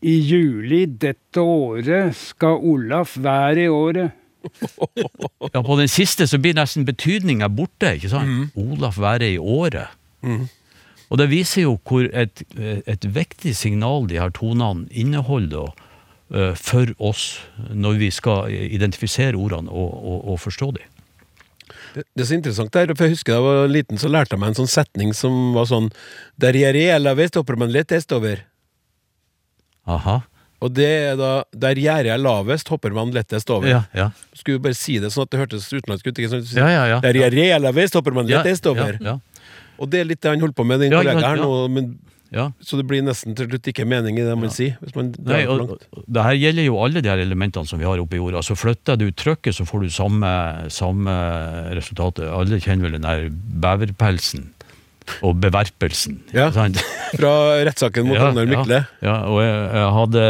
I 0.05 0.13
juli 0.21 0.83
dette 0.85 1.41
året 1.41 2.13
skal 2.17 2.61
Olaf 2.61 3.17
være 3.21 3.67
i 3.67 3.73
året. 3.73 4.11
Ja, 5.53 5.59
på 5.65 5.75
den 5.79 5.89
siste 5.91 6.27
så 6.29 6.37
blir 6.39 6.53
nesten 6.55 6.85
betydninga 6.87 7.49
borte, 7.51 7.95
ikke 7.97 8.11
sant? 8.11 8.53
Olaf 8.55 8.99
være 9.01 9.31
i 9.33 9.39
året. 9.41 9.89
Og 11.09 11.19
det 11.19 11.29
viser 11.31 11.65
jo 11.65 11.73
hvor 11.87 12.07
et, 12.11 12.43
et 12.57 13.07
viktig 13.15 13.55
signal 13.55 14.07
de 14.09 14.19
her 14.19 14.31
tonene 14.35 14.87
inneholder 14.91 15.71
uh, 15.71 16.53
for 16.55 16.91
oss 16.99 17.39
når 17.71 17.99
vi 18.01 18.11
skal 18.11 18.51
identifisere 18.51 19.39
ordene 19.39 19.71
og, 19.71 19.93
og, 19.97 20.17
og 20.33 20.39
forstå 20.43 20.71
dem. 20.79 20.96
Det, 21.97 22.21
er 22.21 22.29
så 22.29 22.37
interessant 22.37 22.73
der, 22.75 22.93
for 22.93 23.07
jeg 23.07 23.17
husker 23.17 23.33
da 23.33 23.39
jeg 23.39 23.45
var 23.47 23.71
liten, 23.73 23.99
så 24.01 24.11
lærte 24.11 24.35
jeg 24.35 24.43
meg 24.43 24.53
en 24.53 24.59
sånn 24.61 24.69
setning 24.71 25.13
som 25.17 25.55
var 25.55 25.65
sånn 25.69 25.91
Der 26.37 26.57
jeg 26.57 26.87
er 26.87 27.01
la 27.01 27.15
vest, 27.17 27.39
hopper 27.39 27.57
man 27.59 27.73
lett 27.73 27.93
over. 28.13 28.43
Aha. 29.87 30.21
Og 30.63 30.73
det 30.73 30.87
er 30.89 31.17
da 31.19 31.31
Der 31.53 31.77
gjerdet 31.77 32.13
er 32.15 32.21
lavest, 32.21 32.69
hopper 32.73 32.95
man 32.95 33.13
lettest 33.15 33.49
over. 33.53 33.69
Ja, 33.69 33.83
ja. 33.95 34.09
Skulle 34.35 34.61
bare 34.63 34.77
si 34.77 34.97
det 35.01 35.11
sånn 35.13 35.27
at 35.27 35.33
det 35.33 35.41
hørtes 35.43 35.67
utenlandsk 35.69 36.09
ut. 36.09 36.17
Ikke 36.17 36.31
sant? 36.33 36.53
Ja, 36.57 36.69
ja, 36.73 36.85
ja. 36.95 36.99
Der 37.03 37.19
gjerdet 37.21 37.45
er 37.45 37.61
lavest, 37.61 37.97
hopper 37.97 38.15
man 38.17 38.29
lettest 38.29 38.65
over. 38.69 38.97
Ja, 38.97 39.17
ja, 39.17 39.55
Og 39.77 39.91
det 39.93 40.01
er 40.01 40.09
litt 40.09 40.23
det 40.23 40.33
han 40.33 40.41
holder 40.41 40.57
på 40.57 40.65
med, 40.65 40.81
den 40.81 40.95
Ja, 40.95 41.03
kollega 41.03 41.21
ja, 41.21 41.33
her 41.35 41.43
nå. 41.43 41.51
Men, 41.73 41.91
ja. 42.33 42.49
så 42.59 42.79
det 42.79 42.85
blir 42.89 43.03
nesten 43.05 43.35
til 43.37 43.47
slutt 43.49 43.69
ikke 43.71 43.85
mening 43.87 44.19
i 44.19 44.25
det 44.25 44.35
man 44.39 44.51
sier. 44.53 44.75
Hvis 44.81 44.95
man 44.97 45.13
Nei, 45.27 45.43
og, 45.49 45.77
det 46.05 46.25
her 46.25 46.37
gjelder 46.37 46.67
jo 46.67 46.81
alle 46.83 47.03
de 47.03 47.11
her 47.11 47.23
elementene 47.23 47.69
som 47.69 47.81
vi 47.81 47.87
har 47.87 48.01
oppe 48.01 48.17
i 48.17 48.21
jorda. 48.21 48.43
Så 48.45 48.57
flytter 48.59 48.99
du 48.99 49.07
trykket, 49.11 49.55
så 49.57 49.67
får 49.67 49.85
du 49.85 49.93
samme, 49.93 50.33
samme 50.73 51.15
resultatet. 51.77 52.27
Alle 52.31 52.61
kjenner 52.63 52.87
vel 52.87 52.99
den 52.99 53.07
der 53.07 53.27
beverpelsen 53.31 54.51
og 55.23 55.37
beverpelsen. 55.41 56.19
Ja. 56.35 56.49
Fra 57.17 57.33
rettssaken 57.65 58.09
mot 58.09 58.17
Ja, 58.17 58.31
Mykle. 58.35 58.81
Ja, 58.99 59.07
ja, 59.07 59.15
og 59.31 59.39
jeg, 59.41 59.55
jeg, 59.79 59.87
hadde, 59.97 60.25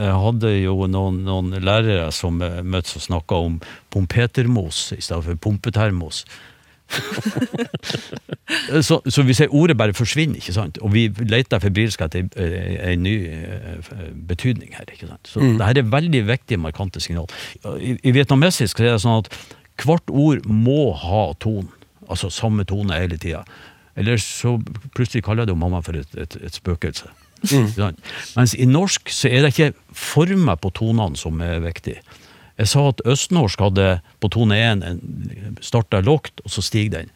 jeg 0.00 0.16
hadde 0.24 0.54
jo 0.56 0.88
noen, 0.90 1.20
noen 1.26 1.52
lærere 1.64 2.08
som 2.14 2.40
eh, 2.44 2.62
møttes 2.64 2.96
og 3.00 3.06
snakka 3.08 3.40
om 3.46 3.60
pompetermos 3.94 4.86
i 4.96 5.02
stedet 5.04 5.24
for 5.28 5.42
pumpetermos. 5.48 6.24
så, 8.88 9.00
så 9.08 9.24
vi 9.26 9.36
ser 9.36 9.54
ordet 9.54 9.76
bare 9.78 9.94
forsvinner, 9.96 10.40
ikke 10.40 10.54
sant? 10.56 10.78
og 10.82 10.92
vi 10.94 11.06
leter 11.28 11.62
febrilsk 11.62 12.04
etter 12.06 12.28
eh, 12.40 12.92
en 12.92 13.04
ny 13.04 13.14
eh, 13.28 13.92
betydning 14.28 14.74
her. 14.76 14.86
ikke 14.92 15.08
sant? 15.10 15.28
Så 15.28 15.42
det 15.44 15.64
her 15.64 15.82
er 15.82 15.92
veldig 15.92 16.24
viktige, 16.28 16.60
markante 16.60 17.00
signal. 17.00 17.28
I, 17.78 17.96
I 18.02 18.14
vietnamesisk 18.16 18.78
så 18.78 18.88
er 18.88 18.96
det 18.96 19.04
sånn 19.04 19.22
at 19.24 19.30
hvert 19.82 20.10
ord 20.10 20.44
må 20.46 20.92
ha 20.98 21.26
ton, 21.42 21.68
altså 22.08 22.30
samme 22.32 22.66
tone 22.68 22.98
hele 22.98 23.18
tida. 23.18 23.44
Eller 23.96 24.18
så 24.22 24.56
plutselig 24.94 25.24
kaller 25.26 25.46
det 25.46 25.56
mamma 25.58 25.82
for 25.84 25.98
et, 25.98 26.18
et, 26.18 26.38
et 26.42 26.54
spøkelse. 26.54 27.10
Mm. 27.52 27.96
Mens 28.36 28.54
i 28.56 28.66
norsk 28.68 29.10
så 29.12 29.28
er 29.28 29.44
det 29.44 29.52
ikke 29.52 29.74
former 29.94 30.56
på 30.60 30.70
tonene 30.74 31.18
som 31.18 31.40
er 31.44 31.60
viktig. 31.64 31.98
Jeg 32.58 32.70
sa 32.70 32.88
at 32.88 33.02
østnorsk 33.10 33.62
hadde 33.64 33.86
på 34.22 34.30
tone 34.30 34.56
1 34.56 35.62
starta 35.64 36.00
lågt, 36.04 36.44
og 36.44 36.50
så 36.54 36.62
stiger 36.62 37.00
den. 37.00 37.14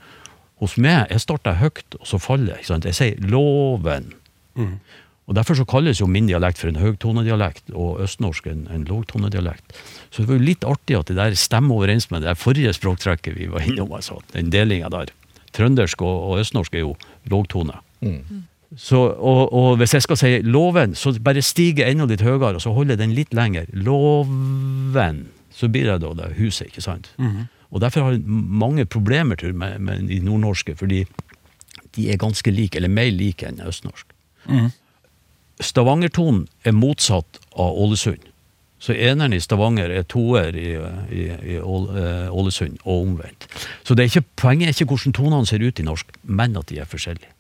Hos 0.59 0.75
meg 0.77 1.13
jeg 1.13 1.23
starta 1.23 1.55
høyt, 1.61 1.99
og 2.01 2.07
så 2.11 2.19
faller 2.19 2.57
jeg. 2.57 2.65
ikke 2.65 2.73
sant? 2.73 2.89
Jeg 2.89 2.95
sier 2.99 3.21
'loven'. 3.23 4.15
Og 5.29 5.35
Derfor 5.37 5.55
så 5.55 5.65
kalles 5.69 6.01
jo 6.01 6.07
min 6.09 6.27
dialekt 6.27 6.59
for 6.59 6.69
en 6.69 6.81
høgtonedialekt, 6.81 7.71
og 7.77 8.01
østnorsk 8.01 8.47
en, 8.49 8.67
en 8.73 8.85
lågtonedialekt. 8.89 9.77
Så 10.11 10.23
det 10.23 10.29
var 10.29 10.39
jo 10.39 10.47
litt 10.47 10.65
artig 10.65 10.97
at 10.97 11.07
det 11.07 11.17
der 11.17 11.35
stemmer 11.37 11.77
overens 11.77 12.11
med 12.11 12.23
det 12.23 12.31
der 12.31 12.35
forrige 12.41 12.73
språktrekket 12.73 13.37
vi 13.37 13.47
var 13.53 13.61
innom. 13.61 13.93
altså, 13.93 14.23
Den 14.33 14.51
delinga 14.51 14.89
der. 14.89 15.13
Trøndersk 15.53 16.03
og, 16.03 16.31
og 16.31 16.41
østnorsk 16.41 16.75
er 16.75 16.87
jo 16.87 16.97
lågtone. 17.29 17.77
Så, 18.77 18.99
og, 19.01 19.53
og 19.53 19.77
hvis 19.81 19.95
jeg 19.95 20.03
skal 20.05 20.17
si 20.21 20.31
loven, 20.45 20.95
så 20.95 21.15
bare 21.25 21.43
stiger 21.43 21.89
enda 21.89 22.05
litt 22.05 22.21
høyere, 22.21 22.59
og 22.59 22.61
så 22.63 22.73
holder 22.77 22.97
jeg 22.97 23.01
den 23.01 23.15
litt 23.17 23.33
lenger. 23.35 23.65
Loven. 23.73 25.23
Så 25.55 25.71
blir 25.73 25.89
det 25.89 26.03
da 26.05 26.13
det 26.15 26.35
huset, 26.37 26.69
ikke 26.69 26.85
sant? 26.85 27.09
Og 27.71 27.81
derfor 27.81 28.05
har 28.05 28.13
jeg 28.13 28.23
mange 28.29 28.85
problemer 28.87 29.37
jeg, 29.41 29.55
med, 29.55 29.79
med 29.81 30.09
de 30.09 30.21
nordnorske, 30.25 30.77
fordi 30.77 31.07
de 31.97 32.11
er 32.13 32.21
ganske 32.21 32.51
like, 32.53 32.77
eller 32.77 32.89
mer 32.93 33.11
like 33.11 33.47
enn 33.49 33.61
østnorsk. 33.65 34.07
Stavangertonen 35.61 36.47
er 36.65 36.77
motsatt 36.77 37.41
av 37.59 37.73
Ålesund. 37.83 38.21
Så 38.79 38.95
eneren 38.95 39.33
i 39.35 39.41
Stavanger 39.43 39.91
er 39.91 40.05
toer 40.07 40.55
i, 40.55 40.69
i, 41.11 41.25
i 41.27 41.57
eh, 41.59 42.29
Ålesund, 42.31 42.79
og 42.85 43.09
omvendt. 43.09 43.49
Så 43.83 43.97
det 43.97 44.05
er 44.05 44.13
ikke, 44.13 44.29
poenget 44.39 44.69
er 44.69 44.77
ikke 44.77 44.93
hvordan 44.93 45.17
tonene 45.17 45.49
ser 45.51 45.65
ut 45.65 45.81
i 45.81 45.87
norsk, 45.89 46.13
men 46.23 46.55
at 46.57 46.69
de 46.71 46.79
er 46.79 46.87
forskjellige. 46.87 47.33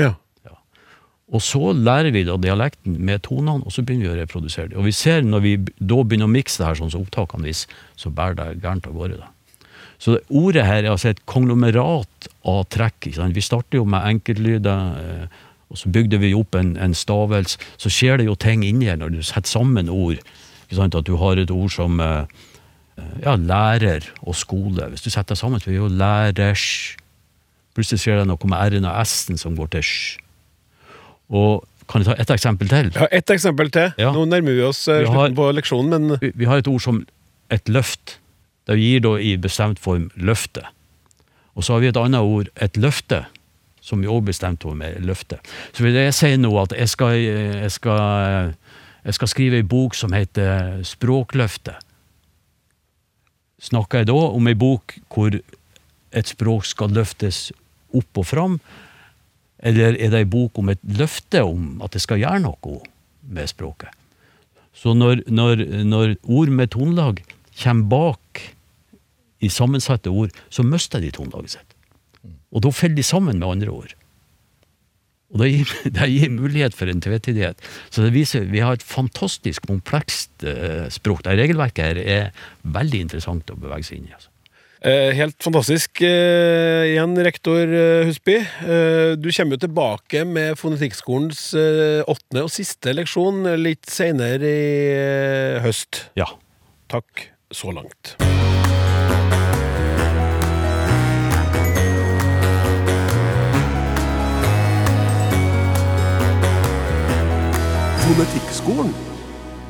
Ja. 0.00 0.14
Og 1.28 1.42
så 1.44 1.74
lærer 1.76 2.12
vi 2.14 2.22
da 2.24 2.38
dialekten 2.40 2.94
med 3.04 3.20
tonene, 3.26 3.60
og 3.60 3.72
så 3.74 3.82
begynner 3.84 4.08
vi 4.08 4.14
å 4.14 4.20
reprodusere 4.22 4.70
det. 4.70 4.78
Og 4.80 4.86
vi 4.88 4.94
ser 4.96 5.26
når 5.26 5.42
vi 5.44 5.56
da 5.60 5.98
begynner 6.00 6.28
å 6.28 6.32
mikse 6.32 6.62
det 6.62 6.70
her 6.70 6.78
sånn 6.78 6.92
som 6.94 7.02
opptakene 7.04 7.44
viser, 7.44 7.74
så 8.00 8.12
bærer 8.14 8.38
det 8.38 8.62
gærent 8.62 8.88
av 8.88 8.96
gårde. 8.96 9.18
da. 9.20 9.28
Så 9.98 10.14
det, 10.14 10.22
ordet 10.30 10.64
her 10.64 10.84
er 10.84 10.92
altså 10.92 11.10
et 11.10 11.20
konglomerat 11.28 12.28
av 12.48 12.62
trekk. 12.72 13.10
Vi 13.34 13.44
starter 13.44 13.80
jo 13.80 13.84
med 13.84 14.06
enkeltlyder, 14.14 15.02
eh, 15.02 15.44
Og 15.68 15.76
så 15.76 15.90
bygde 15.92 16.16
vi 16.16 16.30
opp 16.32 16.54
en, 16.56 16.78
en 16.80 16.94
stavelse. 16.94 17.58
Så 17.76 17.90
skjer 17.92 18.16
det 18.16 18.24
jo 18.24 18.34
ting 18.40 18.62
inni 18.64 18.86
her 18.88 18.96
når 18.96 19.10
du 19.12 19.18
setter 19.20 19.50
sammen 19.50 19.90
ord. 19.92 20.16
At 20.72 21.04
du 21.04 21.16
har 21.20 21.36
et 21.36 21.50
ord 21.52 21.68
som 21.68 22.00
eh, 22.00 22.24
ja, 23.20 23.36
lærer 23.36 24.06
og 24.22 24.32
skole. 24.34 24.88
Hvis 24.88 25.04
du 25.04 25.10
setter 25.10 25.34
det 25.34 25.42
sammen, 25.42 25.60
så 25.60 25.68
blir 25.68 25.76
det 25.76 25.82
jo 25.82 25.90
lærers. 25.92 26.96
Plutselig 27.76 28.00
skjer 28.00 28.22
det 28.22 28.30
noe 28.30 28.48
med 28.48 28.72
r-en 28.72 28.88
og 28.88 28.96
s-en 29.04 29.36
som 29.36 29.60
går 29.60 29.68
til 29.76 29.84
sj. 29.84 30.27
Og 31.30 31.64
kan 31.88 32.02
jeg 32.04 32.10
ta 32.10 32.14
ett 32.20 32.30
eksempel 32.30 32.68
til? 32.68 32.90
Ja, 32.94 33.06
Ett 33.12 33.30
eksempel 33.30 33.70
til. 33.72 33.92
Ja. 33.98 34.12
Nå 34.12 34.26
nærmer 34.28 34.54
vi 34.56 34.62
oss 34.62 34.82
vi 34.86 34.92
slutten 35.04 35.14
har- 35.14 35.30
på 35.36 35.50
leksjonen, 35.56 35.88
men 36.08 36.18
Vi, 36.20 36.32
vi 36.34 36.44
har 36.44 36.58
et 36.58 36.68
ord 36.68 36.80
som 36.80 37.06
et 37.50 37.64
løft. 37.68 38.18
Det 38.68 38.76
gir 38.78 39.00
da 39.00 39.14
i 39.16 39.36
bestemt 39.36 39.78
form 39.80 40.10
løfte. 40.16 40.62
Og 41.56 41.64
så 41.64 41.72
har 41.72 41.80
vi 41.80 41.88
et 41.88 41.96
annet 41.96 42.20
ord, 42.20 42.48
et 42.60 42.76
løfte, 42.76 43.24
som 43.80 44.00
vi 44.00 44.06
også 44.06 44.24
bestemt 44.26 44.62
form 44.62 44.82
er 44.82 44.98
løfte. 45.00 45.38
Så 45.72 45.82
vil 45.82 45.94
jeg 45.94 46.12
si 46.14 46.36
nå 46.36 46.52
at 46.62 46.72
jeg 46.76 46.88
skal, 46.88 47.14
jeg 47.16 47.70
skal, 47.72 48.54
jeg 49.04 49.14
skal 49.14 49.28
skrive 49.28 49.56
ei 49.56 49.62
bok 49.62 49.94
som 49.94 50.12
heter 50.12 50.82
Språkløftet. 50.84 51.74
Snakker 53.60 53.98
jeg 54.04 54.06
da 54.12 54.12
om 54.14 54.46
ei 54.46 54.54
bok 54.54 54.98
hvor 55.10 55.34
et 56.12 56.26
språk 56.30 56.64
skal 56.68 56.92
løftes 56.94 57.48
opp 57.96 58.20
og 58.22 58.26
fram, 58.28 58.60
eller 59.58 59.96
er 59.98 60.12
det 60.12 60.22
ei 60.22 60.28
bok 60.28 60.58
om 60.60 60.70
et 60.70 60.82
løfte 60.98 61.42
om 61.46 61.80
at 61.84 61.94
det 61.96 62.02
skal 62.04 62.20
gjøre 62.22 62.44
noe 62.44 62.78
med 63.26 63.50
språket? 63.50 63.90
Så 64.78 64.94
når, 64.94 65.24
når, 65.26 65.64
når 65.82 66.14
ord 66.22 66.52
med 66.54 66.70
tonelag 66.74 67.22
kommer 67.58 67.90
bak 67.90 68.42
i 69.42 69.50
sammensatte 69.50 70.10
ord, 70.10 70.34
så 70.50 70.62
mister 70.66 71.02
de 71.02 71.10
tonelaget 71.14 71.56
sitt. 71.56 71.74
Og 72.54 72.62
da 72.64 72.70
faller 72.72 72.98
de 72.98 73.06
sammen 73.06 73.40
med 73.40 73.48
andre 73.48 73.74
ord. 73.74 73.94
Og 75.34 75.42
det 75.42 75.50
gir, 75.52 75.74
det 75.98 76.08
gir 76.12 76.32
mulighet 76.32 76.76
for 76.76 76.90
en 76.90 77.02
tvetydighet. 77.04 77.60
Så 77.90 78.06
det 78.06 78.14
viser 78.14 78.48
vi 78.48 78.62
har 78.64 78.78
et 78.78 78.86
fantastisk 78.86 79.66
komplekst 79.68 80.46
eh, 80.46 80.86
språk. 80.92 81.24
Det 81.26 81.36
regelverket 81.40 81.84
her 81.84 82.02
er 82.02 82.46
veldig 82.62 83.04
interessant 83.08 83.52
å 83.52 83.58
bevege 83.58 83.90
seg 83.90 84.00
inn 84.00 84.10
i. 84.10 84.16
Altså. 84.16 84.32
Eh, 84.82 85.14
helt 85.16 85.36
fantastisk. 85.42 86.02
Eh, 86.02 86.92
igjen, 86.92 87.16
rektor 87.24 87.62
eh, 87.64 88.06
Husby. 88.08 88.36
Eh, 88.38 89.12
du 89.18 89.30
kommer 89.32 89.56
jo 89.56 89.64
tilbake 89.66 90.24
med 90.28 90.58
Fonetikkskolens 90.60 91.50
åttende 92.08 92.46
og 92.46 92.52
siste 92.52 92.94
leksjon 92.96 93.46
litt 93.60 93.88
seinere 93.90 94.48
i 94.48 95.62
høst. 95.64 96.08
Ja. 96.18 96.30
Takk 96.88 97.28
så 97.52 97.72
langt. 97.74 98.16
Fonetikkskolen. 108.08 108.94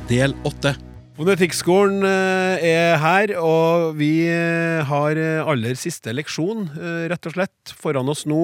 Del 0.09 0.35
8. 0.47 0.88
Fonetikkskolen 1.19 2.05
eh, 2.07 2.61
er 2.63 3.01
her, 3.03 3.33
og 3.43 3.97
vi 3.99 4.29
eh, 4.31 4.87
har 4.87 5.19
eh, 5.19 5.41
aller 5.43 5.75
siste 5.75 6.13
leksjon, 6.15 6.69
rett 7.11 7.27
og 7.27 7.35
slett. 7.35 7.73
Foran 7.75 8.07
oss 8.13 8.23
nå 8.31 8.39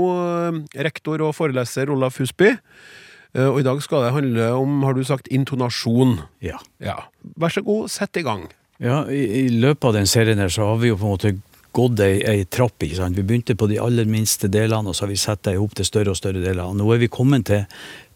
rektor 0.82 1.22
og 1.22 1.36
foreleser 1.38 1.92
Olaf 1.94 2.18
Husby. 2.18 2.50
Og 3.34 3.56
i 3.58 3.64
dag 3.66 3.78
skal 3.82 4.04
det 4.04 4.12
handle 4.14 4.50
om, 4.58 4.82
har 4.86 4.94
du 4.94 5.02
sagt, 5.06 5.30
intonasjon. 5.30 6.20
ja. 6.42 6.58
Ja. 6.82 7.00
Vær 7.38 7.54
så 7.54 7.62
god, 7.66 7.90
sett 7.90 8.18
i 8.18 8.26
gang. 8.26 8.44
Ja, 8.82 9.04
i, 9.10 9.22
I 9.46 9.48
løpet 9.54 9.88
av 9.88 9.96
den 9.96 10.10
serien 10.10 10.42
her 10.42 10.50
så 10.50 10.68
har 10.68 10.78
vi 10.82 10.90
jo 10.90 10.98
på 10.98 11.06
en 11.06 11.14
måte 11.14 11.32
gått 11.74 12.02
ei, 12.04 12.18
ei 12.26 12.44
trapp. 12.46 12.76
ikke 12.82 12.98
sant? 13.00 13.18
Vi 13.18 13.26
begynte 13.26 13.56
på 13.58 13.68
de 13.70 13.80
aller 13.82 14.06
minste 14.10 14.50
delene, 14.52 14.90
og 14.90 14.94
så 14.94 15.06
har 15.06 15.12
vi 15.12 15.18
satt 15.20 15.42
det 15.46 15.56
i 15.56 15.60
hop 15.60 15.74
til 15.78 15.88
større 15.88 16.14
og 16.14 16.18
større 16.18 16.42
deler. 16.42 16.62
Og 16.66 16.78
nå 16.78 16.86
er 16.94 17.02
vi 17.02 17.10
kommet 17.10 17.48
til, 17.50 17.64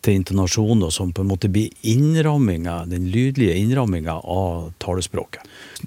til 0.03 0.19
intonasjon, 0.19 0.85
og 0.87 0.93
som 0.95 1.11
på 1.13 1.25
en 1.25 1.31
måte 1.31 1.51
blir 1.53 1.73
innramminga, 1.87 2.85
den 2.91 3.09
lydlige 3.13 3.57
innramminga 3.59 4.19
av 4.23 4.71
talespråket. 4.83 5.43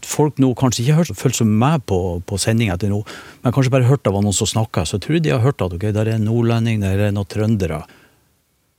Folk 0.07 0.39
nå 0.41 0.51
kanskje 0.55 0.84
ikke 0.86 0.97
har 0.97 1.05
hørt- 1.05 1.36
som 1.36 1.47
meg 1.47 1.86
på, 1.86 2.22
på 2.26 2.39
sendinga 2.39 2.78
til 2.80 2.93
nå, 2.93 3.01
men 3.43 3.53
kanskje 3.53 3.72
bare 3.72 3.89
hørt 3.89 4.07
av 4.07 4.20
noen 4.20 4.36
som 4.36 4.47
snakker, 4.47 4.86
så 4.86 4.99
tror 4.99 5.22
de 5.22 5.32
har 5.32 5.43
hørt 5.43 5.62
at 5.62 5.74
ok, 5.74 5.91
der 5.91 6.07
er 6.07 6.20
en 6.20 6.28
nordlending, 6.28 6.82
der 6.82 7.07
er 7.07 7.12
noen 7.12 7.28
trøndere. 7.28 7.84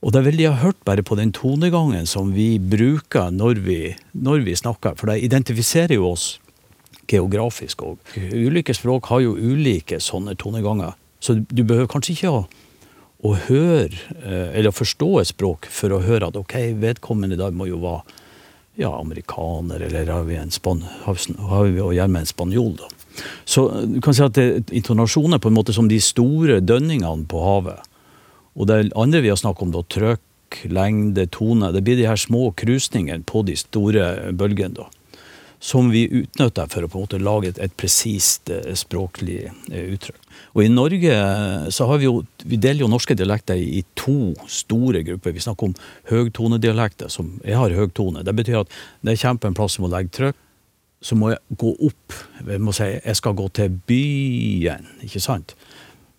Og 0.03 0.11
det 0.11 0.25
vel 0.25 0.37
de 0.37 0.49
har 0.49 0.59
hørt 0.59 0.79
bare 0.83 1.03
på 1.03 1.15
den 1.15 1.31
tonegangen 1.31 2.05
som 2.05 2.33
vi 2.35 2.57
bruker 2.59 3.31
når 3.31 3.61
vi, 3.63 3.95
når 4.11 4.43
vi 4.43 4.55
snakker, 4.59 4.97
for 4.99 5.07
det 5.07 5.23
identifiserer 5.23 5.95
jo 5.95 6.09
oss 6.11 6.39
geografisk 7.07 7.83
òg. 7.87 7.97
Ulike 8.15 8.75
språk 8.75 9.07
har 9.11 9.23
jo 9.23 9.35
ulike 9.35 9.99
sånne 10.03 10.35
toneganger, 10.39 10.97
så 11.23 11.37
du 11.39 11.63
behøver 11.63 11.87
kanskje 11.91 12.17
ikke 12.17 12.33
å, 12.35 12.43
å 13.23 13.35
høre 13.47 13.95
eh, 14.23 14.49
eller 14.57 14.75
forstå 14.75 15.09
et 15.21 15.29
språk 15.31 15.69
for 15.71 15.95
å 15.95 16.01
høre 16.03 16.27
at 16.27 16.35
ok, 16.39 16.57
vedkommende 16.81 17.37
dag 17.39 17.55
må 17.55 17.69
jo 17.69 17.79
være 17.83 18.19
ja, 18.81 18.89
amerikaner, 18.97 19.83
eller 19.85 20.09
har 20.09 20.23
vi, 20.25 20.35
en 20.41 20.51
span, 20.51 20.79
har 21.05 21.15
vi- 21.69 21.79
å 21.83 21.91
gjøre 21.93 22.09
med 22.09 22.23
en 22.25 22.29
spanjol, 22.31 22.71
da. 22.81 22.87
Så 23.45 23.67
eh, 23.69 23.85
du 23.95 23.99
kan 24.01 24.17
si 24.17 24.23
at 24.25 24.33
det, 24.33 24.65
intonasjon 24.73 25.35
er 25.37 25.41
på 25.43 25.51
en 25.51 25.57
måte 25.59 25.75
som 25.75 25.87
de 25.87 25.99
store 26.01 26.59
dønningene 26.65 27.27
på 27.29 27.43
havet. 27.43 27.85
Og 28.57 28.67
det 28.69 28.91
andre 28.97 29.21
vi 29.21 29.29
har 29.29 29.37
snakket 29.39 29.67
om, 29.67 29.71
da, 29.75 29.83
trøkk, 29.93 30.63
lengde, 30.73 31.27
tone, 31.33 31.71
det 31.73 31.83
blir 31.85 31.97
de 31.97 32.09
her 32.09 32.19
små 32.19 32.51
krusningene 32.57 33.23
på 33.29 33.45
de 33.45 33.55
store 33.57 34.33
bølgene. 34.37 34.73
da 34.81 34.89
som 35.63 35.87
vi 35.89 36.03
utnytter 36.11 36.67
for 36.67 36.83
å 36.83 36.89
på 36.91 36.99
en 36.99 37.05
måte 37.05 37.17
lage 37.23 37.53
et, 37.53 37.59
et 37.63 37.75
presist 37.79 38.49
eh, 38.51 38.73
språklig 38.75 39.45
eh, 39.47 39.93
uttrykk. 39.95 40.25
Og 40.57 40.65
I 40.65 40.71
Norge 40.73 41.13
eh, 41.15 41.69
så 41.71 41.87
har 41.87 42.01
vi 42.01 42.09
jo, 42.09 42.17
vi 42.43 42.59
deler 42.59 42.83
jo 42.83 42.89
norske 42.91 43.15
dialekter 43.15 43.55
i, 43.55 43.79
i 43.79 43.83
to 43.95 44.33
store 44.51 45.05
grupper. 45.07 45.31
Vi 45.31 45.45
snakker 45.45 45.71
om 45.71 45.77
høgtonedialekter, 46.11 47.07
som 47.07 47.37
jeg 47.47 47.55
har 47.55 47.77
høgtone. 47.77 48.25
Det 48.27 48.35
betyr 48.35 48.59
at 48.65 48.75
når 48.99 49.15
jeg 49.15 49.23
kommer 49.23 49.45
på 49.45 49.51
en 49.53 49.57
plass 49.61 49.79
som 49.79 49.87
må 49.87 49.93
legge 49.93 50.11
trykk, 50.19 50.41
så 51.03 51.19
må 51.19 51.31
jeg 51.31 51.57
gå 51.63 51.71
opp. 51.87 52.19
Jeg 52.43 52.63
må 52.63 52.75
si 52.75 52.91
jeg 52.91 53.21
skal 53.21 53.39
gå 53.39 53.47
til 53.55 53.79
byen, 53.87 54.91
ikke 55.07 55.23
sant? 55.23 55.55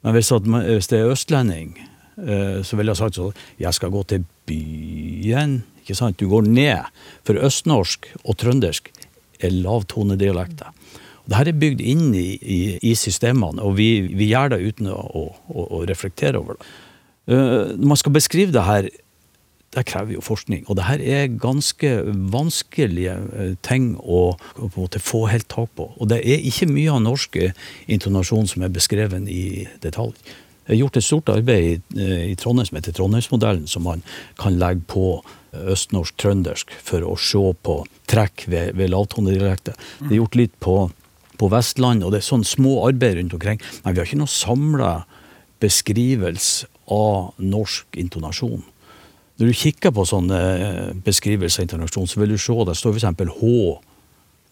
Men 0.04 0.16
hvis, 0.16 0.32
at, 0.32 0.48
hvis 0.48 0.88
det 0.88 1.02
er 1.02 1.12
østlending, 1.12 1.76
så 2.14 2.76
ville 2.76 2.92
jeg 2.92 3.00
sagt 3.00 3.16
sånn 3.16 3.38
Jeg 3.58 3.74
skal 3.74 3.90
gå 3.90 4.02
til 4.06 4.26
byen. 4.46 5.62
Ikke 5.80 5.96
sant? 5.96 6.20
Du 6.20 6.28
går 6.32 6.44
ned. 6.48 6.92
For 7.24 7.40
østnorsk 7.48 8.08
og 8.22 8.36
trøndersk 8.40 8.92
er 8.92 9.03
lavtonedialekter. 9.42 10.72
Og 11.24 11.32
Dette 11.32 11.54
er 11.54 11.60
bygd 11.60 11.80
inn 11.80 12.10
i, 12.16 12.34
i, 12.36 12.58
i 12.84 12.92
systemene, 12.98 13.62
og 13.64 13.78
vi, 13.78 13.88
vi 14.12 14.28
gjør 14.28 14.54
det 14.54 14.60
uten 14.66 14.90
å, 14.92 15.00
å, 15.00 15.24
å, 15.54 15.80
reflektere 15.88 16.40
over 16.40 16.58
det. 16.58 16.68
Eh, 17.32 17.72
Når 17.78 17.88
man 17.94 18.00
skal 18.00 18.12
beskrive 18.12 18.52
det 18.52 18.64
her, 18.66 18.90
det 19.74 19.86
krever 19.88 20.14
jo 20.14 20.22
forskning. 20.22 20.66
Og 20.68 20.76
det 20.78 20.86
her 20.86 21.00
er 21.00 21.32
ganske 21.40 21.90
vanskelige 22.34 23.16
eh, 23.32 23.54
ting 23.64 23.94
å, 23.98 24.36
måte 24.76 25.00
få 25.02 25.24
helt 25.32 25.48
tak 25.48 25.72
på. 25.78 25.88
Og 25.96 26.10
det 26.12 26.20
er 26.20 26.44
ikke 26.44 26.68
mye 26.70 26.92
av 26.92 27.02
norsk 27.06 27.40
eh, 27.40 27.56
intonasjon 27.88 28.50
som 28.50 28.66
er 28.66 28.74
beskrevet 28.74 29.30
i 29.32 29.64
detalj. 29.82 30.12
Det 30.64 30.76
er 30.76 30.80
gjort 30.80 31.00
et 31.00 31.04
stort 31.04 31.32
arbeid 31.32 31.96
i, 31.96 32.10
i 32.32 32.36
Trondheim 32.40 32.68
som 32.68 32.78
heter 32.78 32.94
Trondheimsmodellen, 32.96 33.66
som 33.68 33.84
man 33.84 34.04
kan 34.40 34.60
legge 34.60 34.84
på 34.92 35.18
østnorsk, 35.74 36.16
trøndersk, 36.20 36.74
for 36.84 37.06
å 37.06 37.14
se 37.20 37.42
på 37.66 37.78
trekk 38.10 38.46
ved, 38.50 38.74
ved 38.78 38.92
lavtonedialekter. 38.92 39.78
Det 40.02 40.12
er 40.12 40.20
gjort 40.20 40.38
litt 40.38 40.54
på, 40.62 40.76
på 41.40 41.50
Vestland, 41.52 42.04
og 42.04 42.14
det 42.14 42.20
er 42.20 42.28
sånn 42.28 42.46
små 42.46 42.80
arbeid 42.88 43.18
rundt 43.18 43.36
omkring. 43.38 43.62
Men 43.82 43.94
vi 43.94 44.02
har 44.02 44.08
ikke 44.08 44.22
noe 44.22 44.34
samla 44.34 44.92
beskrivelse 45.64 46.70
av 46.92 47.32
norsk 47.40 47.96
intonasjon. 48.00 48.64
Når 49.40 49.50
du 49.50 49.58
kikker 49.58 49.94
på 49.94 50.04
sånne 50.06 50.40
eh, 50.54 50.90
beskrivelser 51.06 51.64
av 51.64 51.68
intonasjon, 51.68 52.06
så 52.06 52.20
vil 52.20 52.34
du 52.34 52.38
se 52.38 52.54
det 52.68 52.76
står 52.78 52.98
f.eks. 52.98 53.38
H 53.40 53.54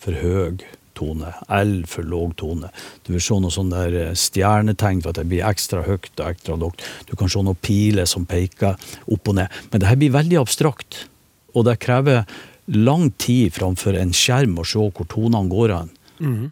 for 0.02 0.18
høg 0.18 0.64
tone, 0.98 1.32
L 1.52 1.74
for 1.88 2.06
låg 2.06 2.36
tone. 2.40 2.70
Du 3.06 3.12
vil 3.14 3.24
se 3.24 3.38
noe 3.40 3.54
sånn 3.54 3.72
der 3.72 3.96
eh, 3.98 4.14
stjernetegn 4.18 5.02
for 5.02 5.12
at 5.12 5.20
det 5.20 5.28
blir 5.30 5.46
ekstra 5.48 5.84
høyt 5.86 6.12
og 6.18 6.26
ekstra 6.28 6.58
lågt. 6.60 6.86
Du 7.08 7.16
kan 7.18 7.32
se 7.32 7.42
noen 7.42 7.60
piler 7.62 8.08
som 8.08 8.26
peker 8.28 8.78
opp 9.06 9.32
og 9.32 9.38
ned. 9.38 9.60
Men 9.72 9.82
det 9.82 9.90
her 9.90 10.00
blir 10.00 10.14
veldig 10.14 10.40
abstrakt, 10.42 11.04
og 11.52 11.66
det 11.68 11.80
krever 11.82 12.24
lang 12.72 13.10
tid 13.20 13.52
framfor 13.56 13.98
en 13.98 14.14
skjerm 14.16 14.58
å 14.60 14.66
se 14.66 14.80
hvor 14.80 15.08
tonene 15.10 15.50
går 15.50 15.76
an, 15.76 15.92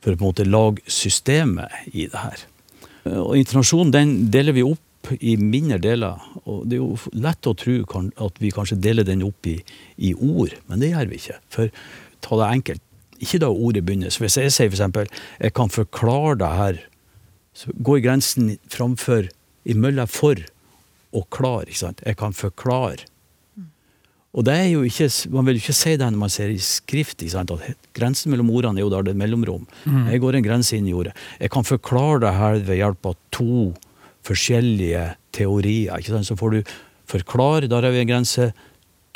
for 0.02 0.12
å 0.12 0.18
på 0.18 0.24
en 0.24 0.28
måte 0.32 0.48
lage 0.48 0.82
systemet 0.90 1.70
i 1.92 2.08
det 2.10 2.18
her. 2.18 2.46
Og 3.20 3.36
Internasjonen 3.38 3.92
den 3.94 4.14
deler 4.32 4.56
vi 4.56 4.66
opp 4.66 5.14
i 5.24 5.36
mindre 5.40 5.78
deler. 5.80 6.20
og 6.44 6.68
Det 6.68 6.76
er 6.76 6.82
jo 6.82 6.98
lett 7.16 7.48
å 7.48 7.56
tro 7.56 7.78
at 8.26 8.40
vi 8.42 8.52
kanskje 8.54 8.80
deler 8.80 9.06
den 9.06 9.24
opp 9.26 9.46
i, 9.46 9.56
i 9.96 10.12
ord, 10.14 10.54
men 10.68 10.82
det 10.82 10.92
gjør 10.92 11.10
vi 11.10 11.20
ikke. 11.22 11.38
For 11.48 11.72
ta 12.20 12.40
det 12.42 12.50
enkelt. 12.58 12.82
Ikke 13.20 13.40
da 13.42 13.50
ordet 13.52 13.84
begynner. 13.86 14.10
Så 14.10 14.24
hvis 14.24 14.38
jeg 14.40 14.52
sier 14.52 14.70
f.eks.: 14.72 15.10
Jeg 15.40 15.52
kan 15.54 15.68
forklare 15.70 16.38
det 16.40 16.48
her, 16.56 16.78
så 17.54 17.72
går 17.82 18.02
grensen 18.04 18.58
framfor 18.72 19.28
imellom 19.64 20.08
for 20.08 20.36
og 21.12 21.26
klar. 21.30 21.66
ikke 21.66 21.78
sant? 21.78 22.02
Jeg 22.06 22.16
kan 22.16 22.32
forklare. 22.32 23.04
Og 24.32 24.44
det 24.46 24.54
er 24.54 24.68
jo 24.70 24.82
ikke, 24.86 25.10
Man 25.30 25.44
vil 25.46 25.56
jo 25.58 25.62
ikke 25.64 25.72
si 25.74 25.90
det 25.96 26.06
når 26.06 26.18
man 26.18 26.30
ser 26.30 26.48
i 26.48 26.58
skrift. 26.58 27.18
ikke 27.22 27.30
sant? 27.34 27.50
At 27.50 27.76
Grensen 27.94 28.30
mellom 28.30 28.50
ordene 28.50 28.78
er 28.78 28.84
jo 28.86 28.90
der 28.90 29.02
det 29.02 29.10
er 29.10 29.18
mellomrom. 29.18 29.66
Jeg 29.86 30.20
går 30.20 30.36
en 30.38 30.44
grense 30.44 30.76
inn 30.76 30.86
i 30.86 30.92
ordet. 30.94 31.12
Jeg 31.40 31.50
kan 31.50 31.64
forklare 31.64 32.20
det 32.20 32.34
her 32.34 32.60
ved 32.62 32.76
hjelp 32.76 33.06
av 33.06 33.16
to 33.32 33.74
forskjellige 34.22 35.14
teorier. 35.32 35.98
ikke 35.98 36.14
sant? 36.14 36.26
Så 36.26 36.36
får 36.38 36.50
du 36.50 36.62
Forklar, 37.10 37.66
der 37.66 37.82
er 37.82 37.90
vi 37.90 37.98
en 38.04 38.06
grense. 38.06 38.52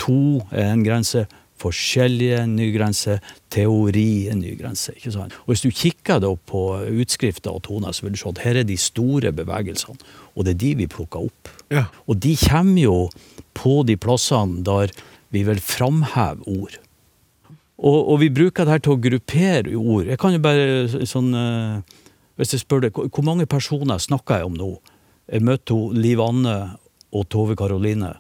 To 0.02 0.42
er 0.50 0.72
en 0.72 0.82
grense. 0.82 1.28
Forskjellige 1.62 2.40
nygrenser, 2.50 2.54
ny 2.58 2.70
grense. 2.74 3.18
Teori 3.54 4.26
er 4.28 4.34
nygrenser. 4.34 4.96
ikke 4.98 5.12
sant? 5.14 5.32
Og 5.44 5.52
Hvis 5.52 5.62
du 5.62 5.70
kikker 5.70 6.20
da 6.20 6.34
på 6.34 6.62
utskrifter 6.90 7.54
og 7.54 7.62
toner, 7.62 7.92
så 7.92 8.02
vil 8.02 8.12
du 8.12 8.18
se 8.18 8.28
at 8.28 8.42
her 8.44 8.56
er 8.56 8.66
de 8.66 8.76
store 8.76 9.32
bevegelsene. 9.32 9.96
Og 10.34 10.44
det 10.44 10.54
er 10.54 10.60
de 10.62 10.74
vi 10.74 10.86
plukker 10.86 11.28
opp. 11.28 11.48
Ja. 11.70 11.86
Og 12.06 12.18
de 12.18 12.36
kommer 12.36 12.82
jo 12.82 13.10
på 13.54 13.82
de 13.86 13.96
plassene 13.96 14.64
der 14.66 14.90
vi 15.30 15.44
vil 15.46 15.60
framheve 15.60 16.42
ord. 16.46 16.78
Og, 17.78 18.10
og 18.12 18.20
vi 18.20 18.30
bruker 18.30 18.64
det 18.64 18.72
her 18.72 18.82
til 18.82 18.94
å 18.94 19.02
gruppere 19.02 19.76
ord. 19.76 20.06
Jeg 20.06 20.18
kan 20.18 20.34
jo 20.34 20.42
bare 20.42 21.06
sånn 21.10 21.34
eh, 21.34 21.82
Hvis 22.38 22.54
jeg 22.54 22.62
spør 22.62 22.86
deg, 22.86 22.94
hvor 22.94 23.26
mange 23.26 23.46
personer 23.46 23.98
snakker 23.98 24.40
jeg 24.40 24.46
om 24.48 24.54
nå? 24.58 24.70
Jeg 25.30 25.42
møtte 25.46 25.74
Liv 25.94 26.20
Anne 26.20 26.54
og 27.14 27.28
Tove 27.30 27.54
Karoline. 27.56 28.16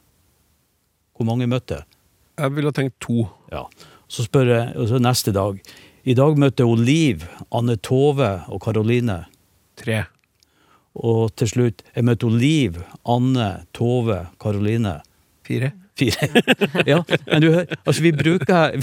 Hvor 1.14 1.26
mange 1.26 1.48
møtte 1.50 1.80
jeg? 1.80 1.93
Jeg 2.34 2.54
ville 2.56 2.72
tenkt 2.74 2.96
to. 3.02 3.28
Ja. 3.52 3.64
Så 4.10 4.26
spør 4.26 4.50
jeg 4.50 4.74
og 4.80 4.90
så 4.90 4.98
neste 5.02 5.34
dag. 5.34 5.60
I 6.04 6.16
dag 6.18 6.36
møtte 6.40 6.66
hun 6.68 6.82
Liv, 6.84 7.22
Anne 7.54 7.78
Tove 7.80 8.32
og 8.50 8.60
Karoline. 8.64 9.22
Tre. 9.80 10.02
Og 10.94 11.32
til 11.38 11.50
slutt 11.50 11.82
jeg 11.94 12.06
møtte 12.06 12.28
hun 12.28 12.36
Liv, 12.42 12.82
Anne, 13.08 13.64
Tove, 13.74 14.26
Karoline. 14.42 14.98
Fire. 15.46 15.72
Fire. 15.94 16.28
ja, 16.92 17.00
men 17.30 17.42
du 17.42 17.52
hører, 17.52 17.70
altså 17.86 18.02
vi 18.02 18.10
bruker 18.18 18.74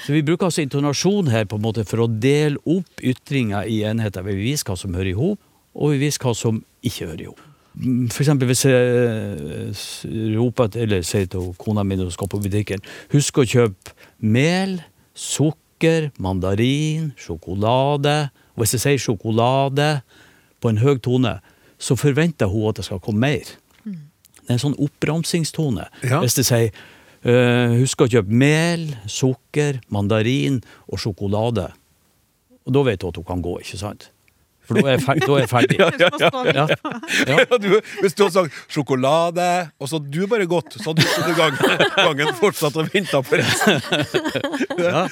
så 0.00 0.14
vi 0.14 0.22
bruker 0.24 0.48
altså 0.48 0.64
intonasjon 0.64 1.28
her 1.28 1.44
på 1.44 1.58
en 1.60 1.64
måte 1.66 1.84
for 1.84 2.00
å 2.04 2.08
dele 2.08 2.56
opp 2.64 3.02
ytringer 3.04 3.68
i 3.68 3.82
enheter. 3.86 4.24
Vi 4.24 4.38
viser 4.40 4.72
hva 4.72 4.78
som 4.80 4.96
hører 4.96 5.12
i 5.12 5.18
hop, 5.18 5.40
og 5.76 5.92
vi 5.92 6.06
viser 6.06 6.24
hva 6.24 6.32
som 6.38 6.62
ikke 6.84 7.10
hører 7.10 7.26
i 7.26 7.28
hop. 7.28 7.50
Eksempel 7.74 8.46
hvis 8.50 8.64
jeg 8.68 8.90
eh, 9.02 9.84
roper 10.36 10.76
eller 10.78 11.02
sier 11.06 11.26
til 11.30 11.50
kona 11.58 11.82
mi 11.82 11.96
når 11.98 12.12
hun 12.12 12.14
skal 12.14 12.30
på 12.30 12.38
butikken 12.44 12.84
Husk 13.10 13.40
å 13.42 13.46
kjøpe 13.50 13.96
mel, 14.22 14.76
sukker, 15.18 16.12
mandarin, 16.22 17.10
sjokolade. 17.18 18.30
Og 18.54 18.62
hvis 18.62 18.76
jeg 18.76 18.84
sier 18.84 19.02
sjokolade 19.02 19.88
på 20.62 20.70
en 20.70 20.80
høy 20.80 20.96
tone, 21.02 21.36
så 21.76 21.98
forventer 21.98 22.48
hun 22.48 22.70
at 22.70 22.78
det 22.78 22.86
skal 22.86 23.02
komme 23.02 23.26
mer. 23.26 23.54
Det 24.44 24.52
er 24.52 24.58
en 24.58 24.60
sånn 24.60 24.80
oppramsingstone. 24.80 25.86
Ja. 26.04 26.20
Hvis 26.22 26.36
jeg 26.40 26.48
sier 26.48 26.66
eh, 27.24 27.76
husk 27.80 28.04
å 28.04 28.08
kjøpe 28.12 28.40
mel, 28.44 28.90
sukker, 29.08 29.80
mandarin 29.92 30.60
og 30.86 31.00
sjokolade. 31.00 31.70
Og 32.64 32.76
da 32.76 32.82
vet 32.84 33.04
hun 33.04 33.14
at 33.14 33.20
hun 33.20 33.28
kan 33.28 33.44
gå, 33.44 33.56
ikke 33.64 33.80
sant? 33.80 34.10
For 34.64 34.78
da 34.78 34.84
er 34.86 34.94
jeg 34.96 35.04
ferdig. 35.04 35.26
Da 35.26 35.34
er 35.36 35.42
jeg 35.44 35.50
ferdig. 35.52 35.78
Ja, 36.54 36.66
ja. 37.28 37.36
Ja, 37.44 37.58
du, 37.60 37.68
hvis 38.00 38.14
du 38.16 38.24
hadde 38.24 38.34
sagt 38.34 38.72
sjokolade, 38.72 39.48
og 39.78 39.88
så 39.90 39.98
hadde 39.98 40.12
du 40.14 40.28
bare 40.30 40.46
gått, 40.48 40.76
så 40.78 40.90
hadde 40.90 41.04
du 41.04 41.10
stått 41.10 41.32
i 41.32 41.36
gang, 41.38 41.58
gangen 41.98 42.32
fortsatt 42.38 42.78
og 42.80 42.88
venta 42.94 43.20
på 43.24 43.40
resten. 43.40 43.82
Ja. 44.84 45.06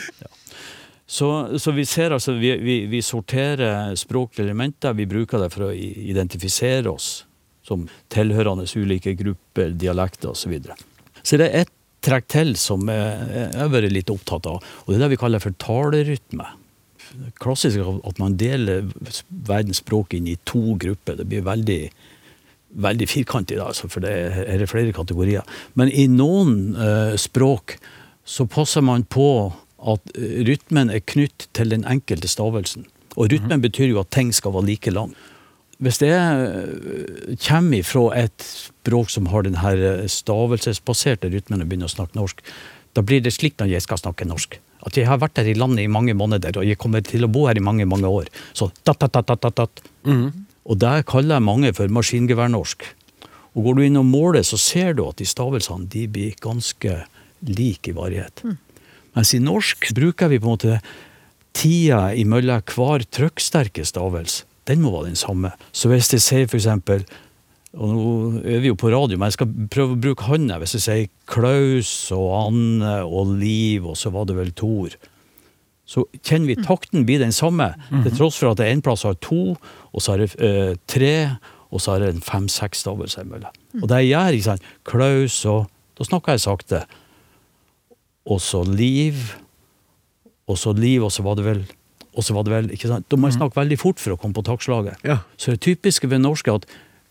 Så, 1.13 1.29
så 1.61 1.75
vi 1.77 1.85
ser 1.85 2.15
altså, 2.15 2.33
vi, 2.41 2.55
vi, 2.63 2.77
vi 2.89 3.03
sorterer 3.05 3.93
språklige 4.01 4.47
elementer, 4.47 4.95
vi 4.97 5.05
bruker 5.11 5.43
det 5.43 5.51
for 5.53 5.67
å 5.67 5.75
identifisere 5.75 6.89
oss 6.89 7.11
som 7.67 7.85
tilhørende 8.13 8.65
ulike 8.65 9.13
grupper, 9.19 9.75
dialekter 9.77 10.33
osv. 10.33 10.47
Så, 10.47 10.53
videre. 10.53 10.79
så 11.23 11.39
det 11.41 11.51
er 11.51 11.67
ett 11.67 11.75
trekk 12.03 12.31
til 12.33 12.57
som 12.59 12.89
jeg 12.91 13.51
har 13.55 13.71
vært 13.71 13.93
litt 13.93 14.11
opptatt 14.11 14.49
av, 14.51 14.65
og 14.65 14.89
det 14.89 14.97
er 14.99 15.05
det 15.05 15.13
vi 15.13 15.21
kaller 15.21 15.43
for 15.43 15.55
talerytme. 15.63 16.49
Klassisk 17.43 17.81
at 17.83 18.19
man 18.23 18.39
deler 18.41 18.89
verdens 19.29 19.83
språk 19.83 20.15
inn 20.17 20.31
i 20.31 20.39
to 20.49 20.77
grupper. 20.81 21.19
Det 21.21 21.29
blir 21.29 21.45
veldig 21.47 21.83
veldig 22.73 23.09
firkantig, 23.09 23.59
da, 23.59 23.69
altså, 23.69 23.89
for 23.93 24.05
det 24.05 24.13
er, 24.13 24.57
det 24.61 24.71
flere 24.71 24.95
kategorier. 24.97 25.45
Men 25.79 25.91
i 25.93 26.07
noen 26.11 26.73
eh, 26.77 27.17
språk 27.21 27.77
så 28.25 28.47
passer 28.49 28.85
man 28.85 29.05
på 29.05 29.53
at 29.83 30.15
eh, 30.17 30.41
rytmen 30.49 30.93
er 30.93 31.05
knytt 31.05 31.49
til 31.57 31.75
den 31.75 31.87
enkelte 31.89 32.31
stavelsen. 32.31 32.87
Og 33.17 33.29
rytmen 33.33 33.61
betyr 33.61 33.91
jo 33.91 34.01
at 34.01 34.13
ting 34.15 34.33
skal 34.33 34.55
være 34.57 34.71
like 34.71 34.95
lang. 34.95 35.13
Hvis 35.83 36.01
det 36.01 36.13
eh, 36.15 37.37
kommer 37.45 37.87
fra 37.87 38.07
et 38.23 38.47
språk 38.47 39.13
som 39.13 39.29
har 39.33 39.45
den 39.45 39.61
her 39.61 40.07
stavelsesbaserte 40.09 41.33
rytmen 41.33 41.65
og 41.65 41.69
begynner 41.69 41.91
å 41.91 41.97
snakke 41.97 42.19
norsk, 42.19 42.45
da 42.97 43.05
blir 43.05 43.23
det 43.25 43.35
slik 43.35 43.59
når 43.61 43.75
jeg 43.75 43.85
skal 43.89 44.01
snakke 44.01 44.29
norsk. 44.29 44.61
At 44.83 44.97
jeg 44.99 45.07
har 45.07 45.21
vært 45.23 45.39
her 45.39 45.51
i 45.53 45.55
landet 45.59 45.85
i 45.85 45.91
mange 45.93 46.15
måneder, 46.19 46.57
og 46.59 46.67
jeg 46.67 46.79
kommer 46.81 47.05
til 47.07 47.25
å 47.25 47.31
bo 47.31 47.47
her 47.47 47.59
i 47.59 47.63
mange, 47.65 47.87
mange 47.87 48.11
år. 48.11 48.31
Så 48.53 48.73
dat, 48.83 48.99
dat, 48.99 49.13
dat, 49.15 49.41
dat, 49.41 49.57
dat, 49.57 49.89
Mm. 50.03 50.47
Og 50.67 50.79
det 50.79 51.07
kaller 51.07 51.39
jeg 51.39 51.47
mange 51.47 51.73
for 51.75 51.91
maskingeværnorsk. 51.91 52.85
Og 53.55 53.67
går 53.67 53.77
du 53.77 53.83
inn 53.85 54.01
og 54.01 54.09
måler, 54.09 54.45
så 54.47 54.59
ser 54.59 54.97
du 54.99 55.05
at 55.07 55.19
de 55.21 55.27
stavelsene 55.29 55.89
de 55.91 56.07
blir 56.11 56.37
ganske 56.43 56.97
like 57.47 57.91
i 57.91 57.97
varighet. 57.97 58.45
Mens 59.17 59.35
i 59.35 59.43
norsk 59.43 59.91
bruker 59.95 60.31
vi 60.33 60.41
på 60.41 60.49
en 60.49 60.55
måte 60.57 60.79
tida 61.53 62.13
imellom 62.17 62.63
hver 62.73 63.05
trykksterke 63.13 63.85
stavelse. 63.85 64.47
Den 64.71 64.83
må 64.85 64.93
være 64.95 65.11
den 65.11 65.19
samme. 65.19 65.51
Så 65.75 65.91
hvis 65.91 66.13
jeg 66.15 66.23
sier 66.23 66.47
for 66.47 66.61
eksempel 66.61 67.03
og 67.73 67.89
nå 67.89 68.43
er 68.45 68.61
vi 68.61 68.69
jo 68.69 68.77
på 68.77 68.91
radio, 68.93 69.17
men 69.17 69.31
jeg 69.31 69.39
skal 69.39 69.53
prøve 69.73 69.95
å 69.95 70.01
bruke 70.01 70.27
hånda. 70.29 70.59
Hvis 70.61 70.75
jeg 70.77 70.85
sier 70.85 71.09
Klaus 71.31 71.93
og 72.13 72.29
Anne 72.37 72.99
og 73.07 73.33
Liv, 73.41 73.87
og 73.89 73.97
så 73.97 74.13
var 74.13 74.29
det 74.29 74.37
vel 74.37 74.53
Tor, 74.57 74.93
så 75.89 76.05
kjenner 76.21 76.53
vi 76.53 76.59
takten 76.61 77.07
blir 77.09 77.23
den 77.23 77.35
samme. 77.35 77.73
Til 77.91 78.13
tross 78.17 78.39
for 78.41 78.53
at 78.53 78.61
det 78.61 78.69
en 78.69 78.85
plass 78.85 79.07
har 79.09 79.17
to, 79.25 79.57
og 79.93 80.05
så 80.05 80.15
har 80.15 80.23
det 80.23 80.31
eh, 80.45 80.75
tre, 80.89 81.15
og 81.73 81.81
så 81.81 81.95
har 81.95 82.05
det 82.05 82.13
en 82.13 82.25
fem-seks 82.25 82.85
stavelser 82.85 83.25
imellom. 83.25 83.57
Og 83.81 83.89
det 83.89 84.03
jeg 84.03 84.13
gjør, 84.13 84.37
ikke 84.37 84.51
sant, 84.51 84.73
Klaus 84.89 85.45
og 85.49 85.69
Da 85.93 86.07
snakker 86.09 86.33
jeg 86.33 86.41
sakte. 86.41 86.79
Og 88.25 88.39
så 88.41 88.63
Liv, 88.65 89.19
og 90.49 90.57
så 90.59 90.73
Liv, 90.73 91.05
og 91.05 91.13
så 91.13 91.25
var 91.25 91.37
det 91.37 91.45
vel 91.47 91.61
og 92.13 92.25
så 92.25 92.35
var 92.37 92.45
det 92.45 92.53
vel, 92.53 92.67
ikke 92.75 92.91
sant? 92.91 93.07
Da 93.09 93.17
må 93.17 93.29
jeg 93.31 93.39
snakke 93.39 93.57
veldig 93.57 93.77
fort 93.81 94.01
for 94.01 94.13
å 94.13 94.19
komme 94.21 94.37
på 94.37 94.45
taktslaget. 94.45 95.01
Ja. 95.07 95.23
Så 95.41 95.55
det 95.55 95.63
typiske 95.65 96.11
ved 96.13 96.21
norsk 96.21 96.49
er 96.49 96.59
at 96.61 96.67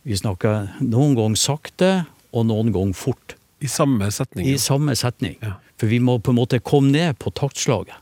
vi 0.08 0.18
snakker 0.18 0.72
noen 0.82 1.16
ganger 1.18 1.40
sakte 1.40 1.92
og 2.32 2.48
noen 2.50 2.72
ganger 2.74 2.98
fort 2.98 3.36
I 3.62 3.70
samme 3.70 4.10
setning. 4.12 4.48
i 4.48 4.58
samme 4.58 4.96
setning. 4.98 5.38
Ja. 5.44 5.58
For 5.78 5.92
vi 5.92 6.00
må 6.02 6.18
på 6.20 6.34
en 6.34 6.40
måte 6.40 6.62
komme 6.64 6.94
ned 6.94 7.20
på 7.22 7.34
taktslaget. 7.38 7.98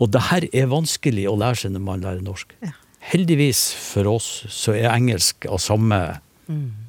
Og 0.00 0.10
det 0.14 0.22
her 0.30 0.46
er 0.52 0.70
vanskelig 0.70 1.26
å 1.28 1.36
lære 1.38 1.64
seg 1.64 1.74
når 1.74 1.84
man 1.84 2.04
lærer 2.04 2.24
norsk. 2.24 2.54
Heldigvis 3.10 3.70
for 3.74 4.08
oss 4.08 4.28
så 4.52 4.74
er 4.76 4.92
engelsk 4.92 5.46
av 5.50 5.60
samme 5.62 6.00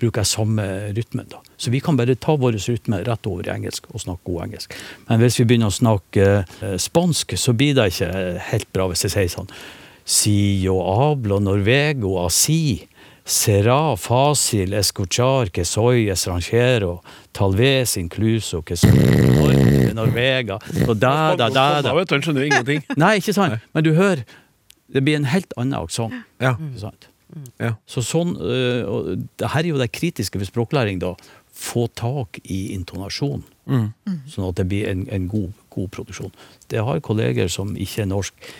bruker 0.01 0.23
jeg 0.23 0.31
samme 0.31 0.63
rytmen. 0.95 1.27
da. 1.29 1.41
Så 1.57 1.71
vi 1.71 1.79
kan 1.79 1.97
bare 1.97 2.15
ta 2.15 2.35
vår 2.35 2.57
rytme 2.57 3.03
rett 3.05 3.27
over 3.29 3.47
i 3.47 3.53
engelsk 3.53 3.91
og 3.93 4.01
snakke 4.01 4.25
god 4.25 4.45
engelsk. 4.47 4.73
Men 5.09 5.21
hvis 5.21 5.39
vi 5.39 5.45
begynner 5.45 5.69
å 5.69 5.75
snakke 5.75 6.27
eh, 6.41 6.77
spansk, 6.81 7.35
så 7.37 7.53
blir 7.53 7.75
det 7.77 7.91
ikke 7.91 8.39
helt 8.51 8.71
bra 8.73 8.87
hvis 8.89 9.05
jeg 9.07 9.15
sier 9.15 9.31
sånn 9.35 9.53
Si 10.11 10.63
yo 10.63 10.79
hablo 10.81 11.37
norvego 11.39 12.15
así. 12.23 12.87
Será 13.31 13.95
fácil 13.95 14.73
escuchar 14.73 15.51
que 15.51 15.63
soy 15.63 16.09
extranjero, 16.09 17.01
tal 17.31 17.55
vez 17.55 17.95
incluso 17.95 18.61
que 18.61 18.75
soy 18.75 18.91
Norvega. 19.93 20.59
Og 20.85 20.97
da, 20.99 21.35
da, 21.39 21.47
da, 21.47 21.81
Da 21.81 21.93
Han 21.95 22.25
skjønner 22.25 22.43
ingenting. 22.49 22.83
Nei, 22.99 23.21
ikke 23.21 23.31
sant? 23.37 23.63
Men 23.71 23.87
du 23.87 23.93
hører, 23.95 24.25
det 24.91 25.05
blir 25.05 25.15
en 25.15 25.29
helt 25.31 25.55
annen 25.55 25.79
aksent. 25.79 26.11
Ja. 26.43 26.57
Ja. 27.55 27.71
Så 27.87 28.03
sånn, 28.03 28.35
uh, 28.35 29.15
det 29.39 29.53
her 29.55 29.63
er 29.63 29.71
jo 29.71 29.79
det 29.79 29.93
kritiske 29.95 30.35
ved 30.35 30.51
språklæring, 30.51 30.99
da. 30.99 31.15
Få 31.55 31.87
tak 31.87 32.41
i 32.43 32.73
intonasjon, 32.75 33.47
sånn 34.27 34.51
at 34.51 34.59
det 34.59 34.67
blir 34.67 34.91
en, 34.91 35.07
en 35.07 35.31
god, 35.31 35.55
god 35.71 35.91
produksjon. 35.95 36.35
Det 36.67 36.83
har 36.83 36.99
kolleger 36.99 37.47
som 37.47 37.77
ikke 37.79 38.03
er 38.03 38.11
norsk. 38.11 38.51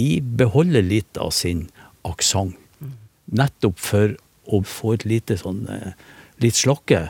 De 0.00 0.10
beholder 0.24 0.80
litt 0.80 1.20
av 1.20 1.36
sin 1.36 1.66
aksent. 2.08 2.56
Nettopp 3.32 3.78
for 3.80 4.16
å 4.52 4.60
få 4.68 4.94
et 4.94 5.04
lite 5.08 5.36
sånn 5.40 5.64
eh, 5.72 5.92
litt 6.44 6.54
slakke. 6.58 7.06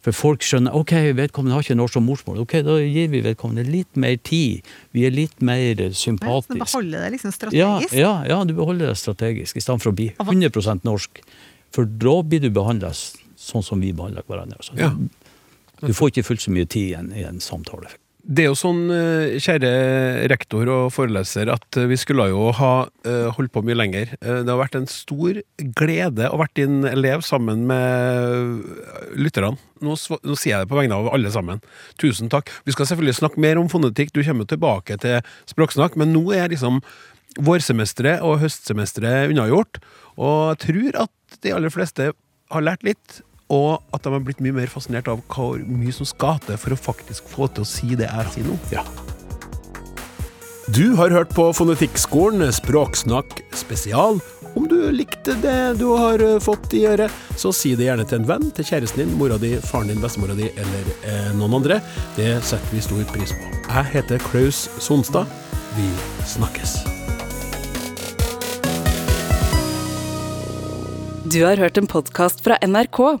For 0.00 0.16
folk 0.16 0.40
skjønner 0.46 0.72
ok, 0.72 0.92
vedkommende 1.18 1.52
har 1.58 1.64
ikke 1.64 1.76
norsk 1.76 1.98
som 1.98 2.06
morsmål. 2.08 2.38
Ok, 2.46 2.54
Da 2.64 2.78
gir 2.80 3.10
vi 3.12 3.20
vedkommende 3.20 3.66
litt 3.68 3.96
mer 4.00 4.16
tid. 4.16 4.64
Vi 4.96 5.04
er 5.04 5.10
litt 5.12 5.42
mer 5.44 5.74
sympatiske. 5.76 5.92
Du 5.92 6.00
sympatiske. 6.00 6.58
beholde 6.62 7.02
det 7.02 7.10
liksom 7.12 7.28
Ja, 7.28 7.36
strategisk. 7.36 7.94
ja, 7.98 8.24
ja, 8.24 8.44
du 8.44 8.54
beholder 8.54 8.86
det 8.94 8.96
strategisk, 8.96 9.56
i 9.56 9.60
stedet 9.60 9.82
for 9.82 9.92
å 9.92 9.96
bli 9.96 10.08
100 10.18 10.84
norsk. 10.84 11.20
For 11.70 11.84
da 11.84 12.22
blir 12.22 12.40
du 12.40 12.48
behandla 12.50 12.94
sånn 12.94 13.62
som 13.62 13.80
vi 13.80 13.92
behandler 13.92 14.24
hverandre. 14.26 14.56
Altså. 14.56 14.72
Ja. 14.78 14.94
Du 15.80 15.92
får 15.92 16.10
ikke 16.12 16.24
fullt 16.24 16.40
så 16.44 16.50
mye 16.52 16.66
tid 16.68 16.90
i 16.90 16.94
en, 16.94 17.12
i 17.12 17.22
en 17.24 17.40
samtale. 17.40 17.88
Det 18.20 18.44
er 18.44 18.50
jo 18.50 18.58
sånn, 18.58 18.82
eh, 18.92 19.38
kjære 19.40 19.70
rektor 20.30 20.68
og 20.68 20.90
foreleser, 20.92 21.48
at 21.52 21.76
eh, 21.80 21.88
vi 21.88 21.96
skulle 21.98 22.26
jo 22.28 22.50
ha 22.58 22.72
eh, 23.08 23.28
holdt 23.36 23.52
på 23.54 23.62
mye 23.64 23.78
lenger. 23.78 24.12
Det 24.20 24.48
har 24.48 24.60
vært 24.60 24.76
en 24.76 24.88
stor 24.90 25.40
glede 25.78 26.28
å 26.28 26.40
vært 26.40 26.58
din 26.60 26.84
elev 26.88 27.24
sammen 27.26 27.64
med 27.70 28.66
lytterne. 29.16 29.56
Nå, 29.80 29.96
nå 29.96 30.36
sier 30.36 30.54
jeg 30.54 30.66
det 30.66 30.70
på 30.70 30.78
vegne 30.78 30.98
av 31.00 31.08
alle 31.14 31.32
sammen. 31.32 31.62
Tusen 32.00 32.28
takk. 32.32 32.52
Vi 32.68 32.76
skal 32.76 32.90
selvfølgelig 32.90 33.16
snakke 33.22 33.40
mer 33.40 33.60
om 33.60 33.70
fonetikk, 33.72 34.12
du 34.12 34.22
kommer 34.26 34.48
tilbake 34.48 35.00
til 35.00 35.24
språksnakk, 35.50 35.96
men 36.00 36.12
nå 36.12 36.26
er 36.36 36.52
liksom 36.52 36.82
vårsemesteret 37.40 38.24
og 38.26 38.40
høstsemesteret 38.42 39.32
unnagjort. 39.32 39.80
Og 40.20 40.52
jeg 40.52 40.62
tror 40.66 41.02
at 41.06 41.40
de 41.40 41.56
aller 41.56 41.72
fleste 41.72 42.12
har 42.50 42.66
lært 42.66 42.84
litt, 42.84 43.20
og 43.50 43.82
at 43.94 44.04
de 44.04 44.14
har 44.14 44.22
blitt 44.24 44.42
mye 44.44 44.54
mer 44.54 44.70
fascinert 44.70 45.10
av 45.10 45.22
hvor 45.30 45.60
mye 45.66 45.94
som 45.94 46.08
skal 46.08 46.38
til 46.46 46.58
for 46.60 46.74
å 46.74 46.78
faktisk 46.78 47.30
få 47.30 47.50
til 47.50 47.66
å 47.66 47.68
si 47.68 47.96
det 47.98 48.08
jeg 48.08 48.34
sier 48.36 48.50
nå. 48.50 48.58
Ja. 48.74 48.84
Du 50.70 50.94
har 50.94 51.10
hørt 51.10 51.32
på 51.34 51.48
Fonetikkskolen 51.56 52.46
Språksnakk 52.54 53.40
spesial. 53.58 54.20
Om 54.54 54.68
du 54.70 54.76
likte 54.94 55.34
det 55.42 55.78
du 55.80 55.88
har 55.98 56.22
eh, 56.22 56.38
fått 56.42 56.74
i 56.78 56.84
øret, 56.86 57.10
så 57.38 57.50
si 57.54 57.72
det 57.78 57.88
gjerne 57.88 58.06
til 58.06 58.20
en 58.20 58.28
venn, 58.28 58.48
til 58.54 58.66
kjæresten 58.66 59.02
din, 59.02 59.16
mora 59.18 59.38
di, 59.38 59.56
faren 59.62 59.90
din, 59.90 60.00
bestemora 60.02 60.34
di 60.38 60.46
eller 60.50 60.92
eh, 61.06 61.30
noen 61.38 61.58
andre. 61.58 61.80
Det 62.18 62.32
setter 62.46 62.74
vi 62.74 62.82
stor 62.86 63.02
pris 63.14 63.34
på. 63.34 63.50
Jeg 63.66 63.90
heter 63.96 64.22
Klaus 64.30 64.68
Sonstad. 64.82 65.30
Vi 65.74 65.86
snakkes. 66.26 66.80
Du 71.30 71.44
har 71.46 71.58
hørt 71.62 71.78
en 71.78 71.86
podkast 71.90 72.42
fra 72.42 72.58
NRK. 72.62 73.20